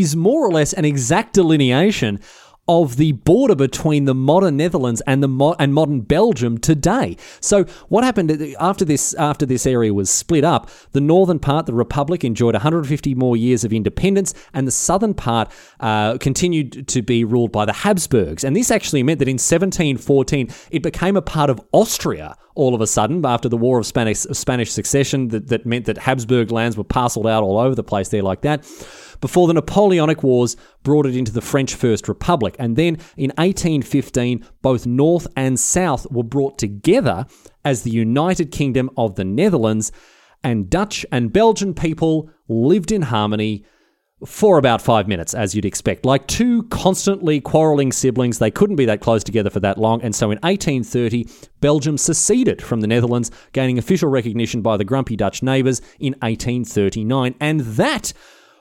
is 0.00 0.16
more 0.16 0.46
or 0.46 0.50
less 0.50 0.72
an 0.72 0.84
exact 0.84 1.34
delineation 1.34 2.20
of 2.68 2.96
the 2.96 3.12
border 3.12 3.54
between 3.54 4.04
the 4.06 4.14
modern 4.14 4.56
Netherlands 4.56 5.00
and 5.06 5.22
the 5.22 5.28
mo- 5.28 5.54
and 5.58 5.72
modern 5.72 6.00
Belgium 6.00 6.58
today. 6.58 7.16
So 7.40 7.64
what 7.88 8.02
happened 8.04 8.54
after 8.58 8.84
this 8.84 9.14
after 9.14 9.46
this 9.46 9.66
area 9.66 9.94
was 9.94 10.10
split 10.10 10.44
up? 10.44 10.68
The 10.92 11.00
northern 11.00 11.38
part, 11.38 11.66
the 11.66 11.74
Republic, 11.74 12.24
enjoyed 12.24 12.54
150 12.54 13.14
more 13.14 13.36
years 13.36 13.64
of 13.64 13.72
independence, 13.72 14.34
and 14.52 14.66
the 14.66 14.72
southern 14.72 15.14
part 15.14 15.50
uh, 15.80 16.18
continued 16.18 16.88
to 16.88 17.02
be 17.02 17.24
ruled 17.24 17.52
by 17.52 17.64
the 17.64 17.72
Habsburgs. 17.72 18.42
And 18.42 18.56
this 18.56 18.70
actually 18.70 19.02
meant 19.02 19.20
that 19.20 19.28
in 19.28 19.34
1714 19.34 20.50
it 20.70 20.82
became 20.82 21.16
a 21.16 21.22
part 21.22 21.50
of 21.50 21.60
Austria 21.72 22.36
all 22.54 22.74
of 22.74 22.80
a 22.80 22.86
sudden 22.86 23.24
after 23.24 23.48
the 23.48 23.56
War 23.56 23.78
of 23.78 23.86
Spanish 23.86 24.18
Spanish 24.18 24.72
Succession. 24.72 25.28
That, 25.28 25.48
that 25.48 25.66
meant 25.66 25.84
that 25.84 25.98
Habsburg 25.98 26.50
lands 26.50 26.76
were 26.76 26.84
parceled 26.84 27.26
out 27.26 27.44
all 27.44 27.58
over 27.58 27.74
the 27.74 27.84
place 27.84 28.08
there 28.08 28.22
like 28.22 28.40
that 28.40 28.64
before 29.20 29.46
the 29.46 29.54
Napoleonic 29.54 30.22
Wars 30.22 30.56
brought 30.82 31.06
it 31.06 31.16
into 31.16 31.32
the 31.32 31.40
French 31.40 31.74
First 31.74 32.08
Republic. 32.08 32.56
And 32.58 32.76
then 32.76 32.98
in 33.16 33.30
1815, 33.36 34.44
both 34.62 34.86
North 34.86 35.26
and 35.36 35.58
South 35.58 36.10
were 36.10 36.22
brought 36.22 36.58
together 36.58 37.26
as 37.64 37.82
the 37.82 37.90
United 37.90 38.52
Kingdom 38.52 38.90
of 38.96 39.16
the 39.16 39.24
Netherlands, 39.24 39.90
and 40.44 40.70
Dutch 40.70 41.04
and 41.10 41.32
Belgian 41.32 41.74
people 41.74 42.30
lived 42.48 42.92
in 42.92 43.02
harmony 43.02 43.64
for 44.24 44.56
about 44.56 44.80
five 44.80 45.06
minutes, 45.06 45.34
as 45.34 45.54
you'd 45.54 45.66
expect. 45.66 46.06
Like 46.06 46.26
two 46.26 46.62
constantly 46.64 47.40
quarrelling 47.40 47.92
siblings, 47.92 48.38
they 48.38 48.50
couldn't 48.50 48.76
be 48.76 48.86
that 48.86 49.00
close 49.00 49.22
together 49.22 49.50
for 49.50 49.60
that 49.60 49.76
long. 49.76 50.00
And 50.02 50.14
so 50.14 50.30
in 50.30 50.38
1830, 50.38 51.28
Belgium 51.60 51.98
seceded 51.98 52.62
from 52.62 52.80
the 52.80 52.86
Netherlands, 52.86 53.30
gaining 53.52 53.76
official 53.76 54.08
recognition 54.08 54.62
by 54.62 54.78
the 54.78 54.84
grumpy 54.84 55.16
Dutch 55.16 55.42
neighbours 55.42 55.80
in 55.98 56.14
1839. 56.20 57.34
And 57.40 57.60
that 57.60 58.14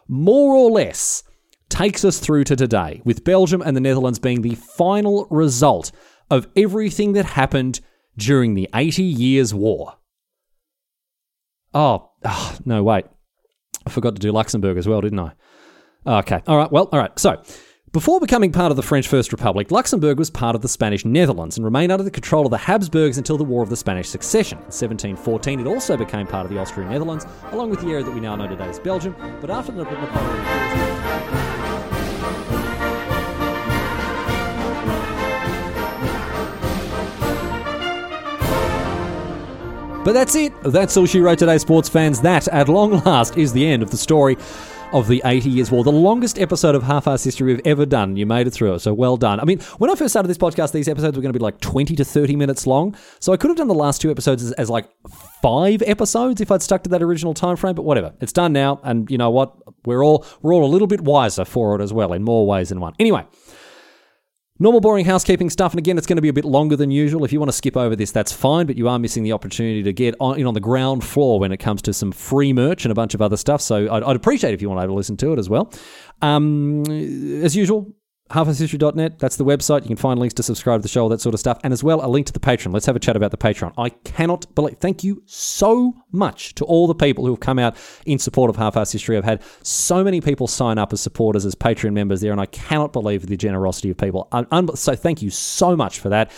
more 0.08 0.56
or 0.56 0.72
less 0.72 1.24
takes 1.70 2.06
us 2.06 2.20
through 2.20 2.44
to 2.46 2.56
today, 2.56 3.02
with 3.04 3.24
Belgium 3.24 3.62
and 3.62 3.76
the 3.76 3.82
Netherlands 3.82 4.20
being 4.20 4.42
the 4.42 4.56
final 4.56 5.28
result 5.30 5.92
of 6.30 6.48
everything 6.56 7.14
that 7.14 7.26
happened 7.26 7.82
during 8.18 8.54
the 8.54 8.70
80 8.74 9.04
Years' 9.04 9.54
War. 9.54 9.96
Oh, 11.74 12.12
oh, 12.24 12.58
no, 12.66 12.84
wait. 12.84 13.06
I 13.86 13.90
forgot 13.90 14.16
to 14.16 14.20
do 14.20 14.32
Luxembourg 14.32 14.78
as 14.78 14.88
well, 14.88 15.02
didn't 15.02 15.20
I? 15.20 15.32
Okay. 16.08 16.42
All 16.48 16.58
right. 16.58 16.72
Well, 16.72 16.88
all 16.92 17.00
right. 17.00 17.18
So, 17.20 17.42
before 17.96 18.20
becoming 18.20 18.52
part 18.52 18.72
of 18.72 18.76
the 18.76 18.84
French 18.84 19.08
First 19.08 19.32
Republic, 19.32 19.72
Luxembourg 19.72 20.20
was 20.20 20.30
part 20.30 20.54
of 20.54 20.62
the 20.62 20.68
Spanish 20.68 21.06
Netherlands 21.06 21.56
and 21.56 21.64
remained 21.64 21.94
under 21.94 22.04
the 22.04 22.12
control 22.12 22.44
of 22.44 22.52
the 22.52 22.58
Habsburgs 22.58 23.18
until 23.18 23.38
the 23.38 23.46
War 23.46 23.64
of 23.64 23.70
the 23.70 23.78
Spanish 23.78 24.10
Succession. 24.10 24.58
In 24.58 24.64
1714, 24.66 25.62
it 25.62 25.66
also 25.66 25.96
became 25.96 26.28
part 26.28 26.46
of 26.46 26.52
the 26.52 26.60
Austrian 26.60 26.90
Netherlands, 26.90 27.26
along 27.54 27.70
with 27.70 27.80
the 27.80 27.88
area 27.88 28.04
that 28.04 28.12
we 28.12 28.20
now 28.20 28.36
know 28.36 28.50
today 28.50 28.66
as 28.66 28.80
Belgium. 28.80 29.16
But 29.40 29.50
after 29.50 29.72
the 29.72 29.86
Napoleonic 29.86 30.06
But 40.04 40.12
that's 40.12 40.36
it. 40.36 40.52
That's 40.64 40.98
all 40.98 41.06
she 41.06 41.22
wrote 41.22 41.40
today, 41.40 41.58
sports 41.60 41.88
fans. 41.88 42.20
That, 42.20 42.50
at 42.50 42.68
long 42.68 43.00
last, 43.06 43.38
is 43.38 43.54
the 43.54 43.66
end 43.66 43.82
of 43.82 43.90
the 43.90 43.98
story 43.98 44.38
of 44.94 45.08
the 45.08 45.22
80 45.26 45.50
Years' 45.50 45.72
War, 45.72 45.84
the 45.84 45.92
longest 45.92 46.40
episode 46.40 46.76
of 46.76 46.84
Half-Arsed 46.84 47.26
History 47.26 47.54
we've 47.54 47.66
ever 47.66 47.86
done. 47.86 48.16
You 48.16 48.26
made 48.26 48.48
it 48.48 48.52
through 48.52 48.74
it, 48.76 48.80
so 48.80 48.94
well 48.94 49.18
done. 49.18 49.40
I 49.40 49.46
mean, 49.46 49.60
when 49.78 49.90
I 49.90 49.96
first 49.96 50.14
started 50.14 50.28
this 50.28 50.38
podcast, 50.38 50.72
these 50.72 50.88
episodes 50.88 51.16
were 51.18 51.22
going 51.22 51.34
to 51.34 51.40
be 51.40 51.44
like 51.44 51.60
20 51.60 51.96
to 51.96 52.06
30 52.06 52.36
minutes 52.36 52.66
long, 52.66 52.96
so 53.20 53.34
I 53.34 53.38
could 53.38 53.50
have 53.50 53.58
done 53.58 53.68
the 53.68 53.74
last 53.74 54.02
two 54.02 54.12
episodes 54.12 54.44
as, 54.44 54.52
as 54.54 54.70
like 54.70 54.90
five 55.42 55.82
episodes 55.86 56.42
if 56.42 56.52
I'd 56.52 56.62
stuck 56.62 56.84
to 56.84 56.90
that 56.92 57.04
original 57.04 57.34
time 57.34 57.56
frame. 57.56 57.76
But 57.76 57.84
whatever, 57.84 58.14
it's 58.22 58.34
done 58.34 58.54
now, 58.54 58.80
and 58.84 59.10
you 59.10 59.18
know 59.18 59.30
what? 59.30 59.56
We're 59.86 60.04
all 60.04 60.26
we're 60.42 60.54
all 60.54 60.66
a 60.66 60.72
little 60.72 60.88
bit 60.88 61.02
wiser 61.02 61.46
for 61.46 61.80
it 61.80 61.84
as 61.84 61.92
well 61.92 62.14
in 62.14 62.24
more 62.24 62.46
ways 62.48 62.70
than 62.70 62.80
one. 62.80 62.94
Anyway. 63.00 63.26
Normal 64.58 64.80
boring 64.80 65.04
housekeeping 65.04 65.50
stuff, 65.50 65.74
and 65.74 65.80
again, 65.80 65.98
it's 65.98 66.08
going 66.08 66.16
to 66.16 66.22
be 66.22 66.30
a 66.30 66.34
bit 66.34 66.46
longer 66.46 66.78
than 66.78 66.90
usual. 66.90 67.26
If 67.26 67.34
you 67.34 67.40
want 67.40 67.50
to 67.50 67.58
skip 67.58 67.76
over 67.76 67.94
this, 67.94 68.12
that's 68.12 68.32
fine, 68.32 68.66
but 68.68 68.78
you 68.78 68.88
are 68.88 68.98
missing 68.98 69.24
the 69.24 69.34
opportunity 69.34 69.84
to 69.84 69.92
get 69.92 70.16
on, 70.22 70.40
in 70.40 70.48
on 70.48 70.54
the 70.54 70.62
ground 70.62 71.04
floor 71.04 71.42
when 71.42 71.52
it 71.52 71.58
comes 71.58 71.82
to 71.82 71.94
some 71.94 72.14
free 72.14 72.54
merch 72.54 72.86
and 72.86 72.92
a 72.92 72.96
bunch 72.96 73.14
of 73.14 73.22
other 73.22 73.36
stuff. 73.36 73.60
So 73.60 73.92
I'd, 73.92 74.04
I'd 74.04 74.16
appreciate 74.16 74.54
if 74.54 74.62
you 74.62 74.70
want 74.70 74.88
to 74.88 74.94
listen 74.94 75.18
to 75.18 75.34
it 75.34 75.40
as 75.40 75.50
well. 75.50 75.74
Um, 76.22 76.84
as 77.44 77.54
usual, 77.54 77.94
halfasshistory.net. 78.32 79.20
That's 79.20 79.36
the 79.36 79.46
website. 79.46 79.82
You 79.82 79.90
can 79.90 79.98
find 79.98 80.20
links 80.20 80.34
to 80.36 80.44
subscribe 80.44 80.80
to 80.80 80.82
the 80.82 80.88
show, 80.88 81.04
all 81.04 81.10
that 81.10 81.22
sort 81.22 81.36
of 81.36 81.40
stuff, 81.40 81.60
and 81.64 81.72
as 81.72 81.84
well 81.84 82.04
a 82.04 82.10
link 82.10 82.26
to 82.28 82.34
the 82.34 82.40
Patreon. 82.40 82.74
Let's 82.74 82.88
have 82.88 82.96
a 82.96 83.00
chat 83.00 83.16
about 83.16 83.30
the 83.30 83.38
Patreon. 83.38 83.74
I 83.78 83.90
cannot 83.90 84.54
believe. 84.56 84.78
Thank 84.78 85.04
you 85.04 85.22
so 85.26 85.94
much 86.12 86.56
to 86.56 86.66
all 86.66 86.88
the 86.88 86.96
people 86.96 87.26
who 87.26 87.32
have 87.32 87.40
come 87.40 87.60
out 87.60 87.76
in 88.06 88.18
support 88.18 88.50
of 88.50 88.56
Half-Arsed 88.56 88.94
History. 88.94 89.16
I've 89.16 89.26
had 89.26 89.44
so 89.62 90.04
many 90.04 90.22
people 90.22 90.48
sign 90.48 90.80
up 90.80 90.92
as 90.92 91.02
supporters, 91.02 91.46
as 91.46 91.54
Patreon 91.54 91.94
members 91.94 92.22
there, 92.22 92.32
and 92.32 92.42
I 92.42 92.48
cannot 92.48 92.94
believe 92.94 93.28
the 93.28 93.38
generosity 93.38 93.92
of 93.92 93.98
people. 93.98 94.28
so 94.74 94.96
thank 94.96 95.22
you 95.22 95.30
so 95.30 95.76
much 95.76 96.00
for 96.00 96.10
that. 96.10 96.32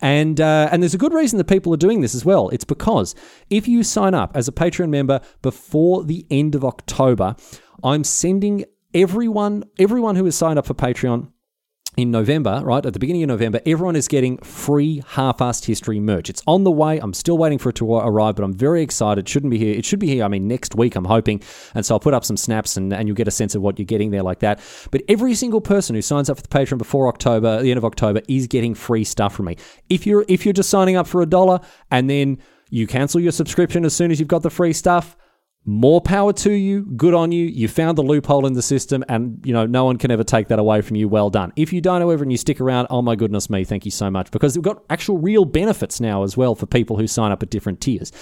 And 0.00 0.40
uh, 0.40 0.68
and 0.72 0.82
there's 0.82 0.94
a 0.94 0.98
good 0.98 1.14
reason 1.14 1.38
that 1.38 1.44
people 1.44 1.72
are 1.72 1.78
doing 1.78 2.00
this 2.00 2.14
as 2.14 2.24
well. 2.24 2.48
It's 2.50 2.64
because 2.64 3.14
if 3.50 3.68
you 3.68 3.82
sign 3.82 4.14
up 4.14 4.34
as 4.34 4.48
a 4.48 4.52
Patreon 4.52 4.88
member 4.88 5.20
before 5.40 6.04
the 6.04 6.26
end 6.30 6.54
of 6.54 6.64
October, 6.64 7.36
I'm 7.82 8.02
sending 8.02 8.64
everyone 8.92 9.64
everyone 9.78 10.16
who 10.16 10.24
has 10.24 10.36
signed 10.36 10.58
up 10.58 10.66
for 10.66 10.74
Patreon 10.74 11.28
in 11.96 12.10
November, 12.10 12.60
right 12.64 12.84
at 12.84 12.92
the 12.92 12.98
beginning 12.98 13.22
of 13.22 13.28
November, 13.28 13.60
everyone 13.66 13.94
is 13.96 14.08
getting 14.08 14.36
free 14.38 15.02
half-assed 15.06 15.64
history 15.64 16.00
merch. 16.00 16.28
It's 16.28 16.42
on 16.46 16.64
the 16.64 16.70
way. 16.70 16.98
I'm 16.98 17.14
still 17.14 17.38
waiting 17.38 17.58
for 17.58 17.68
it 17.68 17.76
to 17.76 17.94
arrive, 17.94 18.36
but 18.36 18.44
I'm 18.44 18.52
very 18.52 18.82
excited. 18.82 19.26
It 19.26 19.28
Shouldn't 19.28 19.50
be 19.50 19.58
here. 19.58 19.74
It 19.74 19.84
should 19.84 20.00
be 20.00 20.08
here. 20.08 20.24
I 20.24 20.28
mean, 20.28 20.48
next 20.48 20.74
week. 20.74 20.96
I'm 20.96 21.04
hoping, 21.04 21.40
and 21.74 21.84
so 21.86 21.94
I'll 21.94 22.00
put 22.00 22.14
up 22.14 22.24
some 22.24 22.36
snaps, 22.36 22.76
and, 22.76 22.92
and 22.92 23.08
you'll 23.08 23.16
get 23.16 23.28
a 23.28 23.32
sense 23.32 23.54
of 23.54 23.62
what 23.62 23.78
you're 23.78 23.86
getting 23.86 24.10
there, 24.10 24.22
like 24.22 24.40
that. 24.40 24.60
But 24.90 25.02
every 25.08 25.34
single 25.34 25.60
person 25.60 25.94
who 25.94 26.02
signs 26.02 26.28
up 26.28 26.36
for 26.36 26.42
the 26.42 26.48
Patreon 26.48 26.78
before 26.78 27.08
October, 27.08 27.62
the 27.62 27.70
end 27.70 27.78
of 27.78 27.84
October, 27.84 28.22
is 28.28 28.46
getting 28.46 28.74
free 28.74 29.04
stuff 29.04 29.34
from 29.34 29.46
me. 29.46 29.56
If 29.88 30.06
you're 30.06 30.24
if 30.28 30.44
you're 30.44 30.52
just 30.52 30.70
signing 30.70 30.96
up 30.96 31.06
for 31.06 31.22
a 31.22 31.26
dollar 31.26 31.60
and 31.90 32.10
then 32.10 32.38
you 32.70 32.86
cancel 32.86 33.20
your 33.20 33.32
subscription 33.32 33.84
as 33.84 33.94
soon 33.94 34.10
as 34.10 34.18
you've 34.18 34.28
got 34.28 34.42
the 34.42 34.50
free 34.50 34.72
stuff 34.72 35.16
more 35.66 36.00
power 36.00 36.32
to 36.32 36.52
you. 36.52 36.82
Good 36.82 37.14
on 37.14 37.32
you. 37.32 37.46
You 37.46 37.68
found 37.68 37.96
the 37.96 38.02
loophole 38.02 38.46
in 38.46 38.52
the 38.52 38.62
system, 38.62 39.04
and 39.08 39.40
you 39.44 39.52
know 39.52 39.66
no 39.66 39.84
one 39.84 39.96
can 39.96 40.10
ever 40.10 40.24
take 40.24 40.48
that 40.48 40.58
away 40.58 40.82
from 40.82 40.96
you. 40.96 41.08
Well 41.08 41.30
done. 41.30 41.52
If 41.56 41.72
you 41.72 41.80
don't, 41.80 42.00
however, 42.00 42.22
and 42.22 42.30
you 42.30 42.38
stick 42.38 42.60
around, 42.60 42.86
oh 42.90 43.02
my 43.02 43.16
goodness 43.16 43.48
me, 43.48 43.64
thank 43.64 43.84
you 43.84 43.90
so 43.90 44.10
much 44.10 44.30
because 44.30 44.56
we've 44.56 44.64
got 44.64 44.82
actual 44.90 45.18
real 45.18 45.44
benefits 45.44 46.00
now 46.00 46.22
as 46.22 46.36
well 46.36 46.54
for 46.54 46.66
people 46.66 46.96
who 46.96 47.06
sign 47.06 47.32
up 47.32 47.42
at 47.42 47.50
different 47.50 47.80
tiers. 47.80 48.12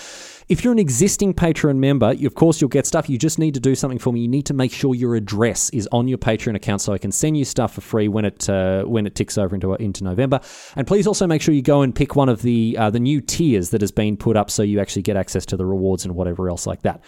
If 0.53 0.63
you're 0.63 0.73
an 0.75 0.79
existing 0.79 1.33
Patreon 1.33 1.79
member, 1.79 2.15
of 2.27 2.35
course 2.35 2.61
you'll 2.61 2.69
get 2.69 2.87
stuff. 2.87 3.09
You 3.09 3.17
just 3.17 3.39
need 3.39 3.55
to 3.55 3.61
do 3.61 3.75
something 3.75 3.99
for 3.99 4.13
me. 4.13 4.21
You 4.21 4.29
need 4.29 4.45
to 4.45 4.53
make 4.53 4.71
sure 4.71 4.95
your 4.95 5.17
address 5.17 5.71
is 5.71 5.89
on 5.93 6.09
your 6.09 6.19
Patreon 6.19 6.55
account 6.57 6.83
so 6.83 6.93
I 6.93 6.99
can 6.99 7.11
send 7.11 7.39
you 7.39 7.47
stuff 7.47 7.73
for 7.73 7.81
free 7.81 8.07
when 8.07 8.27
it 8.27 8.51
uh, 8.51 8.83
when 8.83 9.07
it 9.07 9.15
ticks 9.15 9.39
over 9.39 9.55
into 9.55 9.73
into 9.77 10.05
November. 10.05 10.41
And 10.77 10.87
please 10.87 11.07
also 11.07 11.27
make 11.27 11.41
sure 11.41 11.55
you 11.55 11.63
go 11.63 11.81
and 11.81 11.95
pick 11.95 12.17
one 12.17 12.29
of 12.29 12.43
the 12.43 12.77
uh, 12.79 12.91
the 12.91 13.01
new 13.01 13.23
tiers 13.23 13.71
that 13.71 13.81
has 13.81 13.93
been 13.93 14.15
put 14.15 14.37
up 14.37 14.51
so 14.51 14.63
you 14.63 14.79
actually 14.79 15.01
get 15.01 15.17
access 15.17 15.47
to 15.47 15.57
the 15.57 15.65
rewards 15.65 16.05
and 16.05 16.15
whatever 16.15 16.51
else 16.51 16.67
like 16.67 16.83
that. 16.83 17.03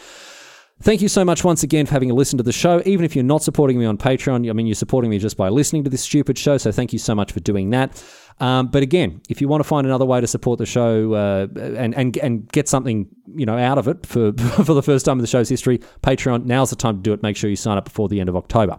Thank 0.80 1.00
you 1.02 1.08
so 1.08 1.24
much 1.24 1.44
once 1.44 1.62
again 1.62 1.86
for 1.86 1.92
having 1.92 2.10
a 2.10 2.14
listen 2.14 2.36
to 2.36 2.42
the 2.42 2.52
show. 2.52 2.82
Even 2.84 3.04
if 3.04 3.14
you're 3.14 3.24
not 3.24 3.42
supporting 3.42 3.78
me 3.78 3.84
on 3.84 3.96
Patreon, 3.96 4.48
I 4.50 4.52
mean, 4.52 4.66
you're 4.66 4.74
supporting 4.74 5.10
me 5.10 5.18
just 5.18 5.36
by 5.36 5.48
listening 5.48 5.84
to 5.84 5.90
this 5.90 6.02
stupid 6.02 6.36
show. 6.36 6.58
So 6.58 6.72
thank 6.72 6.92
you 6.92 6.98
so 6.98 7.14
much 7.14 7.30
for 7.32 7.40
doing 7.40 7.70
that. 7.70 8.04
Um, 8.40 8.66
but 8.66 8.82
again, 8.82 9.20
if 9.28 9.40
you 9.40 9.46
want 9.46 9.62
to 9.62 9.68
find 9.68 9.86
another 9.86 10.04
way 10.04 10.20
to 10.20 10.26
support 10.26 10.58
the 10.58 10.66
show 10.66 11.14
uh, 11.14 11.46
and, 11.56 11.94
and 11.94 12.16
and 12.16 12.50
get 12.50 12.68
something 12.68 13.06
you 13.36 13.46
know 13.46 13.56
out 13.56 13.78
of 13.78 13.86
it 13.86 14.04
for 14.04 14.32
for 14.64 14.74
the 14.74 14.82
first 14.82 15.06
time 15.06 15.18
in 15.18 15.22
the 15.22 15.28
show's 15.28 15.48
history, 15.48 15.78
Patreon 16.02 16.44
now's 16.44 16.70
the 16.70 16.76
time 16.76 16.96
to 16.96 17.02
do 17.02 17.12
it. 17.12 17.22
Make 17.22 17.36
sure 17.36 17.48
you 17.48 17.56
sign 17.56 17.78
up 17.78 17.84
before 17.84 18.08
the 18.08 18.18
end 18.18 18.28
of 18.28 18.36
October. 18.36 18.76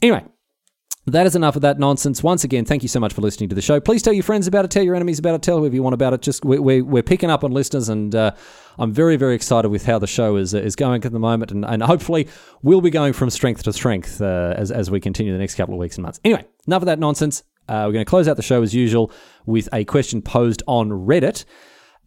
Anyway, 0.00 0.24
that 1.06 1.26
is 1.26 1.34
enough 1.34 1.56
of 1.56 1.62
that 1.62 1.78
nonsense. 1.78 2.22
Once 2.22 2.44
again, 2.44 2.64
thank 2.64 2.82
you 2.82 2.88
so 2.88 3.00
much 3.00 3.12
for 3.12 3.22
listening 3.22 3.48
to 3.48 3.54
the 3.54 3.62
show. 3.62 3.80
Please 3.80 4.02
tell 4.02 4.12
your 4.12 4.22
friends 4.22 4.46
about 4.46 4.64
it, 4.64 4.70
tell 4.70 4.84
your 4.84 4.94
enemies 4.94 5.18
about 5.18 5.34
it, 5.34 5.42
tell 5.42 5.58
whoever 5.58 5.74
you 5.74 5.82
want 5.82 5.94
about 5.94 6.12
it. 6.12 6.22
Just 6.22 6.44
we're, 6.44 6.84
we're 6.84 7.02
picking 7.02 7.28
up 7.28 7.42
on 7.42 7.50
listeners, 7.50 7.88
and 7.88 8.14
uh, 8.14 8.32
I'm 8.78 8.92
very, 8.92 9.16
very 9.16 9.34
excited 9.34 9.68
with 9.68 9.84
how 9.84 9.98
the 9.98 10.06
show 10.06 10.36
is 10.36 10.54
is 10.54 10.76
going 10.76 11.04
at 11.04 11.12
the 11.12 11.18
moment, 11.18 11.50
and, 11.50 11.64
and 11.64 11.82
hopefully 11.82 12.28
we'll 12.62 12.80
be 12.80 12.90
going 12.90 13.12
from 13.12 13.30
strength 13.30 13.64
to 13.64 13.72
strength 13.72 14.20
uh, 14.20 14.54
as 14.56 14.70
as 14.70 14.90
we 14.90 15.00
continue 15.00 15.32
the 15.32 15.38
next 15.38 15.56
couple 15.56 15.74
of 15.74 15.80
weeks 15.80 15.96
and 15.96 16.04
months. 16.04 16.20
Anyway, 16.24 16.46
enough 16.66 16.82
of 16.82 16.86
that 16.86 16.98
nonsense. 16.98 17.42
Uh, 17.68 17.84
we're 17.86 17.92
going 17.92 18.04
to 18.04 18.10
close 18.10 18.26
out 18.26 18.36
the 18.36 18.42
show 18.42 18.60
as 18.62 18.74
usual 18.74 19.12
with 19.46 19.68
a 19.72 19.84
question 19.84 20.20
posed 20.20 20.62
on 20.66 20.90
Reddit. 20.90 21.44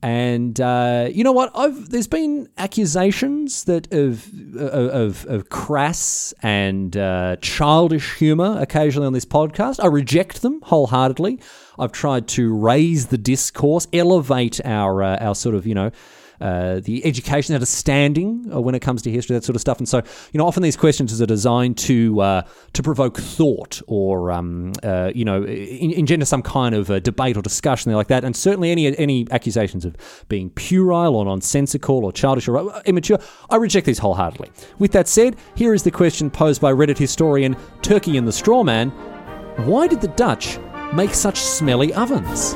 And 0.02 0.60
uh, 0.62 1.10
you 1.12 1.24
know 1.24 1.32
what? 1.32 1.52
I've 1.56 1.90
there's 1.90 2.08
been 2.08 2.48
accusations 2.58 3.64
that 3.64 3.92
of 3.92 4.30
of, 4.56 5.26
of 5.26 5.50
crass 5.50 6.34
and 6.44 6.96
uh, 6.96 7.38
childish 7.42 8.16
humour 8.16 8.58
occasionally 8.60 9.08
on 9.08 9.14
this 9.14 9.26
podcast. 9.26 9.84
I 9.84 9.88
reject 9.88 10.42
them 10.42 10.62
wholeheartedly. 10.64 11.40
I've 11.80 11.92
tried 11.92 12.28
to 12.30 12.54
raise 12.54 13.08
the 13.08 13.18
discourse, 13.18 13.88
elevate 13.94 14.62
our 14.64 15.02
uh, 15.02 15.18
our 15.18 15.34
sort 15.34 15.56
of 15.56 15.66
you 15.66 15.74
know 15.74 15.92
uh, 16.42 16.80
the 16.82 17.06
education 17.06 17.56
at 17.56 17.62
a 17.62 17.66
standing 17.66 18.50
uh, 18.54 18.60
when 18.60 18.76
it 18.76 18.82
comes 18.82 19.02
to 19.04 19.12
history, 19.12 19.36
that 19.36 19.44
sort 19.44 19.56
of 19.56 19.62
stuff. 19.62 19.78
And 19.78 19.88
so, 19.88 20.02
you 20.32 20.38
know, 20.38 20.48
often 20.48 20.64
these 20.64 20.76
questions 20.76 21.22
are 21.22 21.26
designed 21.26 21.78
to 21.80 22.20
uh, 22.22 22.42
to 22.74 22.84
provoke 22.84 23.18
thought 23.18 23.82
or 23.88 24.32
um, 24.32 24.74
uh, 24.84 25.12
you 25.14 25.26
know 25.26 25.44
engender 25.44 26.26
some 26.26 26.42
kind 26.42 26.76
of 26.76 26.88
debate 27.04 27.38
or 27.38 27.42
discussion 27.42 27.92
like 27.94 28.08
that. 28.08 28.24
And 28.24 28.36
certainly, 28.36 28.72
any 28.72 28.98
any 28.98 29.28
accusations 29.32 29.86
of 29.86 29.96
being 30.30 30.50
puerile 30.52 31.16
or 31.16 31.26
nonsensical 31.26 32.04
or 32.04 32.12
childish 32.12 32.48
or 32.48 32.82
immature, 32.86 33.20
I 33.50 33.58
reject 33.58 33.86
these 33.86 34.00
wholeheartedly. 34.00 34.52
With 34.80 34.92
that 34.92 35.08
said, 35.08 35.38
here 35.56 35.74
is 35.74 35.84
the 35.84 35.92
question 35.92 36.30
posed 36.30 36.62
by 36.62 36.72
Reddit 36.72 36.98
historian 36.98 37.56
Turkey 37.82 38.18
and 38.18 38.28
the 38.28 38.32
Strawman: 38.32 38.92
Why 39.66 39.88
did 39.88 40.02
the 40.02 40.10
Dutch 40.10 40.60
make 40.94 41.14
such 41.14 41.40
smelly 41.40 41.94
ovens? 41.94 42.56